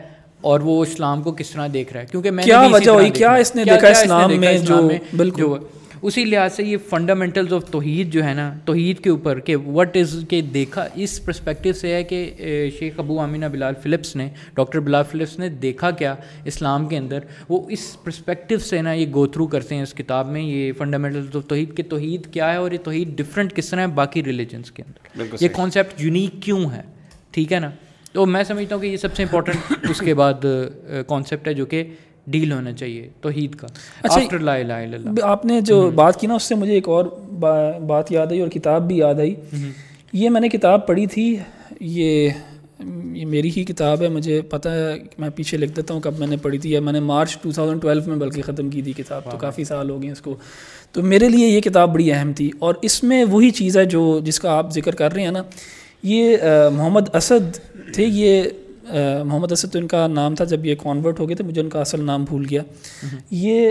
اور 0.41 0.61
وہ 0.61 0.83
اسلام 0.83 1.23
کو 1.23 1.33
کس 1.33 1.51
طرح 1.51 1.67
دیکھ 1.73 1.93
رہا 1.93 2.01
ہے؟ 2.01 2.07
کیونکہ 2.07 2.31
میں 2.31 2.45
کیا 2.45 2.61
وجہ 2.73 2.91
ہوئی؟ 2.91 3.11
کیا 3.11 3.33
اس 3.35 3.55
نے 3.55 3.65
دیکھا 3.65 3.89
اسلام 3.89 4.39
میں 4.41 4.59
جو 4.59 4.89
بالکل۔ 5.17 5.57
اسی 6.03 6.25
لحاظ 6.25 6.53
سے 6.53 6.65
یہ 6.65 6.77
فنڈامنٹلز 6.89 7.53
آف 7.53 7.71
توحید 7.71 8.13
جو 8.13 8.25
ہے 8.25 8.35
نا 8.35 8.55
توحید 8.65 8.99
کے 8.99 9.11
اوپر 9.11 9.41
کہ 9.41 9.57
وٹ 9.57 9.97
از 9.97 10.25
کے 10.29 10.41
دیکھا 10.41 10.87
اس 10.95 11.25
پرسپیکٹیو 11.25 11.73
سے 11.73 11.95
ہے 11.95 12.05
کہ 12.05 12.35
Sheikh 12.79 12.93
Abu 12.97 13.21
Ameenah 13.21 13.47
Bilal 13.47 13.75
Philips 13.83 14.17
نے 14.17 14.29
ڈاکٹر 14.55 14.81
بلال 14.81 15.05
فلپس 15.11 15.39
نے 15.39 15.49
دیکھا 15.49 15.91
کیا 15.91 16.15
اسلام 16.45 16.87
کے 16.87 16.99
اندر 16.99 17.19
وہ 17.49 17.71
اس 17.71 17.97
پرسپیکٹیو 18.05 18.59
سے 18.59 18.83
نا 18.83 18.93
یہ 18.93 19.07
گو 19.13 19.27
تھرو 19.27 19.47
کرتے 19.47 19.75
ہیں 19.75 19.83
اس 19.83 19.95
کتاب 19.95 20.29
میں 20.29 20.43
یہ 20.43 20.73
فنڈامنٹلز 20.73 21.37
آف 21.37 21.47
توحید 21.49 21.77
کہ 21.77 21.83
توحید 21.83 22.27
کیا 22.33 22.53
ہے 22.53 22.57
اور 22.57 22.73
یہ 22.73 22.79
توحید 22.79 23.09
ڈفرینٹ 23.09 23.55
کس 23.55 23.71
طرح 23.71 23.81
ہے 23.81 23.87
باقی 23.87 24.25
ریلیجنس 24.25 24.71
کے 24.71 24.83
اندر۔ 24.87 25.37
یہ 25.41 25.49
کانسیپٹ 25.49 26.03
یونیک 26.03 26.43
کیوں 26.43 26.71
ہے؟ 26.71 26.83
ٹھیک 27.31 27.53
ہے 27.53 27.61
نا؟ 27.61 27.71
تو 28.13 28.27
میں 28.27 28.45
سمجھتا 28.45 28.75
ہوں 28.75 28.83
کہ 28.83 28.87
یہ 28.87 28.97
سب 28.97 29.17
سے 29.17 29.23
امپورٹنٹ 29.23 29.73
اس 29.91 29.99
کے 29.99 30.15
بعد 30.15 30.47
کانسیپٹ 31.07 31.49
ہے 31.49 31.55
جو 31.55 31.67
کہ 31.67 31.85
ڈیل 32.31 32.53
ہونا 32.53 32.73
چاہیے 32.73 33.09
توحید 33.21 33.55
کا۔ 33.55 33.67
اچھا 34.03 34.21
آپ 35.23 35.45
نے 35.45 35.61
جو 35.61 35.91
بات 35.95 36.21
کی 36.21 36.27
نا 36.27 36.35
اس 36.35 36.43
سے 36.43 36.55
مجھے 36.55 36.73
ایک 36.73 36.89
اور 36.89 37.05
بات 37.87 38.13
یاد 38.13 38.27
آئی 38.27 38.41
اور 38.41 38.49
کتاب 38.49 38.89
بھی 38.89 38.97
یاد 38.99 39.15
آئی۔ 39.15 39.35
یہ 40.13 40.31
میں 40.31 40.41
نے 40.41 40.49
کتاب 40.49 40.87
پڑھی 40.87 41.07
تھی 41.07 41.37
یہ 41.81 42.29
یہ 43.13 43.27
میری 43.27 43.51
ہی 43.57 43.65
کتاب 43.65 44.03
ہے 44.03 44.09
مجھے 44.09 44.41
پتہ 44.41 44.69
ہے 44.69 44.99
میں 45.19 45.29
پیچھے 45.31 45.59
لکھ 45.59 45.73
دیتا 45.73 45.95
ہوں 45.95 46.01
کب 46.01 46.19
میں 46.19 46.27
نے 46.27 46.37
پڑھی 46.37 46.59
تھی۔ 46.59 46.71
یا 46.71 46.81
میں 46.81 46.93
نے 46.93 47.01
مارچ 47.01 47.39
ٹو 47.43 47.53
تھاؤزنڈ 47.53 47.83
ٹویلو 47.83 48.01
میں 48.07 48.17
بلکہ 48.17 48.43
ختم 48.43 48.71
کی 48.71 48.83
تھی 48.83 48.93
کتاب 48.93 49.31
تو 49.31 49.37
کافی 49.37 49.65
سال 49.65 49.91
ہو 49.91 50.03
گئے 50.03 50.11
اس 50.11 50.21
کو۔ 50.21 50.35
تو 50.93 51.03
میرے 51.03 51.29
لیے 51.29 51.49
یہ 51.49 51.61
کتاب 51.61 51.93
بڑی 51.93 52.13
اہم 52.13 52.33
تھی۔ 52.33 52.51
اور 52.59 52.75
اس 52.83 53.05
میں 53.05 53.25
وہی 53.25 53.51
چیز 53.51 53.77
ہے 53.77 53.85
جو 53.85 54.21
جس 54.25 54.41
کا 54.41 54.51
آپ 54.51 54.73
ذکر 54.73 54.95
کر 54.95 55.13
رہے 55.13 55.23
ہیں 55.23 55.31
نا 55.31 55.43
یہ 56.03 56.37
محمد 56.73 57.15
اسد 57.15 57.57
تھے 57.95 58.05
یہ 58.05 58.43
محمد 59.25 59.53
اسد 59.53 59.73
تو 59.73 59.79
ان 59.79 59.87
کا 59.87 60.07
نام 60.07 60.35
تھا 60.35 60.45
جب 60.45 60.67
یہ 60.67 60.75
کانورٹ 60.75 61.21
ہو 61.21 61.29
گئے 61.29 61.37
تھے 61.37 61.45
مجھے 61.45 61.61
ان 61.61 61.69
کا 61.69 61.81
اصل 61.81 62.05
نام 62.05 62.25
بھول 62.25 62.47
گیا۔ 62.51 62.63
یہ 63.31 63.71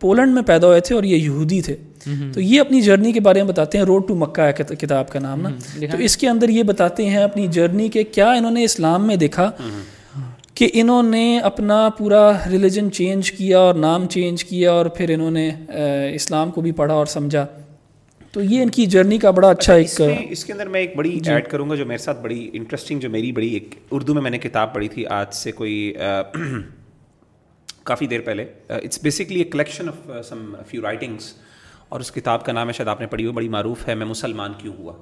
پولینڈ 0.00 0.34
میں 0.34 0.42
پیدا 0.42 0.66
ہوئے 0.66 0.80
تھے 0.80 0.94
اور 0.94 1.04
یہ 1.04 1.16
یہودی 1.16 1.60
تھے۔ 1.60 1.76
تو 2.32 2.40
یہ 2.40 2.60
اپنی 2.60 2.80
جرنی 2.80 3.12
کے 3.12 3.20
بارے 3.20 3.42
میں 3.42 3.52
بتاتے 3.52 3.78
ہیں 3.78 3.84
روڈ 3.84 4.08
ٹو 4.08 4.14
مکہ 4.14 4.40
ہے 4.40 4.52
کتاب 4.52 5.08
کا 5.08 5.18
نام 5.18 5.40
نا۔ 5.40 5.48
تو 5.86 5.96
اس 6.04 6.16
کے 6.16 6.28
اندر 6.28 6.48
یہ 6.48 6.62
بتاتے 6.62 7.06
ہیں 7.06 7.16
اپنی 7.16 7.46
جرنی 7.46 7.88
کے 7.88 8.04
کیا 8.04 8.30
انہوں 8.30 8.50
نے 8.50 8.64
اسلام 8.64 9.06
میں 9.06 9.16
دیکھا 9.16 9.50
کہ 10.54 10.70
انہوں 10.72 11.02
نے 11.02 11.38
اپنا 11.38 11.88
پورا 11.98 12.32
ریلیجن 12.50 12.92
چینج 12.92 13.32
کیا 13.32 13.58
اور 13.58 13.74
نام 13.74 14.06
چینج 14.06 14.44
کیا 14.44 14.72
اور 14.72 14.86
پھر 14.86 15.10
انہوں 15.10 15.30
نے 15.30 15.50
اسلام 16.14 16.50
کو 16.50 16.60
بھی 16.60 16.72
پڑھا 16.72 16.94
اور 16.94 17.06
سمجھا۔ 17.06 17.46
تو 18.34 18.42
یہ 18.42 18.62
ان 18.62 18.70
کی 18.70 18.86
جرنی 18.86 19.18
کا 19.18 19.30
بڑا 19.30 19.50
اچھا 19.50 19.74
ایک 19.74 20.00
اس 20.28 20.44
کے 20.44 20.52
اندر 20.52 20.68
میں 20.68 20.80
ایک 20.80 20.96
بڑی 20.96 21.20
ایڈ 21.26 21.48
کروں 21.48 21.70
گا 21.70 21.74
جو 21.74 21.86
میرے 21.86 21.98
ساتھ 21.98 22.20
بڑی 22.20 22.50
انٹرسٹنگ 22.52 23.00
جو 23.00 23.10
میری 23.10 23.32
بڑی 23.32 23.48
ایک 23.48 23.74
اردو 23.90 24.14
میں 24.14 24.22
میں 24.22 24.30
نے 24.30 24.38
کتاب 24.38 24.74
پڑھی 24.74 24.88
تھی 24.88 25.06
آج 25.06 25.34
سے 25.34 25.52
کوئی 25.52 25.94
کافی 27.84 28.06
دیر 28.06 28.20
پہلے۔ 28.20 28.44
It's 28.68 28.98
basically 29.02 29.38
a 29.38 29.44
collection 29.44 29.88
of 29.88 30.26
some 30.28 30.54
few 30.68 30.82
writings 30.82 31.34
اور 31.88 32.00
اس 32.00 32.12
کتاب 32.12 32.44
کا 32.44 32.52
نام 32.52 32.66
ہے 32.66 32.72
شاید 32.72 32.88
آپ 32.88 33.00
نے 33.00 33.06
پڑھی 33.06 33.24
ہوئی 33.24 33.34
بڑی 33.34 33.48
معروف 33.48 33.88
ہے 33.88 33.94
میں 33.94 34.06
مسلمان 34.06 34.52
کیوں 34.58 34.74
ہوا؟ 34.78 34.92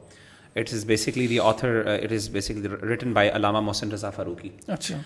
It 0.57 0.73
is 0.73 0.85
basically 0.85 1.27
the 1.27 1.39
author 1.39 1.83
it 2.03 2.13
is 2.13 2.29
basically 2.29 2.69
written 2.89 3.13
by 3.13 3.29
Allama 3.29 3.61
Mohsin 3.61 3.93
Raza 3.93 4.11
Farooqui. 4.11 4.49
اچھا۔ 4.67 4.99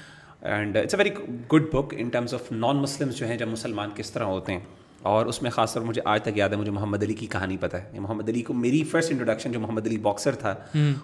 And 0.42 0.76
it's 0.76 0.94
a 0.94 0.98
very 0.98 1.10
good 1.52 1.62
book 1.72 1.94
in 1.98 2.08
terms 2.08 2.34
of 2.34 2.52
non 2.52 2.76
Muslims 2.76 3.16
جو 3.16 3.26
ہیں 3.26 3.36
جب 3.36 3.48
مسلمان 3.48 3.90
کس 3.94 4.10
طرح 4.10 4.24
ہوتے 4.24 4.52
ہیں۔ 4.52 4.60
اور 5.06 5.26
اس 5.26 5.42
میں 5.42 5.50
خاص 5.50 5.74
طور 5.74 5.82
مجھے 5.82 6.02
آج 6.04 6.22
تک 6.22 6.36
یاد 6.36 6.48
ہے 6.48 6.56
مجھے 6.56 6.70
محمد 6.70 7.02
علی 7.02 7.14
کی 7.14 7.26
کہانی 7.26 7.56
پتہ 7.56 7.76
ہے۔ 7.76 8.00
محمد 8.00 8.28
علی 8.28 8.42
کو 8.42 8.54
میری 8.54 8.84
فرسٹ 8.84 9.10
انٹروڈکشن 9.10 9.52
جو 9.52 9.60
محمد 9.60 9.86
علی 9.86 9.98
باکسر 9.98 10.34
تھا 10.34 10.54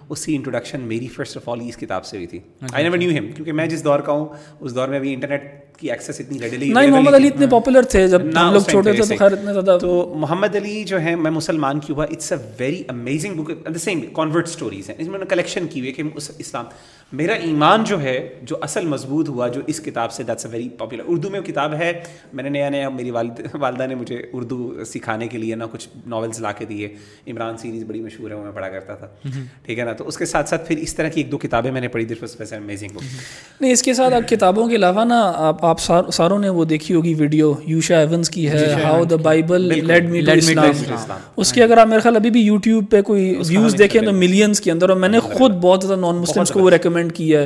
اس 0.09 0.25
کی 0.25 0.35
انٹروڈکشن 0.35 0.81
میری 0.81 1.07
فرسٹ 1.07 1.37
آف 1.37 1.49
آل 1.49 1.61
اس 1.61 1.77
کتاب 1.77 2.05
سے 2.05 2.17
ہوئی 2.17 2.27
تھی۔ 2.27 2.39
آئی 2.71 2.83
نیور 2.83 2.97
نیو 2.97 3.09
ہم 3.09 3.31
کیونکہ 3.31 3.53
میں 3.53 3.67
جس 3.67 3.83
دور 3.83 3.99
کا 3.99 4.11
ہوں 4.11 4.25
اس 4.59 4.75
دور 4.75 4.87
میں 4.87 4.97
ابھی 4.97 5.13
انٹرنیٹ 5.13 5.72
کی 5.77 5.91
ایکسیس 5.91 6.19
اتنی 6.19 6.39
ریڈیلی 6.41 6.73
نہیں 6.73 6.87
محمد 6.87 7.13
علی 7.13 7.27
اتنے 7.27 7.47
پاپولر 7.47 7.81
تھے 7.81 8.07
جب 8.07 8.21
ہم 8.21 8.53
لوگ 8.53 8.61
چھوٹے 8.61 8.91
تھے 8.91 8.99
تو 8.99 9.15
خیر 9.19 9.31
اتنے 9.31 9.53
زیادہ 9.53 9.77
تو 9.81 10.13
محمد 10.17 10.55
علی 10.55 10.83
جو 10.83 11.01
ہے 11.01 11.15
میں 11.15 11.31
مسلمان 11.31 11.79
کی 11.79 11.93
ہوا؟ 11.93 12.05
It's 12.05 12.31
a 12.31 12.37
very 12.59 12.83
amazing 12.87 13.43
book 13.43 13.51
the 13.73 13.79
same 13.79 14.01
convert 14.13 14.47
stories 14.47 14.89
ہیں۔ 14.89 14.95
اس 14.99 15.07
میں 15.07 15.19
نے 15.19 15.25
کلیکشن 15.29 15.67
کی 15.67 15.79
ہوئی 15.79 15.91
ہے 15.91 15.93
کہ 15.93 16.03
اسلام 16.37 16.65
میرا 17.11 17.33
ایمان 17.33 17.83
جو 17.83 18.01
ہے 18.01 18.17
جو 18.41 18.55
اصل 18.61 18.85
مضبوط 18.85 19.29
ہوا 19.29 19.47
جو 19.47 19.61
اس 19.67 19.79
کتاب 19.79 20.11
سے 20.11 20.23
that's 20.23 20.45
a 20.45 20.51
very 20.51 20.69
popular 20.69 21.03
Urdu 21.07 21.29
میں 21.29 21.41
کتاب 21.41 21.73
ہے۔ 21.73 21.91
میں 22.33 22.43
نے 22.43 22.49
نیا 22.49 22.69
نیا 22.69 22.89
میری 22.89 23.11
والد 23.11 23.41
والدہ 23.53 23.87
نے 23.87 23.95
مجھے 23.95 24.21
اردو 24.33 24.83
سکھانے 24.85 25.27
کے 25.27 25.37
لیے 25.37 25.55
نا 25.55 25.65
کچھ 25.71 25.87
ناولس 26.07 26.39
لا 26.39 26.51
کے 26.51 26.65
دیے 26.65 26.89
عمران 27.27 27.57
سیریز 27.57 27.83
بڑی 27.83 28.01
مشہور 28.01 28.29
ہے 28.29 28.35
وہ 28.35 28.43
میں 28.43 28.51
پڑھا 28.51 28.69
کرتا 28.69 28.95
تھا۔ 28.95 29.07
ٹھیک 29.65 29.79
ہے 29.79 29.83
نا؟ 29.83 29.93
تو 29.93 30.07
اس 30.07 30.17
کے 30.17 30.25
ساتھ 30.25 30.49
ساتھ 30.49 30.67
پھر 30.67 30.77
اس 30.77 30.95
طرح 30.95 31.09
کی 31.09 31.21
ایک 31.21 31.31
دو 31.31 31.37
کتابیں 31.37 31.71
میں 31.71 31.81
نے 31.81 31.87
پڑھی 31.87 32.05
تھی 32.05 32.15
امیزنگ 32.55 32.97
نہیں 33.61 33.71
اس 33.71 33.83
کے 33.83 33.93
ساتھ 33.93 34.13
کتابوں 34.27 34.67
کے 34.69 34.75
علاوہ 34.75 35.05
نا 35.05 35.21
آپ 35.35 35.62
آپ 35.67 35.79
ساروں 36.11 36.39
نے 36.39 36.49
وہ 36.49 36.65
دیکھی 36.65 36.95
ہوگی 36.95 37.13
ویڈیو 37.13 37.53
یوشا 37.65 37.97
ایونس 37.99 38.29
کی 38.29 38.49
ہے 38.49 38.73
how 38.83 39.03
the 39.03 39.15
Bible 39.15 39.61
led 39.85 40.09
me 40.09 40.19
Islam. 40.33 40.71
اس 41.37 41.53
کے 41.53 41.63
اگر 41.63 41.77
آپ 41.77 41.87
میرے 41.87 41.99
خیال 41.99 42.15
ابھی 42.15 42.29
بھی 42.29 42.41
یوٹیوب 42.41 42.89
پہ 42.89 43.01
کوئی 43.01 43.35
ویوز 43.49 43.75
دیکھیں 43.77 44.01
تو 44.01 44.11
ملینس 44.11 44.61
کے 44.61 44.71
اندر 44.71 44.89
اور 44.89 44.97
میں 44.97 45.09
نے 45.09 45.19
خود 45.19 45.51
بہت 45.61 45.83
زیادہ 45.83 45.99
نان 45.99 46.15
مسلمس 46.15 46.51
کو 46.51 46.59
وہ 46.59 46.69
ریکمینڈ 46.69 47.13
کی 47.13 47.35
ہے 47.35 47.45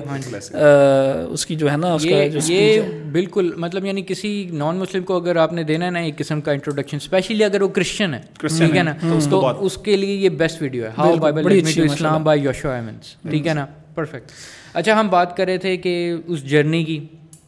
اس 1.29 1.45
کی 1.45 1.55
جو 1.55 1.71
ہے 1.71 1.77
نا 1.77 1.93
اس 1.93 2.03
کا 2.03 2.27
جو 2.27 2.39
یہ 2.53 2.81
بالکل 3.11 3.51
مطلب 3.57 3.85
یعنی 3.85 4.01
کسی 4.07 4.31
نان 4.53 4.77
مسلم 4.77 5.03
کو 5.03 5.15
اگر 5.15 5.35
آپ 5.35 5.53
نے 5.53 5.63
دینا 5.63 5.85
ہے 5.85 5.91
نا 5.91 5.99
ایک 5.99 6.17
قسم 6.17 6.41
کا 6.41 6.51
انٹروڈکشن 6.51 6.97
اسپیشلی 6.97 7.43
اگر 7.43 7.61
وہ 7.61 7.67
کرسچن 7.67 8.13
ہے 8.13 8.19
ٹھیک 8.39 8.75
ہے 8.77 8.83
نا؟ 8.83 8.93
تو 9.29 9.51
اس 9.65 9.77
کے 9.77 9.97
لیے 9.97 10.15
یہ 10.15 10.29
بیسٹ 10.29 10.61
ویڈیو 10.61 10.83
ہے۔ 10.83 10.89
How 10.97 11.15
Bible 11.15 11.59
Islam 11.77 12.23
by 12.23 12.41
Yusha 12.41 12.69
Evans 12.69 13.15
ٹھیک 13.29 13.47
ہے 13.47 13.53
نا؟ 13.53 13.65
پرفیکٹ 13.95 14.31
اچھا 14.73 14.99
ہم 14.99 15.07
بات 15.09 15.37
کر 15.37 15.45
رہے 15.45 15.57
تھے 15.57 15.77
کہ 15.77 16.13
اس 16.27 16.43
جرنی 16.49 16.83
کی۔ 16.83 16.99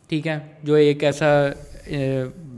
ٹھیک 0.09 0.27
ہے 0.27 0.39
جو 0.63 0.73
ایک 0.73 1.03
ایسا 1.03 1.27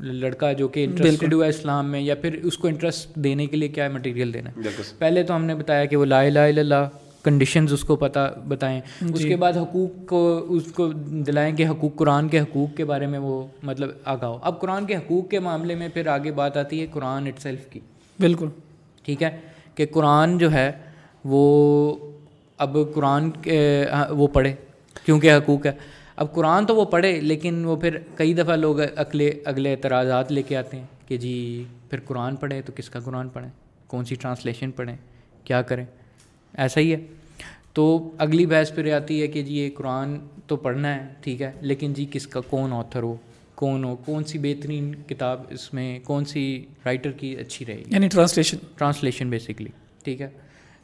لڑکا 0.02 0.52
جو 0.54 0.68
کہ 0.68 0.84
انٹرسٹڈ 0.84 1.34
ہوا 1.34 1.46
اسلام 1.46 1.92
میں 1.92 2.00
یا 2.02 2.16
پھر 2.16 2.34
اس 2.44 2.58
کو 2.58 2.68
انٹرسٹ 2.68 3.16
دینے 3.16 3.46
کے 3.46 3.58
لیے 3.58 3.70
کیا 3.70 3.90
مٹیریل 3.90 4.34
دینا 4.34 4.50
ہے۔ 4.50 4.70
پہلے 4.98 5.24
تو 5.24 5.36
ہم 5.36 5.46
نے 5.46 5.56
بتایا 5.56 5.86
کہ 5.86 5.96
وہ 5.96 6.06
لا 6.06 6.22
الہ 6.22 6.40
الا 6.40 6.62
اللہ 6.62 6.88
کنڈیشنز 7.24 7.74
اس 7.74 7.82
کو 7.82 7.96
پتہ 7.96 8.20
بتائیں۔ 8.48 8.80
اس 9.14 9.24
کے 9.24 9.36
بعد 9.36 9.58
حقوق 9.58 10.10
کو 10.10 10.46
اس 10.50 10.72
کو 10.72 10.90
دلائیں 11.28 11.56
کہ 11.56 11.68
حقوق 11.68 11.96
قرآن 11.96 12.28
کے 12.28 12.40
حقوق 12.40 12.78
کے 12.78 12.86
بارے 12.86 13.08
میں 13.08 13.20
وہ 13.20 13.48
مطلب 13.64 13.90
آگاہ 14.06 14.30
ہو۔ 14.30 14.38
اب 14.42 14.60
قرآن 14.60 14.86
کے 14.86 14.96
حقوق 14.96 15.30
کے 15.30 15.40
معاملے 15.40 15.76
میں 15.76 15.88
پھر 15.94 16.08
آگے 16.08 16.32
بات 16.32 16.58
آتی 16.58 16.82
ہے 16.82 16.88
قرآن 16.92 17.28
اٹ 17.28 17.42
سیلف 17.42 17.70
کی۔ 17.70 17.80
بالکل۔ 18.20 18.48
ٹھیک 19.06 19.24
ہے 19.24 19.30
کہ 19.76 19.86
قرآن 19.92 20.38
جو 20.38 20.52
ہے 20.52 20.72
وہ 21.26 21.96
اب 22.58 22.78
قرآن 22.96 23.30
وہ 24.10 24.28
پڑھے 24.28 24.54
کیونکہ 25.06 25.34
حقوق 25.34 25.66
ہے۔ 25.66 25.72
اب 26.22 26.34
قرآن 26.34 26.66
تو 26.66 26.76
وہ 26.76 26.86
پڑھے 26.86 27.22
لیکن 27.22 27.66
وہ 27.66 27.76
پھر 27.76 27.98
کئی 28.16 28.34
دفعہ 28.34 28.56
لوگ 28.56 28.80
اگلے 28.96 29.32
اگلے 29.46 29.72
اعتراضات 29.72 30.32
لے 30.32 30.42
کے 30.42 30.58
آتے 30.58 30.78
ہیں 30.78 30.86
کہ 31.08 31.18
جی 31.18 31.64
پھر 31.90 32.00
قرآن 32.00 32.36
پڑھیں 32.36 32.62
تو 32.62 32.74
کس 32.76 32.90
کا 32.90 33.00
قرآن 33.00 33.30
پڑھیں؟ 33.30 33.50
کون 33.88 34.06
سی 34.06 34.16
ٹرانسلیشن 34.16 34.72
پڑھیں؟ 34.72 34.96
کیا 35.44 35.62
کریں؟ 35.62 35.86
ایسا 36.54 36.82
ہی 36.82 36.94
ہے۔ 36.94 37.00
تو 37.74 38.12
اگلی 38.18 38.46
بحث 38.46 38.76
پھر 38.76 38.94
آتی 38.94 39.22
ہے 39.22 39.28
کہ 39.28 39.42
جی 39.42 39.58
یہ 39.58 39.70
قرآن 39.76 40.18
تو 40.48 40.56
پڑھنا 40.56 40.96
ہے 40.96 41.08
ٹھیک 41.22 41.42
ہے 41.42 41.52
لیکن 41.62 41.94
جی 41.94 42.06
کس 42.12 42.28
کا 42.28 42.42
کون 42.42 42.74
آتھر 42.74 43.02
ہو؟ 43.04 43.16
کون 43.56 43.84
ہو؟ 43.84 43.96
کون 43.96 44.24
سی 44.24 44.38
بہترین 44.38 44.96
کتاب 44.96 45.42
اس 45.50 45.74
میں 45.74 46.00
کون 46.00 46.26
سی 46.26 46.66
رائٹر 46.86 47.12
کی 47.12 47.38
اچھی 47.38 47.66
رہے 47.66 47.78
گی؟ 47.78 47.84
یعنی 47.88 48.08
ٹرانسلیشن۔ 48.08 48.58
ٹرانسلیشن 48.78 49.30
بیسکلی 49.30 49.70
ٹھیک 50.04 50.22
ہے۔ 50.22 50.30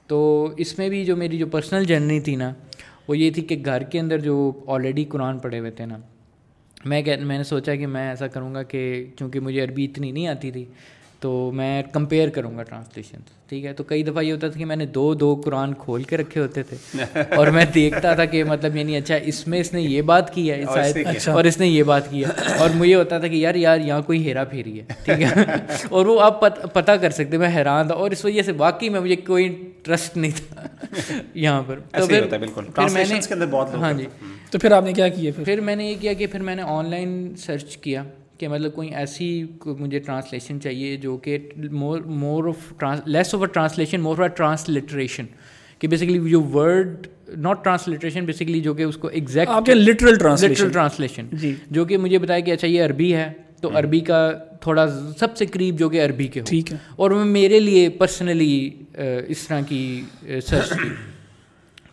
تو 0.08 0.50
اس 0.58 0.78
میں 0.78 0.90
بھی 0.90 1.06
جو 1.06 1.16
میری 1.16 1.38
جو 1.38 1.48
پرسنل 1.48 1.84
جرنی 1.84 2.20
تھی 2.20 2.36
نا 2.36 2.54
وہ 3.08 3.18
یہ 3.18 3.32
تھی 3.32 3.42
کہ 3.42 3.62
گھر 3.66 3.84
کے 3.84 4.00
اندر 4.00 4.20
جو 4.20 4.36
آلریڈی 4.68 5.06
قرآن 5.06 5.40
پڑھے 5.40 5.60
ہوئے 5.60 5.72
تھے 5.72 5.86
نا، 5.86 5.98
میں 6.86 7.02
کہ 7.02 7.16
میں 7.18 7.38
نے 7.38 7.44
سوچا 7.44 7.76
کہ 7.76 7.88
میں 7.88 8.08
ایسا 8.10 8.28
کروں 8.28 8.54
گا 8.56 8.64
کہ 8.64 8.82
چونکہ 9.18 9.40
مجھے 9.40 9.64
عربی 9.64 9.86
اتنی 9.86 10.12
نہیں 10.12 10.28
آتی 10.28 10.52
تھی 10.52 10.66
تو 11.20 11.52
میں 11.54 11.84
کمپیئر 11.94 12.30
کروں 12.30 12.58
گا 12.58 12.64
ٹرانسلیشن 12.64 13.18
ٹھیک 13.48 13.66
ہے؟ 13.66 13.74
تو 13.74 13.84
کئی 13.84 14.04
دفعہ 14.04 14.24
یہ 14.24 14.34
ہوتا 14.34 14.48
تھا 14.48 14.60
کہ 14.60 14.66
میں 14.66 14.76
نے 14.76 14.86
دو 14.86 15.14
دو 15.14 15.42
قرآن 15.46 15.74
کھول 15.74 16.04
کے 16.04 16.18
رکھے 16.18 16.42
ہوتے 16.42 16.64
تھے 16.64 17.04
اور 17.36 17.48
میں 17.48 17.66
دیکھتا 17.66 18.14
تھا 18.14 18.26
کہ 18.26 18.44
مطلب 18.44 18.76
یعنی 18.76 18.98
اچھا 18.98 19.16
اس 19.16 19.48
میں 19.48 19.60
اس 19.60 19.74
نے 19.74 19.82
یہ 19.82 20.02
بات 20.02 20.34
کی 20.34 20.52
ہے 20.52 20.64
اچھا 20.68 21.34
اور 21.34 21.44
اس 21.44 21.60
نے 21.60 21.68
یہ 21.68 21.84
بات 21.84 22.10
کی 22.10 22.26
ہے۔ 22.26 22.58
اور 22.58 22.70
مجھے 22.76 22.96
ہوتا 22.96 23.20
تھا 23.20 23.28
کہ 23.28 23.36
یار 23.36 23.56
یار 23.56 23.80
یہاں 23.80 24.02
کوئی 24.02 24.24
ہیرا 24.24 24.44
پھیری 24.44 24.80
ہے۔ 24.80 24.86
ٹھیک 25.06 25.22
ہے؟ 25.22 25.44
اور 25.90 26.06
وہ 26.06 26.22
آپ 26.22 26.42
پتہ 26.74 26.92
کر 26.92 27.10
سکتے 27.10 27.38
میں 27.38 27.50
حیران 27.56 27.88
تھا۔ 27.88 27.96
اور 27.96 28.12
اس 28.12 28.26
وجہ 28.26 28.42
سے 28.42 28.52
واقعی 28.52 28.90
میں 28.90 29.00
مجھے 29.00 29.16
کوئی 29.16 29.72
ٹرسٹ 29.84 30.18
نہیں 30.18 30.32
تھا 30.36 30.68
یہاں 31.34 31.64
پر۔ 31.68 31.80
تو 32.00 32.08
پھر 32.08 32.26
میں 32.94 33.06
نے 33.06 33.20
ہاں 33.76 33.94
جی۔ 33.94 34.06
تو 34.52 34.60
پھر 34.60 34.72
آپ 34.72 34.84
نے 34.84 34.94
کیا 34.94 35.08
کیا 35.08 35.32
پھر؟ 35.46 35.62
میں 35.62 35.76
نے 35.76 35.92
یہ 35.92 35.96
کیا 36.02 36.14
کہ 36.14 36.28
پھر 36.28 36.42
میں 36.42 36.56
نے 36.56 36.62
آن 36.62 36.90
لائن 36.90 37.36
سرچ 37.38 37.78
کیا۔ 37.78 38.04
کہ 38.38 38.48
مطلب 38.48 38.74
کوئی 38.74 38.90
ایسی 38.90 39.44
مجھے 39.66 40.00
ٹرانسلیشن 40.00 40.62
چاہیے 40.62 40.98
جو 40.98 41.18
کہ 41.18 41.38
more 41.72 42.02
more 42.02 42.44
of 42.48 42.84
less 43.06 43.36
of 43.36 43.42
a 43.42 43.48
translation 43.48 44.02
more 44.02 44.18
of 44.18 44.38
transliteration 44.38 45.26
کہ 45.80 45.88
بیسکلی 45.88 46.30
جو 46.30 46.42
ورڈ 46.42 47.08
ناٹ 47.38 47.64
ٹرانسلیٹریشن 47.64 48.26
بیسکلی 48.26 48.60
جو 48.60 48.74
کہ 48.74 48.84
اس 48.84 48.98
کو 48.98 49.08
ایگزیکٹ 49.08 49.70
لٹرل 49.70 50.18
ٹرانسلیشن 50.72 51.28
جو 51.72 51.86
کہ 51.86 51.98
مجھے 51.98 52.18
بتایا 52.18 52.40
کہ 52.40 52.52
اچھا 52.52 52.68
یہ 52.68 52.84
عربی 52.84 53.14
ہے 53.16 53.32
تو 53.62 53.70
عربی 53.80 54.00
کا 54.00 54.32
تھوڑا 54.62 54.88
سب 55.20 55.38
سے 55.38 55.46
قریب 55.46 55.80
جو 55.80 55.90
کہ 55.90 56.06
عربی 56.06 56.28
کے 56.28 56.42
ٹھیک 56.46 56.72
ہے. 56.72 56.78
اور 56.96 57.12
میرے 57.12 57.60
لیے 57.60 57.90
پرسنلی 57.90 58.70
اس 59.28 59.48
طرح 59.48 59.62
کی 59.68 60.02
سرچ 60.46 60.70
کی. 60.70 60.90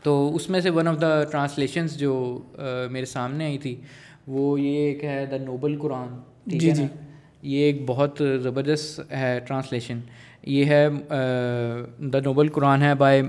تو 0.03 0.35
اس 0.37 0.49
میں 0.51 0.61
سے 0.61 0.71
ون 0.71 0.89
آف 0.89 1.01
دا 1.01 1.23
ٹرانسلیشنس 1.25 1.97
جو 1.99 2.43
میرے 2.91 3.05
سامنے 3.05 3.45
آئی 3.45 3.59
تھی 3.59 3.75
وہ 4.27 4.61
یہ 4.61 4.77
ایک 4.79 5.05
ہے 5.05 5.25
دا 5.31 5.37
نوبل 5.37 5.77
قرآن 5.79 6.09
جی 6.47 6.71
جی۔ 6.71 6.87
یہ 7.43 7.65
ایک 7.65 7.83
بہت 7.87 8.21
زبردست 8.43 9.13
ہے 9.13 9.39
ٹرانسلیشن 9.47 10.01
یہ 10.47 10.65
ہے 10.65 10.87
دا 12.13 12.19
نوبل 12.25 12.49
قرآن 12.49 12.83
ہے 12.83 12.95
by 12.95 13.23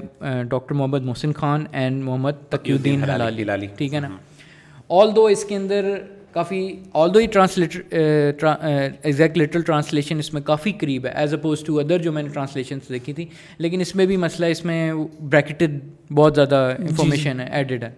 doctor 0.49 0.75
Muhammad 0.75 1.03
Muhsin 1.05 1.31
Khan 1.33 1.63
and 1.71 2.03
Muhammad 2.03 2.49
Taqi 2.49 2.71
ud-Din 2.71 3.03
ٹھیک 3.77 3.93
ہے 3.93 3.99
نا؟ 3.99 4.15
آل 4.89 5.15
دو 5.15 5.25
اس 5.25 5.43
کے 5.45 5.55
اندر 5.55 5.85
کافی 6.33 6.59
آل 6.93 7.13
دو 7.13 7.19
ہی 7.19 7.27
ٹرانسلیٹر 7.27 7.81
ایگزیکٹ 7.91 9.37
لٹرل 9.37 9.61
ٹرانسلیشن 9.61 10.19
اس 10.19 10.33
میں 10.33 10.41
کافی 10.41 10.71
قریب 10.79 11.05
ہے 11.05 11.11
ایز 11.11 11.33
اپوز 11.33 11.63
ٹو 11.63 11.77
ادر 11.79 11.97
جو 11.97 12.11
میں 12.11 12.23
نے 12.23 12.29
ٹرانسلیشن 12.29 12.79
دیکھی 12.89 13.13
تھی 13.13 13.25
لیکن 13.57 13.81
اس 13.81 13.95
میں 13.95 14.05
بھی 14.05 14.17
مسئلہ 14.17 14.45
اس 14.51 14.63
میں 14.65 14.91
بریکٹڈ 15.19 15.79
بہت 16.11 16.35
زیادہ 16.35 16.75
انفارمیشن 16.79 17.39
ہے 17.39 17.47
ایڈڈ 17.51 17.83
ہے۔ 17.83 17.91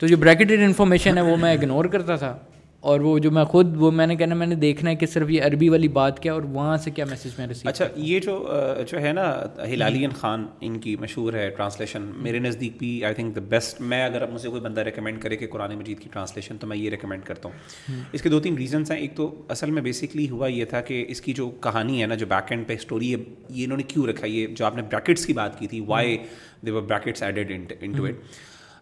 تو 0.00 0.06
جو 0.06 0.16
بریکٹڈ 0.16 0.62
انفارمیشن 0.62 1.16
ہے 1.16 1.22
وہ 1.22 1.36
میں 1.36 1.52
اگنور 1.52 1.84
کرتا 1.84 2.16
تھا 2.16 2.38
اور 2.80 3.00
وہ 3.00 3.18
جو 3.18 3.30
میں 3.30 3.44
خود 3.44 3.76
وہ 3.76 3.90
میں 3.90 4.06
نے 4.06 4.16
کہنا 4.16 4.34
میں 4.34 4.46
نے 4.46 4.54
دیکھنا 4.54 4.90
ہے 4.90 4.96
کہ 4.96 5.06
صرف 5.06 5.30
یہ 5.30 5.42
عربی 5.42 5.68
والی 5.68 5.88
بات 5.88 6.20
کیا 6.20 6.32
اور 6.32 6.42
وہاں 6.42 6.76
سے 6.76 6.90
کیا 6.90 7.04
میسج 7.04 7.30
میں 7.38 7.46
رسیو 7.46 7.68
اچھا 7.68 7.84
یہ 7.96 8.20
جو 8.20 8.52
جو 8.90 9.00
ہے 9.00 9.12
نا 9.12 9.42
ہلالین 9.72 10.10
خان 10.10 10.46
ان 10.60 10.78
کی 10.80 10.96
مشہور 10.96 11.34
ہے 11.34 11.50
ٹرانسلیشن 11.50 12.02
میرے 12.16 12.38
نزدیک 12.38 12.72
بھی 12.78 13.04
آئی 13.04 13.14
تھنک 13.14 13.34
دا 13.34 13.40
بیسٹ 13.40 13.80
میں 13.80 14.04
اگر 14.04 14.22
اب 14.22 14.32
مجھے 14.32 14.48
کوئی 14.48 14.60
بندہ 14.60 14.80
ریکمینڈ 14.80 15.20
کرے 15.22 15.36
کہ 15.36 15.46
قرآن 15.46 15.74
مجید 15.74 15.98
کی 15.98 16.08
ٹرانسلیشن 16.12 16.56
تو 16.56 16.66
میں 16.66 16.76
یہ 16.76 16.90
ریکمینڈ 16.90 17.24
کرتا 17.24 17.48
ہوں۔ 17.48 18.00
اس 18.12 18.22
کے 18.22 18.28
دو 18.28 18.40
تین 18.40 18.54
ریزنس 18.54 18.90
ہیں 18.90 18.98
ایک 18.98 19.16
تو 19.16 19.42
اصل 19.48 19.70
میں 19.70 19.82
بیسکلی 19.82 20.30
ہوا 20.30 20.46
یہ 20.46 20.64
تھا 20.64 20.80
کہ 20.80 21.04
اس 21.08 21.20
کی 21.20 21.32
جو 21.32 21.50
کہانی 21.50 22.02
ہے 22.02 22.06
نا 22.06 22.14
جو 22.14 22.26
بیک 22.26 22.52
اینڈ 22.52 22.66
پہ 22.66 22.74
اسٹوری 22.74 23.14
ہے 23.14 23.20
یہ 23.48 23.64
انہوں 23.64 23.76
نے 23.76 23.82
کیوں 23.82 24.06
رکھا؟ 24.06 24.26
یہ 24.26 24.46
جو 24.46 24.66
آپ 24.66 24.76
نے 24.76 24.82
بریکٹس 24.82 25.26
کی 25.26 25.32
بات 25.32 25.58
کی 25.58 25.66
تھی 25.66 25.80
why 25.80 26.18
they've 26.66 26.82
brackets 26.82 27.22
added 27.22 27.72
into 27.92 28.04
it 28.04 28.14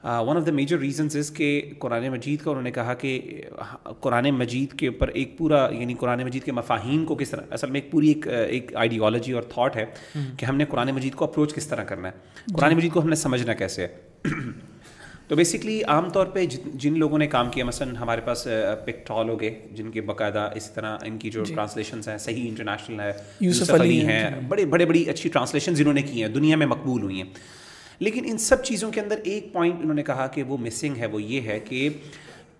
one 0.05 0.37
of 0.37 0.47
the 0.47 0.53
major 0.53 0.79
reasons 0.79 1.17
is 1.17 1.31
کہ 1.31 1.71
قرآن 1.79 2.09
مجید 2.09 2.43
کا 2.43 2.51
انہوں 2.51 2.63
نے 2.63 2.71
کہا 2.71 2.95
کہ 2.95 3.43
قرآن 4.01 4.31
مجید 4.31 4.73
کے 4.73 4.87
اوپر 4.87 5.09
ایک 5.09 5.39
پورا 5.39 5.69
یعنی 5.71 5.95
قرآن 5.95 6.23
مجید 6.25 6.45
کے 6.45 6.53
مفاہین 6.53 7.05
کو 7.05 7.15
کس 7.15 7.31
طرح 7.31 7.43
اصل 7.51 7.71
میں 7.71 7.81
ایک 7.81 7.93
پوری 7.93 8.09
ایک 8.09 8.29
ایک 8.29 8.77
آئیڈیالوجی 8.77 9.33
اور 9.33 9.43
تھاٹ 9.43 9.77
ہے 9.77 9.85
کہ 10.37 10.45
ہم 10.45 10.57
نے 10.57 10.65
قرآن 10.65 10.91
مجید 10.91 11.15
کو 11.15 11.25
اپروچ 11.25 11.55
کس 11.55 11.67
طرح 11.67 11.85
کرنا 11.85 12.09
ہے۔ 12.09 12.53
قرآن 12.57 12.75
مجید 12.75 12.93
کو 12.93 13.03
ہم 13.03 13.09
نے 13.09 13.17
سمجھنا 13.17 13.55
کیسے 13.55 13.87
ہے؟ 13.87 13.89
تو 15.29 15.37
بیسکلی 15.37 15.83
عام 15.83 16.11
طور 16.11 16.27
پہ 16.27 16.47
جن 16.75 16.99
لوگوں 16.99 17.19
نے 17.19 17.27
کام 17.27 17.51
کیا 17.51 17.65
مثلاً 17.65 17.97
ہمارے 17.97 18.21
پاس 18.21 18.49
پکٹال 18.85 19.29
ہو 19.29 19.41
گئے 19.41 19.67
جن 19.73 19.91
کے 19.91 20.01
باقاعدہ 20.01 20.51
اسی 20.55 20.71
طرح 20.75 20.99
ان 21.05 21.19
کی 21.19 21.31
جو 21.31 21.45
ٹرانسلیشنس 21.45 22.09
ہیں 22.09 22.19
صحیح 22.19 22.49
انٹرنیشنل 22.49 23.01
ہے 23.01 23.13
یوسف 23.41 23.71
علی 23.71 24.07
ہیں 24.07 24.31
بڑے 24.49 24.65
بڑے 24.65 24.85
بڑی 24.85 25.05
اچھی 25.05 25.31
ٹرانسلیشن 25.31 25.75
جنہوں 25.75 25.93
نے 25.93 26.03
کی 26.03 26.23
ہیں 26.23 26.29
دنیا 26.29 26.57
میں 26.57 26.67
مقبول 26.67 27.03
ہوئی 27.03 27.23
ہیں۔ 27.23 27.29
لیکن 28.01 28.25
ان 28.27 28.39
سب 28.39 28.65
چیزوں 28.65 28.91
کے 28.93 29.01
اندر 29.01 29.19
ایک 29.25 29.53
پوائنٹ 29.53 29.81
انہوں 29.81 29.95
نے 29.95 30.03
کہا 30.03 30.27
کہ 30.27 30.43
وہ 30.43 30.57
مسنگ 30.59 30.97
ہے، 30.97 31.07
وہ 31.07 31.23
یہ 31.23 31.41
ہے 31.41 31.59
کہ 31.61 31.89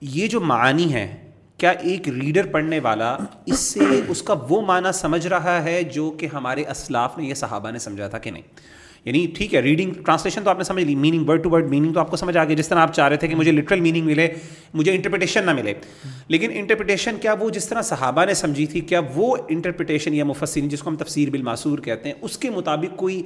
یہ 0.01 0.27
جو 0.27 0.41
معنی 0.41 0.93
ہے 0.95 1.07
کیا 1.59 1.71
ایک 1.71 2.09
ریڈر 2.09 2.47
پڑھنے 2.47 2.81
والا 2.81 3.17
اس 3.47 3.59
سے 3.59 4.01
اس 4.09 4.23
کا 4.23 4.35
وہ 4.49 4.61
معنی 4.63 4.93
سمجھ 4.93 5.27
رہا 5.27 5.63
ہے 5.65 5.83
جو 5.83 6.11
کہ 6.11 6.27
ہمارے 6.27 6.65
اسلاف 6.69 7.19
نے 7.19 7.25
یا 7.25 7.35
صحابہ 7.35 7.71
نے 7.71 7.79
سمجھا 7.79 8.09
تھا 8.09 8.19
کہ 8.19 8.31
نہیں؟ 8.31 8.43
یعنی 9.05 9.27
ٹھیک 9.35 9.55
ہے 9.55 9.61
ریڈنگ 9.61 9.91
ٹرانسلیشن 10.05 10.45
تو 10.45 10.51
آپ 10.51 10.59
نے 10.59 10.65
سمجھ 10.65 10.85
لی 10.85 10.95
meaning 10.95 11.29
word 11.29 11.43
to 11.43 11.51
word 11.51 11.69
meaning 11.69 11.93
تو 11.93 12.01
آپ 12.01 12.11
کو 12.11 12.17
سمجھ 12.17 12.37
آ 12.37 12.45
گیا 12.45 12.55
جس 12.55 12.69
طرح 12.69 12.79
آپ 12.79 12.95
چاہ 12.95 13.09
رہے 13.09 13.17
تھے 13.17 13.29
کہ 13.29 13.35
مجھے 13.35 13.53
لٹرل 13.53 13.81
میننگ 13.81 14.07
ملے، 14.07 14.29
مجھے 14.75 14.95
انٹرپریٹیشن 14.95 15.47
نہ 15.47 15.53
ملے۔ 15.53 15.75
لیکن 16.29 16.51
انٹرپریٹیشن 16.55 17.17
کیا 17.23 17.35
وہ 17.41 17.51
جس 17.51 17.69
طرح 17.69 17.83
صحابہ 17.83 18.25
نے 18.25 18.35
سمجھی 18.35 18.67
تھی، 18.67 18.81
کیا 18.81 19.01
وہ 19.15 19.37
انٹرپریٹیشن 19.49 20.15
یا 20.15 20.25
مفسرین 20.25 20.69
جس 20.69 20.83
کو 20.83 20.91
ہم 20.91 20.97
تفسیر 20.97 21.31
بالماسور 21.31 21.79
کہتے 21.79 22.09
ہیں، 22.09 22.17
اس 22.21 22.39
کے 22.39 22.51
مطابق 22.51 22.97
کوئی 22.97 23.23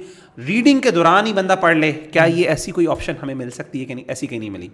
ریڈنگ 0.47 0.79
کے 0.79 0.91
دوران 0.91 1.27
ہی 1.27 1.33
بندہ 1.33 1.55
پڑھ 1.61 1.77
لے، 1.77 1.91
کیا 1.91 2.23
یہ 2.23 2.47
ایسی 2.47 2.71
کوئی 2.71 2.87
آپشن 2.87 3.13
ہمیں 3.23 3.35
مل 3.35 3.49
سکتی 3.49 3.79
ہے 3.79 3.85
کہ 3.85 3.93
نہیں؟ 3.93 4.05
ایسی 4.07 4.27
کہیں 4.27 4.39
نہیں 4.39 4.49
ملی۔ 4.49 4.67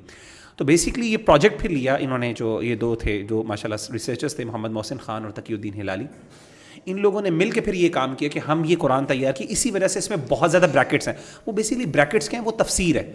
تو 0.55 0.65
بیسکلی 0.65 1.07
یہ 1.07 1.17
پروجیکٹ 1.17 1.61
پھر 1.61 1.69
لیا 1.69 1.95
انہوں 1.95 2.17
نے 2.17 2.33
جو 2.33 2.61
یہ 2.61 2.75
دو 2.75 2.95
تھے، 2.95 3.23
جو 3.29 3.43
ماشاء 3.43 3.69
اللہ 3.69 3.91
ریسرچرس 3.93 4.35
تھے، 4.35 4.43
محمد 4.43 4.71
محسن 4.71 4.97
خان 4.97 5.23
اور 5.23 5.31
تقی 5.31 5.53
الدین 5.53 5.73
ہلالی۔ 5.81 6.05
ان 6.91 7.01
لوگوں 7.01 7.21
نے 7.21 7.29
مل 7.29 7.51
کے 7.51 7.61
پھر 7.61 7.73
یہ 7.73 7.89
کام 7.89 8.15
کیا 8.15 8.29
کہ 8.29 8.39
ہم 8.47 8.61
یہ 8.65 8.75
قرآن 8.79 9.05
تیار 9.05 9.33
کی 9.33 9.45
اسی 9.49 9.71
وجہ 9.71 9.87
سے 9.87 9.99
اس 9.99 10.09
میں 10.09 10.17
بہت 10.29 10.51
زیادہ 10.51 10.67
بریکٹس 10.73 11.07
ہیں۔ 11.07 11.15
وہ 11.45 11.51
بیسکلی 11.51 11.85
بریکٹس 11.85 12.29
کے 12.29 12.37
ہیں 12.37 12.43
وہ 12.43 12.51
تفسیر 12.51 12.95
ہے۔ 12.95 13.13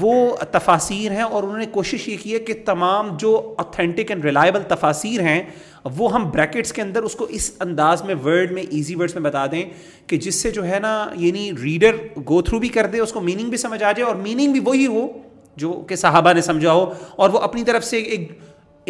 وہ 0.00 0.36
تفاصیر 0.50 1.12
ہیں 1.12 1.22
اور 1.22 1.42
انہوں 1.42 1.58
نے 1.58 1.66
کوشش 1.66 2.08
یہ 2.08 2.16
کی 2.22 2.34
ہے 2.34 2.38
کہ 2.38 2.54
تمام 2.64 3.16
جو 3.16 3.54
اتھینٹک 3.58 4.10
اینڈ 4.10 4.24
ریلائبل 4.24 4.62
تفاصیر 4.68 5.20
ہیں 5.20 5.42
وہ 5.84 6.12
ہم 6.12 6.30
بریکٹس 6.30 6.72
کے 6.72 6.82
اندر 6.82 7.02
اس 7.02 7.14
کو 7.14 7.24
اس 7.24 7.50
انداز 7.60 8.04
میں 8.04 8.14
ورڈ 8.24 8.52
میں 8.52 8.62
ایزی 8.62 8.94
ورڈس 8.94 9.14
میں 9.14 9.22
بتا 9.22 9.46
دیں 9.46 9.70
کہ 10.06 10.16
جس 10.16 10.34
سے 10.34 10.50
جو 10.50 10.66
ہے 10.66 10.78
نا 10.78 11.06
یعنی 11.14 11.50
ریڈر 11.62 11.96
گو 12.28 12.42
تھرو 12.42 12.58
بھی 12.58 12.68
کر 12.68 12.86
دے 12.86 13.00
اس 13.00 13.12
کو 13.12 13.20
میننگ 13.20 13.48
بھی 13.48 13.56
سمجھ 13.56 13.82
آ 13.82 13.92
جائے 13.92 14.02
اور 14.02 14.14
میننگ 14.14 14.52
بھی 14.52 14.60
وہی 14.60 14.86
ہو 14.86 15.08
جو 15.56 15.72
کہ 15.72 15.96
صحابہ 15.96 16.32
نے 16.32 16.40
سمجھا 16.40 16.72
ہو 16.72 16.92
اور 17.16 17.30
وہ 17.30 17.38
اپنی 17.38 17.64
طرف 17.64 17.84
سے 17.84 17.98
ایک 17.98 18.32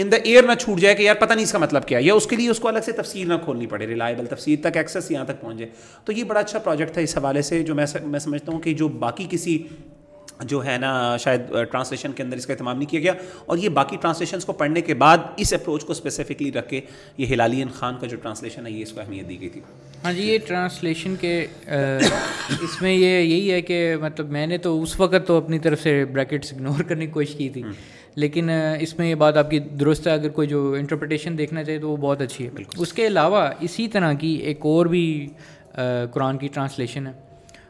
ان 0.01 0.13
دا 0.13 0.17
ایئر 0.25 0.45
نہ 0.45 0.55
چھوٹ 0.55 0.81
جائے 0.81 0.95
کہ 0.95 1.03
یار 1.03 1.15
پتہ 1.15 1.33
نہیں 1.33 1.45
اس 1.45 1.53
کا 1.53 1.59
مطلب 1.59 1.87
کیا 1.89 1.99
یا 2.03 2.15
اس 2.15 2.27
کے 2.27 2.37
لیے 2.37 2.49
اس 2.51 2.61
کو 2.61 2.69
الگ 2.69 2.79
سے 2.85 2.93
تفصیل 2.93 3.29
نہ 3.29 3.35
کھولنی 3.45 3.67
پڑے 3.67 3.87
ریلائبل 3.87 4.27
تفصیل 4.27 4.57
تک 4.63 4.77
ایکسیس 4.77 5.11
یہاں 5.11 5.25
تک 5.25 5.41
پہنچے 5.41 5.67
تو 6.05 6.13
یہ 6.13 6.25
بڑا 6.25 6.41
اچھا 6.41 6.59
پروجیکٹ 6.59 6.93
تھا 6.93 7.01
اس 7.01 7.17
حوالے 7.19 7.43
سے 7.43 7.63
جو 7.63 7.75
میں 7.75 7.87
میں 8.05 8.21
سمجھتا 8.21 8.53
ہوں 8.53 8.61
کہ 8.61 8.75
جو 8.75 8.89
باقی 8.89 9.27
کسی 9.31 9.59
جو 10.41 10.65
ہے 10.65 10.77
نا 10.79 11.17
شاید 11.21 11.41
ٹرانسلیشن 11.71 12.13
کے 12.13 12.23
اندر 12.23 12.37
اس 12.37 12.47
کا 12.47 12.53
اہتمام 12.53 12.79
نہیں 12.79 12.91
کیا 12.91 13.01
گیا 13.01 13.13
اور 13.47 13.59
یہ 13.59 13.69
باقی 13.69 13.97
ٹرانسلیشنس 14.01 14.45
کو 14.45 14.53
پڑھنے 14.53 14.81
کے 14.81 14.95
بعد 14.95 15.19
اس 15.37 15.53
اپروچ 15.53 15.85
کو 15.85 15.93
اسپیسیفکلی 15.93 16.53
رکھ 16.53 16.69
کے 16.69 16.81
یہ 17.19 17.27
ہلالین 17.33 17.69
خان 17.75 17.95
کا 18.01 18.07
جو 18.07 18.17
ٹرانسلیشن 18.17 18.67
ہے 18.67 18.71
یہ 18.73 18.83
اس 18.83 18.93
کو 18.93 19.01
اہمیت 19.01 19.29
دی 19.29 19.41
گئی 19.41 19.49
تھی۔ 19.49 19.61
ہاں 20.05 20.13
جی 20.13 20.23
یہ 20.23 20.39
ٹرانسلیشن 20.47 21.15
کے 21.21 21.47
اس 21.67 22.81
میں 22.83 22.93
یہ 22.93 23.19
یہی 23.21 23.53
ہے 23.53 23.61
کہ 23.63 23.97
مطلب 24.01 24.31
میں 24.31 24.47
نے 24.47 24.59
تو 24.59 24.83
اس 24.83 24.99
وقت 25.01 25.27
تو 25.27 25.37
اپنی 25.39 25.59
طرف 25.59 25.83
سے 25.83 26.05
بریکٹس 26.05 26.53
اگنور 26.53 26.83
کرنے 26.83 27.07
کی 27.07 27.13
کوشش 27.13 27.35
کی 27.35 27.49
تھی۔ 27.49 27.63
لیکن 28.17 28.51
اس 28.81 28.99
میں 28.99 29.09
یہ 29.09 29.15
بات 29.15 29.37
آپ 29.37 29.51
کی 29.51 29.59
درست 29.59 30.07
ہے 30.07 30.13
اگر 30.13 30.29
کوئی 30.29 30.49
جو 30.49 30.73
انٹرپریٹیشن 30.73 31.39
دیکھنا 31.39 31.65
چاہے 31.65 31.79
تو 31.79 31.91
وہ 31.91 31.97
بہت 31.97 32.21
اچھی 32.21 32.47
ہے۔ 32.47 32.63
اس 32.79 32.93
کے 32.93 33.07
علاوہ 33.07 33.49
اسی 33.61 33.89
طرح 33.89 34.13
کی 34.13 34.29
ایک 34.29 34.67
اور 34.67 34.87
بھی 34.87 35.27
قرآن 36.13 36.39
کی 36.39 36.49
ٹرانسلیشن 36.49 37.07
ہے 37.07 37.13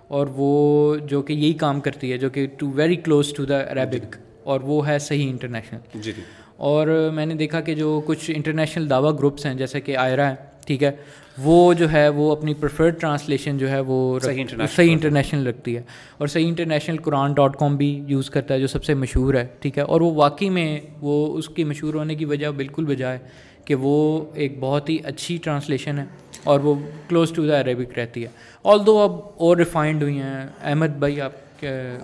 اور 0.09 0.27
وہ 0.37 0.97
جو 0.97 1.23
کہ 1.23 1.33
یہی 1.33 1.53
کام 1.53 1.81
کرتی 1.81 2.13
ہے 2.13 2.19
جو 2.19 2.31
کہ 2.31 2.47
to 2.59 2.71
very 2.71 2.97
close 2.97 3.33
to 3.33 3.45
the 3.45 3.61
Arabic 3.63 4.17
اور 4.45 4.61
وہ 4.61 4.87
ہے 4.89 4.99
صحیح 4.99 5.31
انٹرنیشنل 5.31 6.01
جی 6.03 6.13
جی۔ 6.13 6.23
اور 6.57 7.11
میں 7.13 7.27
نے 7.27 7.35
دیکھا 7.35 7.61
کہ 7.61 7.75
جو 7.75 8.01
کچھ 8.07 8.31
انٹرنیشنل 8.35 8.91
دعویٰ 8.91 9.13
گروپس 9.19 9.47
ہیں 9.47 9.55
جیسے 9.55 9.81
کہ 9.81 9.97
آئرا 9.97 10.31
ہے 10.31 10.50
ٹھیک 10.71 10.83
ہے 10.83 10.91
وہ 11.39 11.75
جو 11.75 11.93
ہے 11.93 12.09
وہ 12.09 12.33
اپنی 12.33 12.55
پریفرڈ 12.55 13.01
ٹرانسلیشن 13.01 13.59
جو 13.59 13.71
ہے 13.71 13.81
وہ 13.81 14.19
صحیح 14.19 14.93
انٹرنیشنل 14.93 15.47
رکھتی 15.47 15.77
ہے۔ 15.77 15.83
اور 16.19 16.29
صحیح 16.29 16.49
انٹرنیشنل 16.49 16.97
قرآن 16.97 17.33
ڈاٹ 17.33 17.57
کام 17.57 17.77
بھی 17.77 18.03
یوز 18.07 18.31
کرتا 18.31 18.55
ہے 18.55 18.61
جو 18.61 18.67
سب 18.67 18.85
سے 18.85 18.95
مشہور 18.95 19.35
ہے 19.35 19.47
ٹھیک 19.61 19.79
ہے۔ 19.79 19.83
اور 19.83 20.01
وہ 20.01 20.15
واقعی 20.15 20.49
میں 20.49 20.81
وہ 21.01 21.39
اس 21.39 21.49
کی 21.49 21.65
مشہور 21.65 21.95
ہونے 21.95 22.15
کی 22.15 22.25
وجہ 22.25 22.47
بالکل 22.49 22.85
بجائے 22.85 23.19
کہ 23.65 23.75
وہ 23.75 24.25
ایک 24.35 24.57
بہت 24.61 24.91
ہی 24.91 24.99
اچھی 25.05 25.37
ٹرانسلیشن 25.37 25.99
ہے 25.99 26.05
اور 26.45 26.61
وہ 26.61 26.75
کلوز 27.09 27.33
ٹو 27.33 27.47
دا 27.47 27.61
عربک 27.61 27.99
رہتی 27.99 28.23
ہے۔ 28.23 28.29
آل 28.65 28.87
دو 28.87 28.99
اب 28.99 29.13
اور 29.37 29.57
ریفائنڈ 29.57 30.03
ہوئی 30.03 30.19
ہیں 30.19 30.47
احمد 30.63 30.89
بھائی 30.89 31.21
آپ 31.21 31.33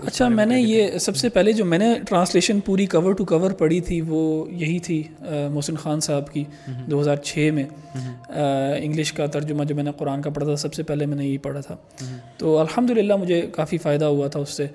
اچھا 0.07 0.29
میں 0.29 0.47
نے 0.47 0.61
یہ 0.61 0.99
سب 0.99 1.17
سے 1.17 1.29
پہلے 1.29 1.53
جو 1.53 1.65
میں 1.65 1.79
نے 1.79 1.95
ٹرانسلیشن 2.09 2.61
پوری 2.61 2.87
کور 2.87 3.13
ٹو 3.13 3.25
کور 3.25 3.51
پڑھی 3.51 3.81
تھی 3.81 4.01
وہ 4.01 4.51
یہی 4.51 4.79
تھی 4.79 5.03
محسن 5.51 5.77
خان 5.77 6.01
صاحب 6.01 6.33
کی 6.33 6.45
دو 6.91 7.01
ہزار 7.01 7.17
چھ 7.17 7.51
میں۔ 7.55 7.65
انگلش 8.83 9.13
کا 9.13 9.27
ترجمہ 9.27 9.65
جو 9.65 9.75
میں 9.75 9.85
نے 9.85 9.91
قرآن 9.97 10.23
کا 10.23 10.31
پڑھا 10.31 10.47
تھا 10.47 10.57
سب 10.57 10.75
سے 10.75 10.83
پہلے 10.83 11.07
میں 11.07 11.17
نے 11.17 11.27
یہی 11.27 11.39
پڑھا 11.39 11.61
تھا۔ 11.61 11.77
تو 12.37 12.59
الحمد 12.59 12.91
للہ 12.91 13.17
مجھے 13.17 13.41
کافی 13.53 13.79
فائدہ 13.79 14.05
ہوا 14.05 14.29
تھا 14.29 14.41
اس 14.41 14.57
سے۔ 14.57 14.67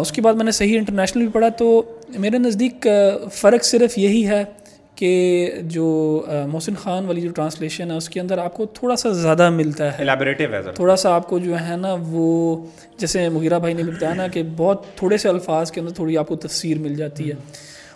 اس 0.00 0.12
کے 0.12 0.22
بعد 0.22 0.34
میں 0.34 0.44
نے 0.44 0.50
صحیح 0.50 0.78
انٹرنیشنل 0.78 1.22
بھی 1.22 1.32
پڑھا۔ 1.32 1.48
تو 1.48 1.82
میرے 2.18 2.38
نزدیک 2.38 2.86
فرق 3.32 3.64
صرف 3.64 3.98
یہی 3.98 4.26
ہے 4.28 4.44
کہ 4.96 5.50
جو 5.62 6.22
محسن 6.52 6.74
خان 6.74 7.06
والی 7.06 7.20
جو 7.20 7.30
ٹرانسلیشن 7.30 7.90
ہے 7.90 7.96
اس 7.96 8.08
کے 8.08 8.20
اندر 8.20 8.38
آپ 8.38 8.54
کو 8.54 8.66
تھوڑا 8.66 8.96
سا 8.96 9.08
زیادہ 9.10 9.50
ملتا 9.50 9.98
ہے۔ 9.98 10.04
تھوڑا 10.74 10.96
سا 10.96 11.14
آپ 11.14 11.28
کو 11.28 11.38
جو 11.38 11.60
ہے 11.60 11.76
نا 11.76 11.96
وہ 12.00 12.56
جیسے 12.98 13.28
مغیرہ 13.28 13.58
بھائی 13.58 13.74
نے 13.74 13.82
بتایا 13.82 14.14
نا 14.14 14.26
کہ 14.28 14.42
بہت 14.56 14.84
تھوڑے 14.94 15.16
سے 15.16 15.28
الفاظ 15.28 15.70
کے 15.70 15.80
اندر 15.80 15.92
تھوڑی 15.92 16.18
آپ 16.18 16.28
کو 16.28 16.36
تفسیر 16.36 16.78
مل 16.78 16.94
جاتی 16.94 17.28
ہے۔ 17.28 17.34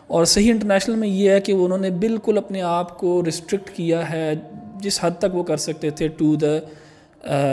اور 0.06 0.24
صحیح 0.24 0.50
انٹرنیشنل 0.50 0.96
میں 0.96 1.08
یہ 1.08 1.30
ہے 1.30 1.40
کہ 1.40 1.52
انہوں 1.52 1.78
نے 1.78 1.90
بالکل 1.90 2.38
اپنے 2.38 2.62
آپ 2.62 2.98
کو 2.98 3.24
ریسٹرکٹ 3.24 3.70
کیا 3.70 4.12
ہے 4.12 4.34
جس 4.80 5.04
حد 5.04 5.10
تک 5.18 5.34
وہ 5.34 5.42
کر 5.42 5.56
سکتے 5.56 5.90
تھے 5.90 6.08
ٹو 6.08 6.34
دا 6.34 6.58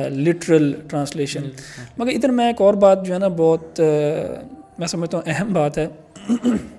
لٹرل 0.09 0.73
ٹرانسلیشن 0.87 1.41
مگر 1.97 2.11
ادھر 2.11 2.29
میں 2.29 2.47
ایک 2.47 2.61
اور 2.61 2.73
بات 2.73 3.05
جو 3.05 3.13
ہے 3.13 3.19
نا 3.19 3.27
بہت 3.27 3.81
میں 4.77 4.87
سمجھتا 4.87 5.17
ہوں 5.17 5.23
اہم 5.27 5.53
بات 5.53 5.77
ہے 5.77 5.87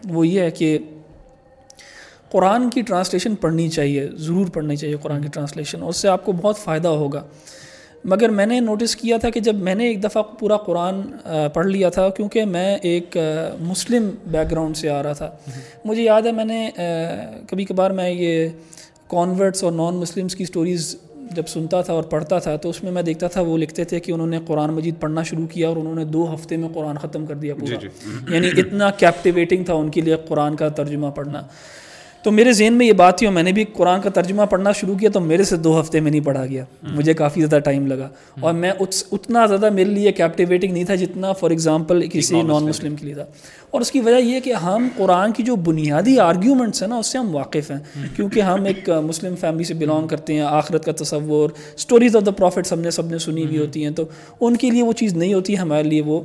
وہ 0.04 0.28
یہ 0.28 0.40
ہے 0.40 0.50
کہ 0.50 0.78
قرآن 2.30 2.70
کی 2.70 2.82
ٹرانسلیشن 2.82 3.34
پڑھنی 3.34 3.68
چاہیے 3.68 4.08
ضرور 4.14 4.46
پڑھنی 4.46 4.76
چاہیے 4.76 4.96
قرآن 5.02 5.22
کی 5.22 5.28
ٹرانسلیشن 5.28 5.82
اس 5.82 5.96
سے 5.96 6.08
آپ 6.08 6.24
کو 6.24 6.32
بہت 6.32 6.58
فائدہ 6.58 6.88
ہوگا۔ 6.88 7.22
مگر 8.04 8.28
میں 8.28 8.46
نے 8.46 8.60
نوٹس 8.60 8.96
کیا 8.96 9.16
تھا 9.16 9.30
کہ 9.30 9.40
جب 9.40 9.54
میں 9.54 9.74
نے 9.74 9.86
ایک 9.88 10.02
دفعہ 10.02 10.22
پورا 10.38 10.56
قرآن 10.56 11.00
پڑھ 11.54 11.66
لیا 11.66 11.88
تھا 11.88 12.08
کیونکہ 12.08 12.44
میں 12.44 12.78
ایک 12.82 13.16
مسلم 13.60 14.10
بیک 14.26 14.50
گراؤنڈ 14.50 14.76
سے 14.76 14.88
آ 14.90 15.02
رہا 15.02 15.12
تھا۔ 15.12 15.30
مجھے 15.84 16.02
یاد 16.02 16.22
ہے 16.22 16.32
میں 16.32 16.44
نے 16.44 16.70
کبھی 17.48 17.64
کبھار 17.64 17.90
میں 17.90 18.10
یہ 18.10 18.48
کانورٹس 19.08 19.64
اور 19.64 19.72
نان 19.72 19.94
مسلمس 19.94 20.34
کی 20.34 20.44
سٹوریز 20.44 20.96
جب 21.32 21.46
سنتا 21.48 21.80
تھا 21.82 21.92
اور 21.92 22.02
پڑھتا 22.02 22.38
تھا 22.38 22.56
تو 22.56 22.70
اس 22.70 22.82
میں 22.82 22.92
میں 22.92 23.02
دیکھتا 23.02 23.26
تھا 23.26 23.40
وہ 23.40 23.58
لکھتے 23.58 23.84
تھے 23.84 24.00
کہ 24.00 24.12
انہوں 24.12 24.26
نے 24.26 24.38
قرآن 24.46 24.70
مجید 24.70 24.94
پڑھنا 25.00 25.22
شروع 25.22 25.46
کیا 25.46 25.68
اور 25.68 25.76
انہوں 25.76 25.94
نے 25.94 26.04
دو 26.04 26.34
ہفتے 26.34 26.56
میں 26.56 26.68
قرآن 26.74 26.98
ختم 26.98 27.26
کر 27.26 27.34
دیا 27.34 27.54
پورا۔ 27.54 27.74
جی، 27.74 27.76
جی۔ 27.80 28.34
یعنی 28.34 28.48
اتنا 28.56 28.90
کیپٹیویٹنگ 28.90 29.64
تھا 29.64 29.74
ان 29.74 29.88
کے 29.88 30.00
لیے 30.00 30.16
قرآن 30.28 30.56
کا 30.56 30.68
ترجمہ 30.68 31.06
پڑھنا۔ 31.06 31.42
تو 32.28 32.32
میرے 32.32 32.52
ذہن 32.52 32.72
میں 32.72 32.86
یہ 32.86 32.92
بات 32.92 33.18
تھی 33.18 33.26
اور 33.26 33.34
میں 33.34 33.42
نے 33.42 33.52
بھی 33.52 33.64
قرآن 33.72 34.00
کا 34.00 34.10
ترجمہ 34.10 34.42
پڑھنا 34.42 34.72
شروع 34.72 34.94
کیا 34.94 35.10
تو 35.10 35.20
میرے 35.20 35.44
سے 35.44 35.56
دو 35.56 35.80
ہفتے 35.80 36.00
میں 36.00 36.10
نہیں 36.10 36.20
پڑھا 36.20 36.46
گیا۔ 36.46 36.64
مجھے 36.82 37.14
کافی 37.14 37.40
زیادہ 37.40 37.62
ٹائم 37.62 37.86
لگا۔ 37.86 38.08
اور 38.40 38.52
میں 38.52 38.72
اتنا 39.12 39.46
زیادہ 39.46 39.70
میرے 39.70 39.90
لیے 39.90 40.12
کیپٹیویٹنگ 40.12 40.72
نہیں 40.72 40.84
تھا 40.84 40.94
جتنا 40.94 41.32
فار 41.32 41.50
ایگزامپل 41.50 42.08
کسی 42.12 42.42
نان 42.42 42.64
مسلم 42.64 42.96
کے 42.96 43.04
لیے 43.04 43.14
تھا۔ 43.14 43.24
اور 43.70 43.80
اس 43.80 43.90
کی 43.90 44.00
وجہ 44.00 44.16
یہ 44.16 44.40
کہ 44.40 44.52
ہم 44.52 44.88
قرآن 44.96 45.32
کی 45.32 45.42
جو 45.42 45.56
بنیادی 45.56 46.18
آرگیومنٹس 46.18 46.82
ہیں 46.82 46.88
نا 46.88 46.96
اس 46.96 47.06
سے 47.06 47.18
ہم 47.18 47.34
واقف 47.34 47.70
ہیں۔ 47.70 48.06
کیونکہ 48.16 48.40
ہم 48.40 48.64
ایک 48.64 48.90
مسلم 48.90 49.34
فیملی 49.36 49.64
سے 49.64 49.74
بلانگ 49.74 50.06
کرتے 50.06 50.32
ہیں 50.32 50.40
آخرت 50.40 50.84
کا 50.84 50.92
تصور 50.96 51.50
اسٹوریز 51.76 52.16
آف 52.16 52.26
دا 52.26 52.30
پروفٹ 52.30 52.72
ہم 52.72 52.80
نے 52.80 52.90
سب 52.90 53.06
نے 53.06 53.18
سنی 53.18 53.46
ہوئی 53.46 53.58
ہوتی 53.58 53.84
ہیں۔ 53.84 53.90
تو 53.90 54.04
ان 54.40 54.56
کے 54.56 54.70
لیے 54.70 54.82
وہ 54.82 54.92
چیز 54.92 55.14
نہیں 55.14 55.34
ہوتی 55.34 55.58
ہمارے 55.58 55.82
لیے 55.82 56.02
وہ 56.02 56.20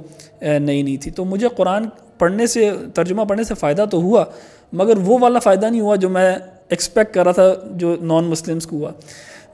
نئی 0.60 0.82
نہیں 0.82 0.98
تھی۔ 0.98 1.12
تو 1.12 1.26
مجھے 1.26 1.48
قرآن 1.56 1.86
پڑھنے 2.18 2.48
سے 2.48 2.70
ترجمہ 2.94 3.22
پڑھنے 3.22 3.44
سے 3.44 3.54
فائدہ 3.54 3.86
تو 3.92 3.98
ہوا 3.98 4.26
مگر 4.74 4.98
وہ 4.98 5.18
والا 5.22 5.40
فائدہ 5.40 5.66
نہیں 5.66 5.82
ہوا 5.82 5.96
جو 5.96 6.10
میں 6.10 6.36
ایکسپیکٹ 6.70 7.14
کر 7.14 7.24
رہا 7.24 7.32
تھا 7.32 7.54
جو 7.72 7.96
نان 8.02 8.24
مسلمس 8.24 8.68
کو 8.68 8.76
ہوا۔ 8.76 8.92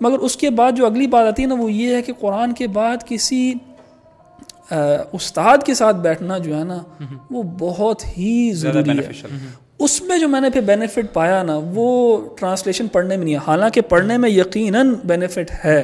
مگر 0.01 0.17
اس 0.17 0.35
کے 0.35 0.49
بعد 0.49 0.71
جو 0.71 0.85
اگلی 0.85 1.07
بات 1.07 1.27
آتی 1.27 1.43
ہے 1.43 1.47
نا 1.47 1.55
وہ 1.59 1.71
یہ 1.71 1.95
ہے 1.95 2.01
کہ 2.01 2.13
قرآن 2.19 2.53
کے 2.53 2.67
بعد 2.67 2.97
کسی 3.05 3.53
استاد 5.11 5.57
کے 5.65 5.73
ساتھ 5.73 5.97
بیٹھنا 5.97 6.37
جو 6.37 6.57
ہے 6.59 6.63
نا 6.63 6.77
وہ 7.31 7.43
بہت 7.59 8.03
ہی 8.17 8.51
ضروری 8.53 8.99
ہے۔ 8.99 9.27
اس 9.79 10.01
میں 10.01 10.17
جو 10.19 10.27
میں 10.27 10.41
نے 10.41 10.49
پھر 10.49 10.61
بینیفٹ 10.61 11.13
پایا 11.13 11.43
نا 11.43 11.59
وہ 11.73 12.17
ٹرانسلیشن 12.39 12.87
پڑھنے 12.87 13.17
میں 13.17 13.25
نہیں 13.25 13.35
ہے۔ 13.35 13.39
حالانکہ 13.47 13.81
پڑھنے 13.81 14.17
میں 14.17 14.29
یقیناً 14.29 14.93
بینیفٹ 15.03 15.65
ہے۔ 15.65 15.83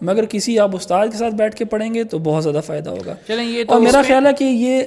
مگر 0.00 0.24
کسی 0.24 0.58
آپ 0.58 0.76
استاد 0.76 1.06
کے 1.12 1.18
ساتھ 1.18 1.34
بیٹھ 1.34 1.56
کے 1.56 1.64
پڑھیں 1.64 1.94
گے 1.94 2.04
تو 2.04 2.18
بہت 2.18 2.42
زیادہ 2.42 2.60
فائدہ 2.66 2.90
ہوگا۔ 2.90 3.14
چلیں 3.28 3.44
یہ 3.44 3.64
اور 3.68 3.80
میرا 3.80 4.02
خیال 4.06 4.26
ہے 4.26 4.32
کہ 4.32 4.44
یہ 4.44 4.82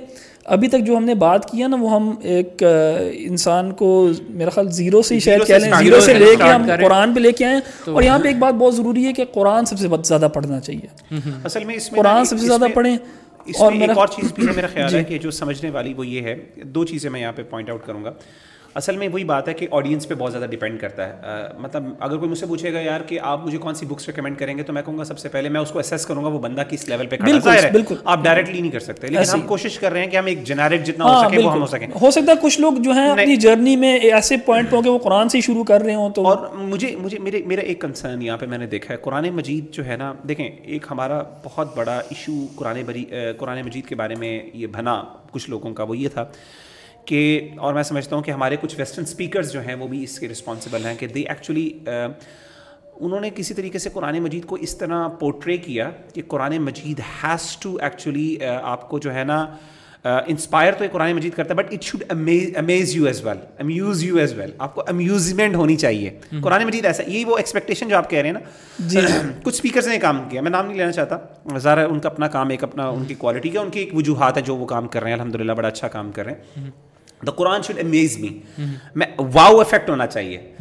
ابھی 0.45 0.67
تک 0.67 0.79
جو 0.79 0.97
ہم 0.97 1.03
نے 1.03 1.15
بات 1.15 1.51
کیا 1.51 1.67
نا 1.67 1.77
وہ 1.79 1.91
ہم 1.91 2.15
ایک 2.21 2.63
انسان 3.11 3.71
کو 3.71 4.09
میرا 4.29 4.49
خیال 4.49 4.71
زیرو 4.71 5.01
سے 5.01 5.15
ہی 5.15 5.19
شاید 5.19 5.47
کہہ 5.47 5.55
لیں 5.55 5.71
زیرو 5.79 5.99
سے 5.99 6.13
لے 6.13 6.35
کے 6.37 6.43
ہم 6.43 6.69
قرآن 6.81 7.13
پہ 7.13 7.19
لے 7.19 7.31
کے 7.31 7.45
آئیں۔ 7.45 7.59
اور 7.91 8.03
یہاں 8.03 8.19
پہ 8.19 8.27
ایک 8.27 8.37
بات 8.37 8.53
بہت 8.53 8.75
ضروری 8.75 9.05
ہے 9.05 9.13
کہ 9.13 9.25
قرآن 9.25 9.65
سب 9.65 9.79
سے 9.79 9.87
زیادہ 10.03 10.27
پڑھنا 10.33 10.59
چاہیے۔ 10.59 11.17
اصل 11.43 11.63
میں 11.63 11.75
قرآن 11.95 12.25
سب 12.25 12.39
سے 12.39 12.45
زیادہ 12.45 12.65
پڑھیں۔ 12.73 12.97
اور 13.59 13.71
ایک 13.71 13.97
اور 13.97 14.07
چیز 14.07 14.33
بھی 14.33 14.47
ہے 14.47 14.53
میرا 14.55 14.67
خیال 14.73 14.95
ہے 14.95 14.99
جی۔ 14.99 15.03
کہ 15.03 15.17
جو 15.17 15.31
سمجھنے 15.31 15.69
والی 15.69 15.93
وہ 15.93 16.07
یہ 16.07 16.21
ہے 16.21 16.35
دو 16.63 16.85
چیزیں 16.85 17.09
میں 17.09 17.21
یہاں 17.21 17.31
پہ 17.31 17.43
پوائنٹ 17.43 17.69
آؤٹ 17.69 17.85
کروں 17.85 18.03
گا۔ 18.03 18.11
اصل 18.75 18.97
میں 18.97 19.07
وہی 19.07 19.23
بات 19.23 19.47
ہے 19.47 19.53
کہ 19.53 19.67
آڈینس 19.71 20.07
پہ 20.07 20.13
بہت 20.15 20.31
زیادہ 20.31 20.45
ڈپینڈ 20.45 20.79
کرتا 20.79 21.07
ہے۔ 21.09 21.47
مطلب 21.57 21.83
اگر 21.99 22.17
کوئی 22.17 22.29
مجھ 22.31 22.39
سے 22.39 22.45
پوچھے 22.45 22.73
گا 22.73 22.79
یار 22.79 23.01
کہ 23.01 23.19
آپ 23.19 23.45
مجھے 23.45 23.57
کون 23.57 23.75
سی 23.75 23.85
بکس 23.85 24.07
ریکمینڈ 24.07 24.37
کریں 24.39 24.57
گے 24.57 24.63
تو 24.63 24.73
میں 24.73 24.81
کہوں 24.81 24.97
گا 24.97 25.03
سب 25.03 25.19
سے 25.19 25.29
پہلے 25.29 25.49
میں 25.49 25.61
اس 25.61 25.71
کو 25.71 25.79
اسیس 25.79 26.05
کروں 26.05 26.23
گا 26.23 26.29
وہ 26.29 26.39
بندہ 26.39 26.63
کس 26.69 26.89
لیول 26.89 27.07
پہ 27.07 27.15
ہے۔ 27.15 27.71
بالکل۔ 27.71 27.95
آپ 28.05 28.23
ڈائریکٹلی 28.23 28.61
نہیں 28.61 28.71
کر 28.71 28.79
سکتے 28.79 29.07
لیکن 29.07 29.29
ہم 29.33 29.41
کوشش 29.41 29.79
کر 29.79 29.91
رہے 29.91 30.03
ہیں 30.03 30.09
کہ 30.09 30.17
ہم 30.17 30.25
ایک 30.25 30.43
جنریک 30.43 30.83
جتنا 30.83 31.05
ہو 31.05 31.09
ہاں، 31.09 31.29
سکے 31.29 31.41
وہ 31.43 31.51
ہم 31.51 31.61
ہو 31.61 31.67
سکیں 31.67 31.87
ہو 32.01 32.11
سکتا 32.11 32.31
ہے 32.31 32.37
کچھ 32.41 32.59
لوگ 32.61 32.73
جو 32.73 32.91
ہیں 32.91 33.09
اپنی 33.09 33.35
جرنی 33.35 33.75
میں 33.75 33.97
ایسے 33.99 34.37
پوائنٹ 34.37 34.69
پہ 34.69 34.81
کہ 34.81 34.89
وہ 34.89 34.99
قرآن 34.99 35.29
سے 35.29 35.41
شروع 35.41 35.63
کر 35.63 35.81
رہے 35.81 35.95
ہوں 35.95 36.09
تو 36.09 36.27
اور 36.27 36.47
مجھے 36.55 36.95
مجھے 36.95 37.19
میرے 37.19 37.41
میرا 37.45 37.61
ایک 37.61 37.81
کنسرن 37.81 38.21
یہاں 38.21 38.37
پہ 38.37 38.45
میں 38.45 38.57
نے 38.57 38.67
دیکھا 38.67 38.93
ہے۔ 38.93 38.99
قرآن 39.01 39.29
مجید 39.29 39.71
جو 39.71 39.85
ہے 39.85 39.95
نا 39.97 40.13
دیکھیں 40.27 40.49
ایک 40.63 40.85
ہمارا 40.91 41.21
بہت 41.43 41.77
بڑا 41.77 41.97
ایشو 41.99 42.45
قرآن 42.55 42.81
قرآن 43.37 43.61
مجید 43.65 43.85
کے 43.85 43.95
بارے 43.95 44.15
میں 44.15 44.39
یہ 44.53 44.67
بنا 44.67 45.01
کچھ 45.31 45.49
لوگوں 45.49 45.73
کا 45.73 45.83
وہ 45.83 45.97
یہ 45.97 46.09
تھا۔ 46.09 46.25
کہ 47.09 47.49
اور 47.57 47.73
میں 47.73 47.83
سمجھتا 47.83 48.15
ہوں 48.15 48.23
کہ 48.23 48.31
ہمارے 48.31 48.55
کچھ 48.61 48.75
ویسٹرن 48.77 49.03
اسپیکرز 49.03 49.51
جو 49.51 49.61
ہیں 49.61 49.75
وہ 49.75 49.87
بھی 49.87 50.03
اس 50.03 50.19
کے 50.19 50.27
رسپانسبل 50.27 50.85
ہیں 50.85 50.95
کہ 50.95 51.07
دے 51.07 51.21
ایکچولی 51.21 51.69
انہوں 51.87 53.19
نے 53.19 53.29
کسی 53.35 53.53
طریقے 53.53 53.79
سے 53.79 53.89
قرآن 53.89 54.19
مجید 54.19 54.45
کو 54.45 54.55
اس 54.55 54.77
طرح 54.77 55.07
پورٹرے 55.19 55.57
کیا 55.57 55.89
کہ 56.13 56.21
Quran 56.27 56.57
Majeed 56.57 56.99
has 57.23 57.55
to 57.57 57.75
actually 57.81 58.37
آپ 58.45 58.89
کو 58.89 58.99
جو 58.99 59.13
ہے 59.13 59.23
نا 59.23 59.45
انسپائر 60.05 60.73
تو 60.73 60.85
قرآن 60.91 61.11
مجید 61.15 61.33
کرتا 61.33 61.53
ہے 61.53 61.57
but 61.57 61.73
it 61.73 61.83
should 61.83 62.03
amaze 62.09 62.95
you 62.95 63.05
as 63.05 63.23
well 63.25 63.37
amuse 63.59 64.03
you 64.03 64.17
as 64.17 64.33
well 64.37 64.51
آپ 64.57 64.75
کو 64.75 64.83
امیوزمنٹ 64.87 65.55
ہونی 65.55 65.75
چاہیے. 65.77 66.09
قرآن 66.43 66.63
مجید 66.65 66.85
ایسا 66.85 67.03
یہی 67.07 67.23
وہ 67.25 67.37
ایکسپیکٹیشن 67.37 67.89
جو 67.89 67.97
آپ 67.97 68.09
کہہ 68.09 68.19
رہے 68.19 68.29
ہیں 68.29 68.33
نا. 68.33 68.39
جی. 68.79 68.99
کچھ 69.43 69.55
اسپیکرز 69.55 69.87
نے 69.87 69.97
کام 69.99 70.23
کیا 70.29 70.41
میں 70.41 70.51
نام 70.51 70.65
نہیں 70.65 70.77
لینا 70.77 70.91
چاہتا. 70.91 71.57
ذرا 71.57 71.85
ان 71.85 71.99
کا 71.99 72.09
اپنا 72.09 72.27
کام 72.27 72.49
ایک 72.49 72.63
اپنا 72.63 72.87
ان 72.87 73.05
کی 73.05 73.15
کوالٹی 73.15 73.49
کا 73.49 73.61
ان 73.61 73.69
کی 73.69 73.79
ایک 73.79 73.95
وجوہات 73.95 74.37
ہے 74.37 74.41
جو 74.41 74.55
وہ 74.55 74.65
کام 74.65 74.87
کر 74.87 75.01
رہے 75.01 75.09
ہیں. 75.09 75.17
الحمد 75.17 75.35
للہ 75.35 75.51
بڑا 75.51 75.67
اچھا 75.67 75.87
کام 75.87 76.11
کر 76.11 76.25
رہے 76.25 76.33
ہیں. 76.57 76.69
دا 77.21 77.31
قرآن 77.31 77.61
شوڈ 77.61 77.79
امیز 77.79 78.17
می 78.17 78.37
میں 78.95 79.07
واؤ 79.33 79.59
افیکٹ 79.59 79.89
ہونا 79.89 80.07
چاہیے 80.07 80.53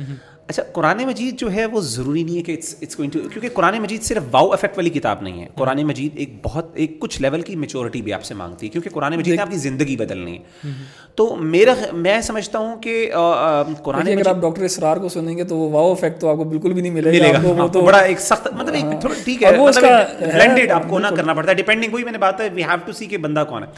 اچھا 0.48 0.62
قرآن 0.72 0.98
مجید 1.06 1.38
جو 1.38 1.52
ہے 1.52 1.64
وہ 1.66 1.80
ضروری 1.80 2.22
نہیں 2.22 2.36
ہے 2.36 2.42
کہ 2.42 2.52
اٹس 2.52 2.74
اٹس 2.82 2.98
گوئنگ 2.98 3.10
ٹو 3.10 3.18
کیونکہ 3.22 3.48
قرآن 3.54 3.78
مجید 3.82 4.02
صرف 4.02 4.22
واؤ 4.30 4.50
افیکٹ 4.50 4.76
والی 4.76 4.90
کتاب 4.90 5.22
نہیں 5.22 5.42
ہے 5.42 5.46
قرآن 5.54 5.82
مجید 5.82 6.16
ایک 6.16 6.30
بہت 6.42 6.70
ایک 6.74 6.98
کچھ 7.00 7.20
لیول 7.22 7.42
کی 7.42 7.56
میچورٹی 7.56 8.02
بھی 8.02 8.12
آپ 8.12 8.24
سے 8.24 8.34
مانگتی 8.34 8.66
ہے 8.66 8.72
کیونکہ 8.72 8.90
قرآن 8.90 9.16
مجید 9.16 9.34
نے 9.34 9.42
آپ 9.42 9.50
کی 9.50 9.58
زندگی 9.58 9.96
بدلنی 9.96 10.36
ہے 10.36 10.72
تو 11.14 11.36
میرا 11.36 11.74
میں 11.92 12.20
سمجھتا 12.20 12.58
ہوں 12.58 12.80
کہ 12.82 13.10
قرآن 13.82 14.08
اگر 14.08 14.28
آپ 14.28 14.40
ڈاکٹر 14.40 14.62
اسرار 14.62 14.96
کو 14.96 15.08
سنیں 15.08 15.36
گے 15.36 15.44
تو 15.44 15.56
وہ 15.56 15.68
واؤ 15.70 15.92
افیکٹ 15.92 16.20
تو 16.20 16.30
آپ 16.30 16.36
کو 16.36 16.44
بالکل 16.44 16.72
بھی 16.72 16.82
نہیں 16.82 16.92
ملے 16.92 17.32
گا 17.32 17.40
وہ 17.44 17.68
تو 17.68 17.80
بڑا 17.80 17.98
ایک 17.98 18.20
سخت 18.20 18.48
مطلب 18.52 18.74
ایک 18.74 19.00
تھوڑا 19.00 19.14
ٹھیک 19.24 19.42
ہے 19.42 19.52
بلینڈیڈ 19.52 20.70
آپ 20.70 20.88
کو 20.88 20.98
نہ 20.98 21.14
کرنا 21.16 21.34
پڑتا 21.34 21.50
ہے 21.50 21.56
ڈیپینڈنگ 21.56 21.92
وہی 21.92 22.04
میں 22.04 22.12
نے 22.12 22.18
بات 22.18 22.40
ہے 22.40 22.48
وی 22.54 22.64
ہیو 22.64 22.86
ٹو 22.86 22.92
سی 22.92 23.06
کہ 23.06 23.18
بندہ 23.18 23.44
کون 23.48 23.62
ہے 23.62 23.68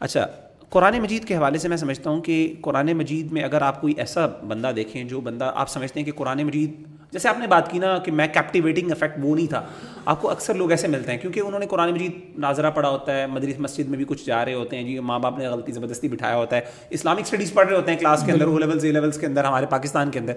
اچھا 0.00 0.26
قرآن 0.70 0.98
مجید 0.98 1.24
کے 1.24 1.36
حوالے 1.36 1.58
سے 1.58 1.68
میں 1.68 1.76
سمجھتا 1.76 2.10
ہوں 2.10 2.20
کہ 2.20 2.54
قرآن 2.60 2.92
مجید 2.92 3.32
میں 3.32 3.42
اگر 3.42 3.62
آپ 3.62 3.80
کوئی 3.80 3.94
ایسا 3.96 4.26
بندہ 4.26 4.70
دیکھیں 4.76 5.04
جو 5.04 5.20
بندہ 5.20 5.52
آپ 5.54 5.68
سمجھتے 5.68 6.00
ہیں 6.00 6.04
کہ 6.04 6.12
قرآن 6.12 6.42
مجید 6.42 6.74
جیسے 7.10 7.28
آپ 7.28 7.38
نے 7.38 7.46
بات 7.46 7.70
کی 7.70 7.78
نا 7.78 7.98
کہ 7.98 8.12
میں 8.12 8.26
کیپٹیویٹنگ 8.26 8.90
افیکٹ 8.90 9.18
وہ 9.22 9.36
نہیں 9.36 9.46
تھا 9.46 9.62
آپ 10.04 10.20
کو 10.20 10.30
اکثر 10.30 10.54
لوگ 10.54 10.70
ایسے 10.70 10.88
ملتے 10.88 11.10
ہیں 11.10 11.18
کیونکہ 11.18 11.40
انہوں 11.40 11.60
نے 11.60 11.66
قرآن 11.66 11.90
مجید 11.90 12.38
ناظرہ 12.38 12.70
پڑھا 12.70 12.88
ہوتا 12.88 13.16
ہے 13.16 13.26
مدریس 13.26 13.58
مسجد 13.58 13.88
میں 13.88 13.96
بھی 13.96 14.04
کچھ 14.08 14.26
جا 14.26 14.44
رہے 14.44 14.54
ہوتے 14.54 14.76
ہیں 14.76 14.84
جی 14.84 14.98
ماں 14.98 15.18
باپ 15.18 15.38
نے 15.38 15.48
غلطی 15.48 15.72
زبردستی 15.72 16.08
بٹھایا 16.08 16.36
ہوتا 16.36 16.56
ہے 16.56 16.60
اسلامک 16.90 17.20
اسٹڈیز 17.20 17.52
پڑھ 17.52 17.68
رہے 17.68 17.76
ہوتے 17.76 17.92
ہیں 17.92 17.98
کلاس 17.98 18.22
کے 18.26 18.32
اندر 18.32 18.46
او 18.46 18.58
لیولس 18.58 18.84
اے 18.84 18.92
لیولس 18.92 19.18
کے 19.18 19.26
اندر 19.26 19.44
ہمارے 19.44 19.66
پاکستان 19.66 20.10
کے 20.10 20.18
اندر۔ 20.18 20.32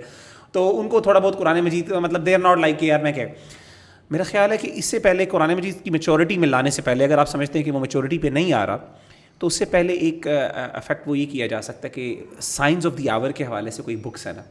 تو 0.52 0.80
ان 0.80 0.90
کو 0.90 1.00
تھوڑا 1.00 1.20
بہت 1.20 1.38
قرآن 1.38 1.60
مجید 1.60 1.92
مطلب 1.92 2.26
دے 2.26 2.36
آر 2.36 2.40
ناٹ 2.40 2.58
لائک 2.58 2.80
کہ 2.80 2.86
یار 2.86 3.00
میں 3.00 3.12
کہ 3.12 3.26
میرا 4.12 4.24
خیال 4.24 4.52
ہے 4.52 4.58
کہ 4.58 4.72
اس 4.74 4.86
سے 4.86 5.00
پہلے 5.00 5.26
قرآن 5.26 5.54
مجید 5.54 5.84
کی 5.84 5.90
میچورٹی 5.90 6.38
میں 6.38 6.48
لانے 6.48 6.70
سے 6.70 6.82
پہلے 6.82 7.04
اگر 7.04 7.18
آپ 7.18 7.30
سمجھتے 7.30 7.60
ہیں 7.60 7.66
کہ 7.66 7.72
وہ 7.72 7.80
میچورٹی 7.80 8.18
پہ 8.18 8.28
نہیں 8.28 8.54
آ 8.54 8.66
رہا 8.66 8.78
تو 9.44 9.48
اس 9.48 9.54
سے 9.54 9.66
پہلے 9.66 9.94
ایک 9.94 10.28
افیکٹ 10.74 11.08
وہ 11.08 11.18
یہ 11.18 11.26
کیا 11.26 11.48
جا 11.48 11.62
سکتا 11.62 11.88
ہے 11.88 11.90
کہ 11.90 12.24
سائنس 12.40 12.86
آف 12.86 12.98
دی 12.98 13.10
آور 13.10 13.32
کے 13.32 13.44
حوالے 13.44 13.72
سے 13.72 13.84
کوئی 13.84 13.96
بکس 13.96 14.28
ہے 14.28 14.32
نا 14.32 14.42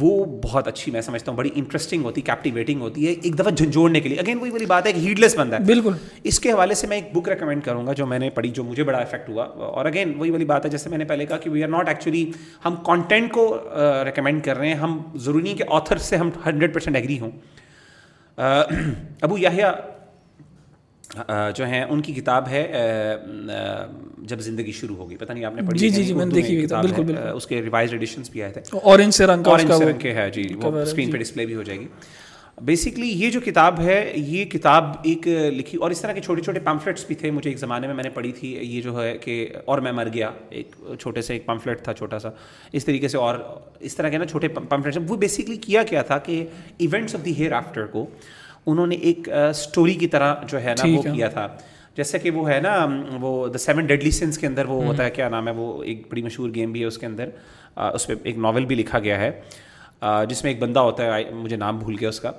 وہ 0.00 0.24
بہت 0.24 0.68
اچھی 0.68 0.92
میں 0.92 1.00
سمجھتا 1.00 1.30
ہوں 1.30 1.38
بڑی 1.38 1.50
انٹرسٹنگ 1.54 2.04
ہوتی 2.04 2.20
کیپٹیویٹنگ 2.20 2.80
ہوتی 2.80 3.06
ہے 3.06 3.12
ایک 3.12 3.38
دفعہ 3.38 3.50
جھنجھوڑنے 3.50 4.00
کے 4.00 4.08
لیے۔ 4.08 4.18
اگین 4.18 4.38
وہی 4.38 4.50
والی 4.50 4.66
بات 4.66 4.86
ہے 4.86 4.92
کہ 4.92 5.00
ہیڈ 5.00 5.18
لیس 5.18 5.36
بندہ 5.38 5.56
ہے۔ 5.56 5.64
بالکل۔ 5.64 5.92
اس 6.24 6.40
کے 6.40 6.52
حوالے 6.52 6.74
سے 6.74 6.86
میں 6.86 6.96
ایک 6.96 7.16
بک 7.16 7.28
ریکمینڈ 7.28 7.64
کروں 7.64 7.86
گا 7.86 7.92
جو 7.92 8.06
میں 8.06 8.18
نے 8.18 8.30
پڑھی 8.30 8.48
جو 8.50 8.64
مجھے 8.64 8.84
بڑا 8.84 8.98
افیکٹ 8.98 9.28
ہوا۔ 9.28 9.44
اور 9.44 9.84
اگین 9.84 10.14
وہی 10.16 10.30
والی 10.30 10.44
بات 10.44 10.64
ہے 10.64 10.70
جیسے 10.70 10.90
میں 10.90 10.98
نے 10.98 11.04
پہلے 11.04 11.26
کہا 11.26 11.36
کہ 11.36 11.50
وی 11.50 11.62
آر 11.64 11.68
ناٹ 11.68 11.88
ایکچولی 11.88 12.32
ہم 12.64 12.74
کانٹینٹ 12.86 13.32
کو 13.32 13.58
ریکمینڈ 14.04 14.44
کر 14.44 14.58
رہے 14.58 14.68
ہیں۔ 14.68 14.74
ہم 14.74 15.02
ضروری 15.14 15.42
نہیں 15.42 15.54
کہ 15.54 15.64
آتھر 15.70 15.98
سے 15.98 16.16
ہم 16.16 16.30
ہنڈریڈ 16.46 16.74
پرسینٹ 16.74 16.96
ایگری 16.96 17.20
ہوں۔ 17.20 17.30
ابو 19.20 19.38
یاہیا 19.38 19.72
جو 21.56 21.66
ہیں 21.66 21.82
ان 21.82 22.00
کی 22.02 22.12
کتاب 22.12 22.48
ہے 22.48 22.66
جب 24.18 24.40
زندگی 24.40 24.72
شروع 24.72 24.96
ہوگی۔ 24.96 25.16
پتہ 25.16 25.32
نہیں 25.32 25.44
آپ 25.44 25.54
نے 25.54 25.62
پڑھی 25.62 25.78
جی 25.78 25.88
جی 25.88 26.02
جی 26.04 26.14
میں 26.14 26.26
نے 26.26 26.34
دیکھی 26.34 26.66
بالکل 26.66 27.02
بالکل۔ 27.02 27.28
اس 27.34 27.46
کے 27.46 27.62
ریوائز 27.62 27.92
ایڈیشنس 27.92 28.30
بھی 28.30 28.42
آئے 28.42 28.52
تھے۔ 28.52 28.60
اورنج 28.82 29.14
سے 29.14 29.26
رنگ 29.26 29.46
اورنج 29.46 29.72
سے 29.72 29.84
رنگ 29.84 29.98
کے 29.98 30.12
ہے 30.14 30.30
جی 30.30 30.48
وہ 30.62 30.78
اسکرین 30.78 31.10
پہ 31.10 31.18
ڈسپلے 31.18 31.46
بھی 31.46 31.54
ہو 31.54 31.62
جائے 31.62 31.80
گی۔ 31.80 31.86
بیسکلی 32.62 33.08
یہ 33.08 33.30
جو 33.30 33.40
کتاب 33.40 33.80
ہے 33.80 34.12
یہ 34.16 34.44
کتاب 34.44 34.84
ایک 35.02 35.26
لکھی 35.56 35.78
اور 35.78 35.90
اس 35.90 36.00
طرح 36.00 36.12
کے 36.12 36.20
چھوٹے 36.20 36.42
چھوٹے 36.42 36.60
پمفلیٹس 36.60 37.04
بھی 37.06 37.14
تھے۔ 37.14 37.30
مجھے 37.30 37.50
ایک 37.50 37.58
زمانے 37.58 37.86
میں 37.86 37.94
میں 37.94 38.04
نے 38.04 38.10
پڑھی 38.10 38.32
تھی 38.32 38.48
یہ 38.62 38.80
جو 38.82 39.02
ہے 39.02 39.16
کہ 39.18 39.46
اور 39.64 39.78
میں 39.78 39.92
مر 39.92 40.08
گیا۔ 40.14 40.30
ایک 40.50 40.74
چھوٹے 41.00 41.22
سے 41.22 41.32
ایک 41.32 41.46
پمفلیٹ 41.46 41.82
تھا 41.82 41.92
چھوٹا 41.92 42.18
سا۔ 42.18 42.30
اس 42.72 42.84
طریقے 42.84 43.08
سے 43.08 43.18
اور 43.18 43.38
اس 43.80 43.96
طرح 43.96 44.08
کے 44.08 44.18
نا 44.18 44.26
چھوٹے 44.26 44.48
پمفلیٹس 44.48 44.98
وہ 45.08 45.16
بیسکلی 45.16 45.56
کیا 45.56 45.82
کیا 45.82 46.02
تھا 46.02 46.18
کہ 46.18 46.44
events 46.78 47.14
of 47.14 47.24
the 47.24 47.34
hair 47.38 47.52
after 47.52 47.86
کو 47.86 48.06
انہوں 48.66 48.86
نے 48.86 48.94
ایک 48.94 49.28
اسٹوری 49.28 49.94
کی 49.94 50.06
طرح 50.06 50.34
جو 50.48 50.60
ہے 50.60 50.74
نا 50.78 50.82
وہ 50.96 51.02
کیا 51.14 51.28
تھا۔ 51.28 51.48
جیسے 51.96 52.18
کہ 52.18 52.30
وہ 52.30 52.50
ہے 52.50 52.60
نا 52.60 52.86
وہ 53.20 53.48
دا 53.48 53.58
سیون 53.58 53.86
ڈیڈلی 53.86 54.10
سنس 54.10 54.38
کے 54.38 54.46
اندر 54.46 54.64
وہ 54.64 54.84
ہوتا 54.84 55.04
ہے 55.04 55.10
کیا 55.10 55.28
نام 55.28 55.48
ہے 55.48 55.52
وہ 55.52 55.82
ایک 55.82 56.02
بڑی 56.10 56.22
مشہور 56.22 56.50
گیم 56.54 56.72
بھی 56.72 56.80
ہے 56.80 56.86
اس 56.86 56.98
کے 56.98 57.06
اندر۔ 57.06 57.28
اس 57.76 58.06
پہ 58.06 58.14
ایک 58.22 58.38
ناول 58.38 58.64
بھی 58.64 58.76
لکھا 58.76 58.98
گیا 58.98 59.20
ہے۔ 59.20 59.30
جس 60.28 60.44
میں 60.44 60.52
ایک 60.52 60.60
بندہ 60.62 60.80
ہوتا 60.80 61.16
ہے 61.16 61.24
مجھے 61.32 61.56
نام 61.56 61.78
بھول 61.78 61.96
گیا 62.00 62.08
اس 62.08 62.20
کا۔ 62.20 62.32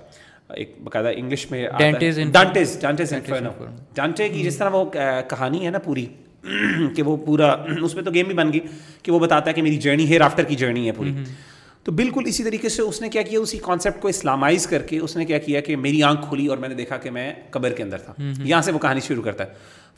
ایک 0.50 0.76
باقاعدہ 0.84 1.10
انگلش 1.16 1.52
میں 1.52 1.68
ڈانٹے 3.94 4.30
کی 4.30 4.44
جس 4.44 4.58
طرح 4.58 4.70
وہ 4.70 4.86
کہانی 5.30 5.66
ہے 5.66 5.72
نا 5.72 5.80
پوری 5.80 6.06
کہ 6.96 7.04
وہ 7.04 7.18
پورا 7.18 7.56
اس 7.84 7.96
میں 7.96 8.04
تو 8.04 8.12
گیم 8.14 8.26
بھی 8.26 8.36
بن 8.36 8.54
گئی 8.54 8.60
کہ 9.04 9.12
وہ 9.12 9.20
بتاتا 9.20 9.50
ہے 9.50 9.54
کہ 9.54 9.62
میری 9.62 9.78
جرنی 9.78 10.06
ہیئر 10.06 10.22
آفٹر 10.22 10.44
کی 10.44 10.56
جرنی 10.56 10.88
ہے 10.88 10.92
پوری۔ 10.92 11.14
تو 11.84 11.92
بالکل 11.92 12.24
اسی 12.26 12.44
طریقے 12.44 12.70
سے 12.70 12.82
اس 12.82 13.02
نے 13.02 13.10
کیا 13.10 13.22
کیا 13.22 13.40
اسی 13.40 13.60
کانسیپٹ 13.62 14.02
کو 14.02 14.08
اسلامائز 14.08 14.68
کر 14.68 14.82
کے 14.82 15.00
اس 15.00 15.18
نے 15.18 15.26
کیا 15.26 15.38
کیا 15.38 15.60
کہ 15.62 15.76
میری 15.76 16.04
آنکھ 16.04 16.22
کھلی 16.30 16.48
اور 16.48 16.58
میں 16.58 16.70
نے 16.70 16.76
دیکھا 16.76 16.98
کہ 16.98 17.12
میں 17.12 17.34
قبر 17.50 17.70
کے 17.70 17.84
اندر 17.84 17.98
تھا۔ 17.98 18.14
یہاں 18.44 18.62
سے 18.62 18.72
وہ 18.72 18.80
کہانی 18.80 19.00
شروع 19.00 19.24
کرتا 19.24 19.44
ہے۔ 19.44 19.50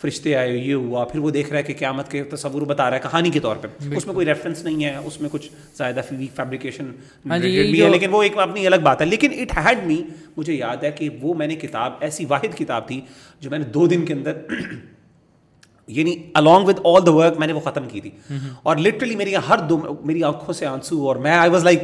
فرشتے 0.02 0.36
آئے 0.36 0.58
یہ 0.58 0.74
ہوا 0.74 1.06
پھر 1.06 1.20
وہ 1.20 1.30
دیکھ 1.30 1.50
رہا 1.50 1.58
ہے 1.58 1.64
کہ 1.64 1.74
قیامت 1.80 2.12
کے 2.12 2.24
تصور 2.24 2.62
بتا 2.62 2.90
رہا 2.90 2.98
ہے 2.98 3.02
کہانی 3.04 3.30
کے 3.30 3.40
طور 3.40 3.56
پہ۔ 3.56 3.68
اس 3.96 4.06
میں 4.06 4.14
کوئی 4.14 4.26
ریفرنس 4.26 4.64
نہیں 4.64 4.84
ہے 4.84 4.96
اس 4.96 5.22
میں 5.22 5.30
کچھ 5.32 5.50
زیادہ 5.78 6.02
فیبریکیشن 6.10 6.86
بھی 7.72 7.82
ہے 7.82 7.90
لیکن 7.90 8.10
وہ 8.12 8.24
ایک 8.24 8.38
اپنی 8.38 8.68
الگ 8.68 8.76
بات 8.84 9.02
ہے۔ 9.02 9.06
لیکن 9.06 9.30
اٹ 9.32 9.58
ہیڈ 9.58 9.78
می 9.86 10.04
مجھے 10.38 10.54
یاد 10.54 10.78
ہے 10.84 10.92
کہ 10.92 11.10
وہ 11.22 11.34
میں 11.34 11.48
نے 11.48 11.56
کتاب 11.56 11.94
ایسی 12.00 12.26
واحد 12.30 12.58
کتاب 12.58 12.88
تھی 12.88 13.02
جو 13.40 13.50
میں 13.50 13.60
نے 13.60 13.66
دو 13.66 13.88
دن 13.88 14.06
کے 14.06 14.14
اندر 14.14 14.38
یعنی 15.88 16.16
along 16.34 16.68
with 16.68 16.80
all 16.84 17.06
the 17.06 17.14
work 17.14 17.38
میں 17.38 17.48
نے 17.48 17.54
وہ 17.54 17.60
ختم 17.60 17.86
کی 17.88 18.02
تھی۔ 18.02 18.12
اور 18.64 18.78
لٹرلی 18.78 19.16
میری 19.16 19.36
ہر 19.36 19.58
دو 19.58 19.82
میری 20.04 20.24
آنکھوں 20.24 20.54
سے 20.54 20.66
آنسو 20.66 21.08
اور 21.08 21.16
میں 21.16 21.32
آئی 21.32 21.52
واز 21.52 21.64
لائک 21.64 21.82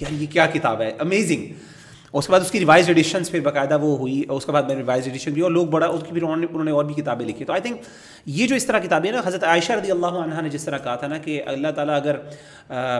یار 0.00 0.12
یہ 0.12 0.26
کیا 0.30 0.46
کتاب 0.46 0.80
ہے؟ 0.80 0.92
امیزنگ 0.98 1.46
اس 2.18 2.26
کے 2.26 2.32
بعد 2.32 2.40
اس 2.40 2.50
کی 2.50 2.58
ریوائز 2.58 2.88
ایڈیشنس 2.88 3.30
پھر 3.30 3.40
باقاعدہ 3.40 3.78
وہ 3.80 3.98
ہوئی 3.98 4.22
اور 4.28 4.36
اس 4.36 4.46
کے 4.46 4.52
بعد 4.52 4.62
میں 4.62 4.76
ریوائز 4.76 5.06
ایڈیشن 5.06 5.32
بھی 5.32 5.42
اور 5.42 5.50
لوگ 5.50 5.66
بڑا 5.66 5.86
اس 5.86 6.00
کی 6.02 6.12
پھر 6.12 6.22
انہوں 6.22 6.64
نے 6.64 6.70
اور 6.70 6.84
بھی 6.84 6.94
کتابیں 6.94 7.26
لکھی۔ 7.26 7.44
تو 7.44 7.52
آئی 7.52 7.62
تھنک 7.62 7.80
یہ 8.26 8.46
جو 8.46 8.54
اس 8.54 8.66
طرح 8.66 8.78
کتابیں 8.78 9.12
نا 9.12 9.20
حضرت 9.24 9.44
عائشہ 9.44 9.72
رضی 9.72 9.90
اللہ 9.90 10.06
عنہ 10.06 10.40
نے 10.40 10.48
جس 10.48 10.64
طرح 10.64 10.78
کہا 10.78 10.94
تھا 10.96 11.06
نا 11.06 11.18
کہ 11.18 11.42
اللہ 11.46 11.68
تعالیٰ 11.68 11.96
اگر 11.96 12.16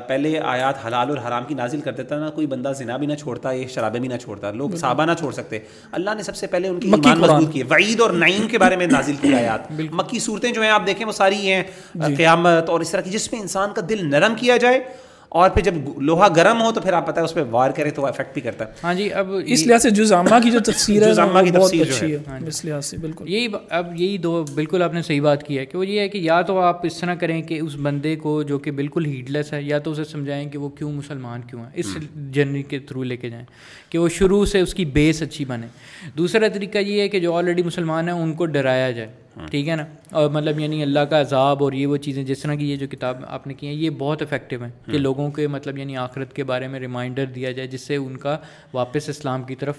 پہلے 0.07 0.39
آیات 0.39 0.87
حلال 0.87 1.09
اور 1.09 1.19
حرام 1.29 1.45
کی 1.45 1.55
نازل 1.55 1.81
کر 1.81 1.93
دیتا 1.93 2.19
نا 2.19 2.31
کوئی 2.31 2.47
بندہ 2.47 2.73
زنا 2.79 2.97
بھی 2.97 3.07
نہ 3.07 3.15
چھوڑتا 3.15 3.51
یہ 3.51 3.67
شرابیں 3.69 4.01
بھی 4.01 4.09
نہ 4.09 4.17
چھوڑتا 4.17 4.51
لوگ 4.51 4.71
صحابہ 4.71 5.05
نہ 5.05 5.13
چھوڑ 5.19 5.33
سکتے۔ 5.33 5.59
اللہ 5.93 6.11
نے 6.17 6.23
سب 6.23 6.37
سے 6.37 6.47
پہلے 6.47 6.69
ان 6.69 6.81
کی 6.81 6.89
ایمان 6.89 7.19
مضبوط 7.19 7.53
کی 7.53 7.63
وعید 7.63 8.01
اور 8.01 8.11
نعیم 8.11 8.49
کے 8.49 8.59
بارے 8.59 8.77
میں 8.77 8.87
نازل 8.87 9.15
کی 9.21 9.35
آیات۔ 9.35 9.61
مکی 9.93 10.19
صورتیں 10.19 10.53
جو 10.53 10.63
ہیں 10.63 10.71
آپ 10.71 10.87
دیکھیں 10.87 11.07
وہ 11.07 11.13
ساری 11.13 11.53
ہیں۔ 11.53 11.63
جی۔ 11.95 12.15
قیامت 12.15 12.71
اور 12.71 12.81
اس 12.81 12.91
طرح 12.91 13.01
کی 13.01 13.11
جس 13.11 13.33
میں 13.33 13.41
انسان 13.41 13.69
کا 13.75 13.83
دل 13.89 14.11
نرم 14.11 14.35
کیا 14.35 14.57
جائے 14.57 15.06
اور 15.37 15.51
پھر 15.51 15.63
جب 15.63 15.75
لوہا 16.01 16.29
گرم 16.29 16.63
ہو 16.63 16.73
تو 16.73 16.81
پھر 16.81 16.93
آپ 16.93 17.07
پتہ 17.07 17.21
ہے 17.21 17.25
اس 17.25 17.35
پہ 17.35 17.41
وار 17.51 17.71
کرے 17.71 17.91
تو 17.91 18.03
وہ 18.03 18.07
افیکٹ 18.07 18.35
بھی 18.35 18.41
کرتا 18.41 18.65
ہے۔ 18.65 18.71
ہاں 18.85 18.95
جی 18.95 19.13
اب 19.13 19.33
اس 19.47 19.67
لحاظ 19.67 19.83
سے 19.83 19.91
جزامہ 19.91 20.39
کی 20.43 20.51
جو 20.51 20.59
تفسیر 20.65 21.03
ہے 21.03 21.09
جزامہ 21.11 21.43
کی 21.43 21.51
تفسیر 21.51 21.83
اچھی 21.83 22.13
ہے۔ 22.13 22.19
ہاں 22.27 22.41
جی۔ 22.41 22.47
اس 22.47 22.65
لحاظ 22.65 22.87
سے 22.87 22.97
بالکل۔ 22.97 23.29
یہی 23.29 23.47
اب 23.71 24.01
یہی 24.01 24.19
دو 24.19 24.45
بالکل 24.55 24.83
آپ 24.83 24.95
نے 24.95 25.03
صحیح 25.03 25.23
بات 25.23 25.43
کی 25.43 25.59
ہے 25.59 25.67
کہ 25.67 25.79
وہ 25.79 25.87
یہ 25.87 26.01
ہے 26.01 26.09
کہ 26.09 26.19
یا 26.19 26.43
تو 26.43 26.59
آپ 26.61 26.87
اس 26.87 27.01
طرح 27.01 27.15
کریں 27.15 27.43
کہ 27.43 27.59
اس 27.61 27.77
بندے 27.83 28.17
کو 28.17 28.43
جو 28.43 28.59
کہ 28.59 28.71
بالکل 28.71 29.07
ہیڈ 29.07 29.31
لیس 29.31 29.53
ہے 29.53 29.63
یا 29.63 29.79
تو 29.79 29.91
اسے 29.91 30.05
سمجھائیں 30.05 30.51
کہ 30.51 30.59
وہ 30.59 30.69
کیوں 30.69 30.93
مسلمان 30.93 31.41
کیوں 31.41 31.61
ہے 31.61 31.71
اس 31.75 31.87
جرنی 32.33 32.63
کے 32.63 32.79
تھرو 32.79 33.03
لے 33.03 33.17
کے 33.17 33.31
جائیں 33.31 33.45
کہ 33.91 33.99
وہ 33.99 34.09
شروع 34.09 34.45
سے 34.45 34.61
اس 34.61 34.75
کی 34.75 34.85
بیس 34.85 35.23
اچھی 35.23 35.45
بنے۔ 35.45 35.67
دوسرا 36.19 36.49
طریقہ 36.49 36.79
یہ 36.79 37.01
ہے 37.01 37.09
کہ 37.09 37.21
جو 37.21 37.35
آلریڈی 37.35 37.63
مسلمان 37.63 38.09
ہیں 38.09 38.17
ان 38.17 38.33
کو 38.33 38.47
ڈرایا 38.47 38.91
جائے۔ 38.91 39.26
ٹھیک 39.51 39.69
ہے 39.69 39.77
نا؟ 39.77 39.85
اور 40.11 40.31
مطلب 40.31 40.61
یعنی 40.61 40.83
اللہ 40.83 41.01
کا 41.01 41.21
عذاب 41.21 41.63
اور 41.63 41.73
یہ 41.73 41.87
وہ 41.87 41.97
چیزیں 41.97 42.25
جس 42.25 42.39
طرح 42.39 42.55
کی 42.55 42.71
یہ 42.71 42.77
جو 42.77 42.87
کتاب 42.87 43.17
آپ 43.29 43.47
نے 43.47 43.55
کی 43.55 43.67
ہیں 43.67 43.75
یہ 43.75 43.91
بہت 43.91 44.23
افیکٹو 44.23 44.57
ہیں 44.63 44.93
کہ 44.93 44.99
لوگوں 44.99 45.31
کے 45.31 45.49
مطلب 45.49 45.79
یعنی 45.79 45.97
آخرت 45.97 46.33
کے 46.33 46.45
بارے 46.45 46.69
میں 46.69 46.81
ریمائنڈر 46.81 47.25
دیا 47.25 47.53
جائے 47.53 47.69
جس 47.69 47.81
سے 47.81 47.97
ان 47.97 48.17
کا 48.17 48.39
واپس 48.75 49.09
اسلام 49.09 49.43
کی 49.43 49.55
طرف 49.55 49.77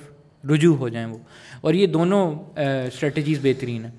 رجوع 0.53 0.75
ہو 0.75 0.89
جائیں 0.89 1.07
وہ۔ 1.07 1.17
اور 1.61 1.73
یہ 1.73 1.87
دونوں 1.87 2.35
اسٹریٹجیز 2.59 3.39
بہترین 3.41 3.85
ہیں۔ 3.85 3.91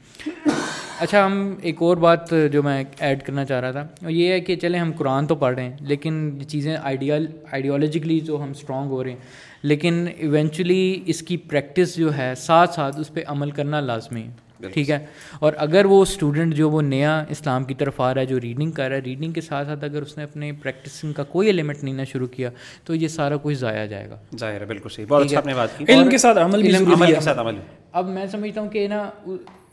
اچھا 1.00 1.26
ہم 1.26 1.54
ایک 1.62 1.76
اور 1.78 1.96
بات 1.96 2.34
جو 2.52 2.62
میں 2.62 2.84
ایڈ 2.98 3.22
کرنا 3.22 3.44
چاہ 3.44 3.60
رہا 3.60 3.70
تھا 3.70 3.86
یہ 4.08 4.32
ہے 4.32 4.40
کہ 4.40 4.56
چلیں 4.56 4.80
ہم 4.80 4.92
قرآن 4.96 5.26
تو 5.26 5.34
پڑھ 5.34 5.54
رہے 5.54 5.62
ہیں 5.62 5.76
لیکن 5.80 6.38
یہ 6.40 6.44
چیزیں 6.44 6.76
آئیڈیال 6.82 7.26
آئیڈیالوجیکلی 7.52 8.20
جو 8.20 8.42
ہم 8.42 8.50
اسٹرانگ 8.50 8.90
ہو 8.90 9.04
رہے 9.04 9.10
ہیں 9.10 9.18
لیکن 9.62 10.06
ایونچولی 10.16 11.02
اس 11.06 11.22
کی 11.22 11.36
پریکٹس 11.36 11.96
جو 11.96 12.16
ہے 12.16 12.32
ساتھ 12.36 12.74
ساتھ 12.74 13.00
اس 13.00 13.12
پہ 13.12 13.20
عمل 13.26 13.50
کرنا 13.50 13.80
لازمی 13.80 14.22
ہے۔ 14.22 14.47
ٹھیک 14.60 14.90
ہے؟ 14.90 15.06
اور 15.38 15.52
اگر 15.56 15.84
وہ 15.84 16.02
اسٹوڈنٹ 16.02 16.54
جو 16.54 16.70
وہ 16.70 16.82
نیا 16.82 17.24
اسلام 17.28 17.64
کی 17.64 17.74
طرف 17.74 18.00
آ 18.00 18.14
رہا 18.14 18.20
ہے 18.20 18.26
جو 18.26 18.40
ریڈنگ 18.40 18.70
کر 18.70 18.88
رہا 18.88 18.96
ہے 18.96 19.00
ریڈنگ 19.00 19.32
کے 19.32 19.40
ساتھ 19.40 19.68
ساتھ 19.68 19.84
اگر 19.84 20.02
اس 20.02 20.18
نے 20.18 20.24
اپنے 20.24 20.52
پریکٹسنگ 20.52 21.12
کا 21.12 21.22
کوئی 21.22 21.46
ایلیمنٹ 21.48 21.84
نہیں 21.84 21.94
نہ 21.94 22.02
شروع 22.04 22.26
کیا 22.26 22.50
تو 22.84 22.94
یہ 22.94 23.08
سارا 23.08 23.34
کچھ 23.42 23.56
ضائع 23.56 23.86
جائے 23.86 24.10
گا۔ 24.10 24.16
ظاہر 24.38 24.60
ہے 24.60 24.66
بالکل 24.66 24.88
صحیح۔ 24.88 25.06
بہت 25.08 25.24
اچھا 25.24 25.40
بات 25.56 25.78
کی۔ 25.78 25.84
علم 25.88 26.10
کے 26.10 26.18
ساتھ 26.18 26.38
عمل 26.38 26.62
بھی 26.62 26.76
عمل 26.76 27.14
کے 27.14 27.20
ساتھ 27.20 27.38
عمل 27.38 27.54
اب 27.92 28.08
میں 28.08 28.26
سمجھتا 28.26 28.60
ہوں 28.60 28.70
کہ 28.70 28.88
نا 28.88 29.10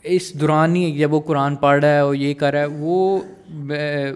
اس 0.02 0.40
دوران 0.40 0.76
ہی 0.76 0.98
جب 0.98 1.12
وہ 1.14 1.20
قرآن 1.20 1.56
پڑھ 1.56 1.84
رہا 1.84 1.94
ہے 1.94 1.98
اور 1.98 2.14
یہ 2.14 2.34
کر 2.34 2.52
رہا 2.52 2.60
ہے 2.60 2.66
وہ 2.66 3.18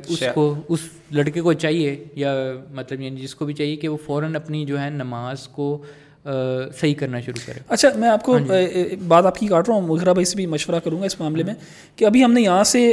اس 0.08 0.22
کو 0.34 0.54
اس 0.68 0.80
لڑکے 1.10 1.40
کو 1.40 1.52
چاہیے 1.52 2.04
یا 2.14 2.34
مطلب 2.70 3.00
یعنی 3.00 3.16
جس 3.16 3.34
کو 3.34 3.44
بھی 3.44 3.54
چاہیے 3.54 3.76
کہ 3.76 3.88
وہ 3.88 3.96
فوراً 4.06 4.36
اپنی 4.36 4.64
جو 4.64 4.80
ہے 4.80 4.90
نماز 4.90 5.48
کو 5.48 5.82
صحیح 6.24 6.94
کرنا 6.94 7.20
شروع 7.20 7.46
کرے 7.46 7.60
اچھا 7.68 7.88
میں 7.96 8.08
آپ 8.08 8.22
کو 8.22 8.34
ہاں 8.34 8.40
جی۔ 8.62 8.96
بات 9.08 9.26
آپ 9.26 9.38
کی 9.38 9.46
کاٹ 9.46 9.68
رہا 9.68 9.76
ہوں 9.76 9.86
مغرا 9.88 10.12
بھائی 10.12 10.24
سے 10.24 10.36
بھی 10.36 10.46
مشورہ 10.46 10.78
کروں 10.84 11.00
گا 11.00 11.04
اس 11.04 11.18
معاملے 11.20 11.42
میں 11.42 11.54
کہ 11.98 12.04
ابھی 12.04 12.24
ہم 12.24 12.32
نے 12.32 12.40
یہاں 12.40 12.64
سے 12.64 12.92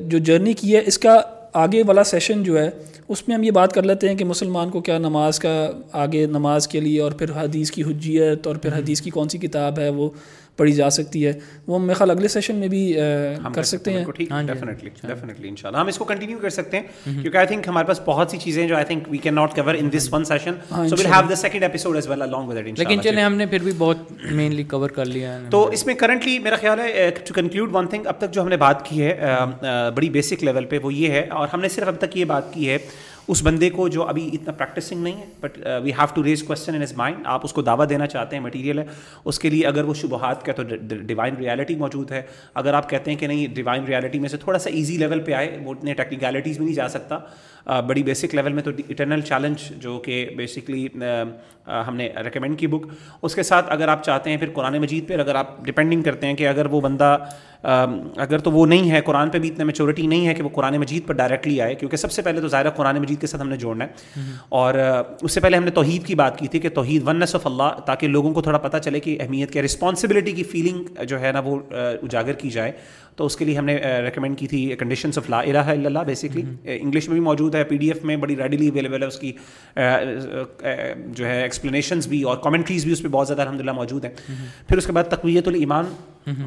جو 0.00 0.18
جرنی 0.20 0.52
کی 0.54 0.74
ہے 0.76 0.82
اس 0.86 0.98
کا 0.98 1.20
آگے 1.54 1.82
والا 1.86 2.04
سیشن 2.04 2.42
جو 2.42 2.58
ہے 2.58 2.68
اس 3.08 3.26
میں 3.28 3.36
ہم 3.36 3.42
یہ 3.42 3.50
بات 3.50 3.72
کر 3.72 3.82
لیتے 3.82 4.08
ہیں 4.08 4.14
کہ 4.14 4.24
مسلمان 4.24 4.70
کو 4.70 4.80
کیا 4.80 4.96
نماز 4.98 5.38
کا 5.38 5.54
آگے 5.94 6.24
نماز 6.28 6.68
کے 6.68 6.80
لیے 6.80 7.00
اور 7.00 7.12
پھر 7.12 7.30
حدیث 7.36 7.70
کی 7.70 7.82
حجیت 7.82 8.46
اور 8.46 8.56
پھر 8.56 8.72
حدیث 8.72 9.00
کی 9.00 9.10
کون 9.10 9.28
سی 9.28 9.38
کتاب 9.38 9.78
ہے 9.78 9.88
وہ 9.90 10.08
پڑھی 10.56 10.72
جا 10.72 10.88
سکتی 10.90 11.26
ہے۔ 11.26 11.32
وہ 11.66 11.78
میرے 11.78 11.94
خیال 11.94 12.10
اگلے 12.10 12.28
سیشن 12.28 12.56
میں 12.56 12.68
بھی 12.68 12.82
کر 13.54 13.62
سکتے 13.62 13.92
ہیں۔ 13.92 14.04
ڈیفینیٹلی 14.46 14.90
ڈیفینیٹلی 15.02 15.48
ان 15.48 15.56
شاء 15.56 15.68
اللہ 15.68 15.80
ہم 15.80 15.86
اس 15.86 15.98
کو 15.98 16.04
کنٹینیو 16.04 16.38
کر 16.38 16.50
سکتے 16.50 16.76
ہیں 16.76 16.86
کیونکہ 17.22 17.36
آئی 17.36 17.46
تھنک 17.46 17.68
ہمارے 17.68 17.86
پاس 17.86 18.00
بہت 18.04 18.30
سی 18.30 18.38
چیزیں 18.38 18.66
جو 18.68 18.76
I 18.76 18.84
think 18.84 19.08
we 19.10 19.18
can 19.18 19.34
not 19.34 19.54
cover 19.56 19.74
in 19.78 19.92
this 19.92 20.08
one 20.12 20.24
session 20.24 20.54
so 20.68 20.96
will 20.96 21.06
have 21.06 21.28
the 21.30 21.34
second 21.36 21.62
episode 21.62 21.94
as 21.94 22.08
well 22.08 22.22
along 22.22 22.48
with 22.48 22.60
it 22.60 22.72
لیکن 22.78 23.02
چلیں 23.02 23.22
ہم 23.22 23.34
نے 23.34 23.46
پھر 23.46 23.62
بھی 23.62 23.72
بہت 23.78 24.12
مینلی 24.30 24.64
کور 24.70 24.90
کر 24.90 25.04
لیا 25.04 25.32
ہے۔ 25.34 25.50
تو 25.50 25.66
اس 25.72 25.86
میں 25.86 25.94
کرنٹلی 25.94 26.38
میرا 26.38 26.56
خیال 26.56 26.80
ہے 26.80 27.10
ٹو 27.26 27.34
کنکلوڈ 27.34 27.74
ون 27.74 27.86
تھنگ 27.86 28.06
اب 28.06 28.18
تک 28.18 28.32
جو 28.32 28.42
ہم 28.42 28.48
نے 28.48 28.56
بات 28.56 28.84
کی 28.84 29.02
ہے 29.02 29.20
بڑی 29.94 30.08
بیسک 30.10 30.44
لیول 30.44 30.64
پہ 30.64 30.78
وہ 30.82 30.94
یہ 30.94 31.10
ہے 31.10 31.26
اور 31.30 31.48
ہم 31.52 31.60
نے 31.60 31.68
صرف 31.68 31.88
اب 31.88 31.96
تک 31.98 32.16
یہ 32.16 32.24
بات 32.24 32.52
کی 32.54 32.68
ہے۔ 32.70 32.78
اس 33.28 33.42
بندے 33.42 33.68
کو 33.70 33.86
جو 33.88 34.02
ابھی 34.08 34.28
اتنا 34.32 34.52
پریکٹسنگ 34.52 35.02
نہیں 35.02 35.16
ہے 35.20 35.24
but 35.40 35.58
we 35.84 35.92
have 35.92 36.14
to 36.14 36.24
raise 36.24 36.42
question 36.42 36.74
in 36.74 36.82
his 36.82 36.92
mind 36.96 37.26
آپ 37.26 37.44
اس 37.44 37.52
کو 37.52 37.62
دعویٰ 37.62 37.88
دینا 37.88 38.06
چاہتے 38.06 38.36
ہیں 38.36 38.42
مٹیریل 38.42 38.78
ہے. 38.78 38.84
اس 39.24 39.38
کے 39.38 39.50
لیے 39.50 39.66
اگر 39.66 39.84
وہ 39.84 39.94
شبہات 39.94 40.44
کا 40.44 40.52
تو 40.52 40.62
ڈیوائن 40.62 41.36
ریالٹی 41.36 41.74
موجود 41.76 42.12
ہے، 42.12 42.22
اگر 42.54 42.74
آپ 42.74 42.88
کہتے 42.90 43.10
ہیں 43.10 43.18
کہ 43.18 43.26
نہیں 43.26 43.54
ڈیوائن 43.54 43.84
ریالٹی 43.84 44.18
میں 44.18 44.28
سے 44.28 44.36
تھوڑا 44.36 44.58
سا 44.58 44.70
ایزی 44.70 44.96
لیول 44.98 45.20
پہ 45.20 45.32
آئے، 45.32 45.58
وہ 45.64 45.74
اتنے 45.74 45.94
ٹیکنیکلٹیز 45.94 46.58
میں 46.58 46.66
نہیں 46.66 46.76
جا 46.76 46.88
سکتا. 46.88 47.18
Uh, 47.66 47.80
بڑی 47.86 48.02
بیسک 48.02 48.34
لیول 48.34 48.52
میں 48.52 48.62
تو 48.62 48.70
اٹرنل 48.88 49.20
چیلنج 49.20 49.60
جو 49.82 49.98
کہ 49.98 50.28
بیسکلی 50.36 50.86
ہم 51.66 51.96
نے 51.96 52.08
ریکمینڈ 52.24 52.58
کی 52.58 52.66
بک 52.66 52.86
اس 53.22 53.34
کے 53.34 53.42
ساتھ 53.42 53.66
اگر 53.68 53.88
آپ 53.88 54.02
چاہتے 54.02 54.30
ہیں 54.30 54.36
پھر 54.36 54.50
قرآن 54.54 54.78
مجید 54.78 55.08
پہ 55.08 55.14
اگر 55.14 55.34
آپ 55.34 55.64
ڈپینڈنگ 55.64 56.02
کرتے 56.02 56.26
ہیں 56.26 56.34
کہ 56.34 56.48
اگر 56.48 56.66
وہ 56.66 56.80
بندہ 56.80 57.16
اگر 58.16 58.38
تو 58.38 58.50
وہ 58.50 58.66
نہیں 58.66 58.90
ہے 58.90 59.00
قرآن 59.00 59.30
پہ 59.30 59.38
بھی 59.38 59.48
اتنا 59.48 59.64
میچورٹی 59.64 60.06
نہیں 60.06 60.26
ہے 60.26 60.34
کہ 60.34 60.42
وہ 60.42 60.48
قرآن 60.48 60.76
مجید 60.76 61.06
پر 61.06 61.14
ڈائریکٹلی 61.14 61.60
آئے 61.60 61.74
کیونکہ 61.74 61.96
سب 61.96 62.12
سے 62.12 62.22
پہلے 62.22 62.40
تو 62.40 62.48
ظاہر 62.48 62.70
قرآن 62.70 62.98
مجید 62.98 63.20
کے 63.20 63.26
ساتھ 63.26 63.42
ہم 63.42 63.48
نے 63.48 63.56
جوڑنا 63.56 63.84
ہے۔ 63.84 64.20
اور 64.48 64.74
اس 65.22 65.32
سے 65.32 65.40
پہلے 65.40 65.56
ہم 65.56 65.64
نے 65.64 65.70
توحید 65.70 66.06
کی 66.06 66.14
بات 66.14 66.38
کی 66.38 66.48
تھی 66.48 66.58
کہ 66.58 66.68
توحید 66.68 67.08
ونس 67.08 67.34
آف 67.34 67.46
اللہ 67.46 67.80
تاکہ 67.84 68.08
لوگوں 68.08 68.34
کو 68.34 68.42
تھوڑا 68.42 68.58
پتہ 68.58 68.76
چلے 68.76 69.00
کہ 69.00 69.18
اہمیت 69.20 69.52
کیا 69.52 69.62
رسپانسبلٹی 69.62 70.32
کی 70.32 70.42
فیلنگ 70.42 71.02
جو 71.04 71.20
ہے 71.20 71.32
نا 71.32 71.40
وہ 71.40 71.58
اجاگر 71.70 72.32
کی 72.32 72.50
جائے۔ 72.50 72.72
تو 73.16 73.26
اس 73.26 73.36
کے 73.36 73.44
لیے 73.44 73.58
ہم 73.58 73.64
نے 73.64 73.76
ریکمینڈ 73.76 74.38
کی 74.38 74.46
تھی 74.46 74.76
کنڈیشنس 74.78 75.18
آف 75.18 75.30
لا 75.30 75.40
الہ 75.40 75.58
الا 75.58 75.86
اللہ 75.86 75.98
بیسکلی 75.98 76.42
انگلش 76.64 77.08
میں 77.08 77.14
بھی 77.14 77.20
موجود 77.20 77.54
ہے 77.54 77.64
پی 77.64 77.76
ڈی 77.76 77.86
ایف 77.86 78.04
میں 78.04 78.16
بڑی 78.16 78.36
ریڈیلی 78.36 78.68
اویلیبل 78.68 79.02
ہے 79.02 79.06
اس 79.06 79.18
کی 79.18 79.32
جو 81.06 81.26
ہے 81.26 81.42
ایکسپلینیشنس 81.42 82.06
بھی 82.06 82.22
اور 82.22 82.36
کامنٹریز 82.36 82.84
بھی 82.84 82.92
اس 82.92 83.02
پہ 83.02 83.08
بہت 83.08 83.26
زیادہ 83.26 83.42
الحمد 83.42 83.60
للہ 83.60 83.72
موجود 83.72 84.04
ہیں. 84.04 84.12
پھر 84.68 84.76
اس 84.76 84.86
کے 84.86 84.92
بعد 84.92 85.04
تقویت 85.04 85.48
الایمان 85.48 85.84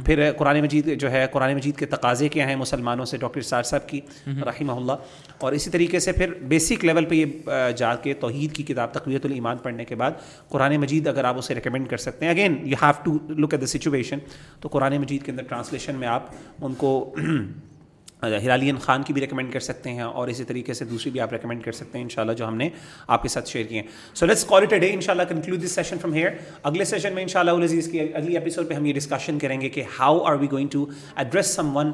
پھر 0.06 0.32
قرآن 0.38 0.62
مجید 0.62 1.00
جو 1.00 1.12
ہے 1.12 1.28
قرآن 1.32 1.54
مجید 1.54 1.78
کے 1.78 1.86
تقاضے 1.86 2.30
کیا 2.30 2.48
ہیں 2.48 2.56
مسلمانوں 2.56 3.06
سے 3.06 3.18
ڈاکٹر 3.18 3.42
سار 3.42 3.64
صاحب 3.64 3.90
کی 3.90 4.02
رحمہ 4.26 4.72
اللہ. 4.72 4.92
اور 5.38 5.54
اسی 5.54 5.70
طریقے 5.70 6.00
سے 6.00 6.12
پھر 6.12 6.34
بیسک 6.34 6.86
لیول 6.86 7.06
پہ 7.06 7.16
یہ 7.16 7.26
جا 7.78 7.96
کے 7.96 8.14
توحید 8.14 8.54
کی 8.54 8.64
کتاب 8.64 8.94
تقویت 8.94 9.26
الایمان 9.26 9.58
پڑھنے 9.58 9.86
کے 9.86 9.96
بعد 9.96 10.12
قرآن 10.50 10.78
مجید 10.78 11.08
اگر 11.08 11.24
آپ 11.24 11.38
اسے 11.38 11.56
ریکمینڈ 11.56 11.90
کر 11.90 11.98
سکتے 11.98 12.26
ہیں 12.26 12.32
again 12.32 12.58
you 12.64 12.76
have 12.82 12.92
to 13.04 13.18
look 13.30 13.54
at 13.54 13.62
the 13.62 13.66
situation 13.66 14.18
تو 14.60 14.70
قرآن 14.70 14.98
مجید 14.98 15.24
کے 15.24 15.32
اندر 15.32 15.44
ٹرانسلیشن 15.44 15.96
میں 15.96 16.08
آپ 16.08 16.24
ان 16.62 16.74
کو 16.74 17.16
ہلالین 18.24 18.78
خان 18.78 19.04
کی 19.04 19.14
بھی 19.14 19.22
ریکمینڈ 19.22 19.52
کر 19.54 19.60
سکتے 19.60 19.90
ہیں 19.90 20.02
اور 20.02 20.28
اسی 20.28 20.44
طریقے 20.44 20.74
سے 20.74 20.86
دوسری 20.86 21.12
بھی 21.12 21.20
آپ 21.20 21.34
ریکمینڈ 21.34 21.64
کر 21.64 21.72
سکتے 21.72 21.98
ہیں 21.98 22.04
انشاءاللہ 22.04 22.34
جو 22.34 22.48
ہم 22.48 22.58
نے 22.58 22.70
آپ 23.08 23.22
کے 23.24 23.30
ساتھ 23.30 23.50
شیئر 23.50 23.66
کیے 23.66 23.82
ہیں۔ 23.82 23.88
So 24.16 24.26
let's 24.26 24.44
call 24.46 24.64
it 24.64 24.74
a 24.74 24.80
day 24.80 24.92
ان 24.94 25.02
شاء 25.02 25.14
اللہ 25.14 25.24
conclude 25.30 25.64
this 25.64 25.72
session 25.72 25.98
from 26.02 26.14
here 26.14 26.32
اگلے 26.64 26.86
سیشن 26.86 27.14
میں 27.14 27.24
ان 27.24 27.28
شاء 27.28 27.40
اللہ 27.40 27.64
عزیز 27.64 27.88
کی 27.92 28.00
اگلی 28.00 28.34
ایپیسوڈ 28.38 28.68
پہ 28.70 28.74
ہم 28.74 28.86
یہ 28.86 28.94
ڈسکشن 28.94 29.40
کریں 29.40 29.60
گے 29.62 29.70
کہ 29.70 29.84
how 30.00 30.20
are 30.20 30.36
we 30.36 30.48
going 30.52 30.68
to 30.72 30.86
address 31.16 31.54
someone 31.78 31.92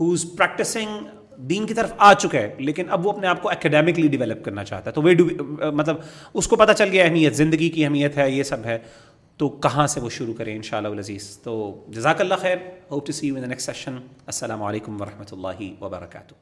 who's 0.00 0.26
practising 0.38 1.04
دین 1.48 1.66
کی 1.66 1.74
طرف 1.74 1.92
آ 1.98 2.12
چکا 2.12 2.38
ہے، 2.38 2.54
لیکن 2.58 2.84
اب 2.90 3.06
وہ 3.06 3.12
اپنے 3.12 3.26
آپ 3.26 3.42
کو 3.42 3.48
اکیڈیمکلی 3.48 4.08
ڈیولپ 4.08 4.44
کرنا 4.44 4.64
چاہتا 4.64 4.90
ہے۔ 4.90 4.94
تو 4.94 5.02
وہ 5.02 5.70
مطلب 5.72 5.96
اس 6.34 6.46
کو 6.48 6.56
پتہ 6.56 6.72
چل 6.72 6.88
گیا 6.92 7.04
اہمیت، 7.04 7.34
زندگی 7.36 7.68
کی 7.70 7.84
اہمیت 7.84 8.16
ہے، 8.16 8.30
یہ 8.30 8.42
سب 8.42 8.64
ہے۔ 8.64 8.78
تو 9.38 9.48
کہاں 9.48 9.86
سے 9.86 10.00
وہ 10.00 10.10
شروع 10.10 10.34
کریں 10.34 10.56
ان 10.56 10.62
شاء 10.62 10.78
اللہ 10.78 11.00
عزیز 11.00 11.38
تو 11.38 11.84
جزاک 11.88 12.20
اللہ 12.20 12.34
خیر 12.34 12.56
hope 12.90 13.06
to 13.06 13.12
see 13.12 13.26
you 13.26 13.36
in 13.36 13.48
next 13.48 13.66
session 13.66 13.98
السلام 14.26 14.62
علیکم 14.62 15.00
ورحمۃ 15.00 15.32
اللہ 15.32 15.82
وبرکاتہ. 15.82 16.34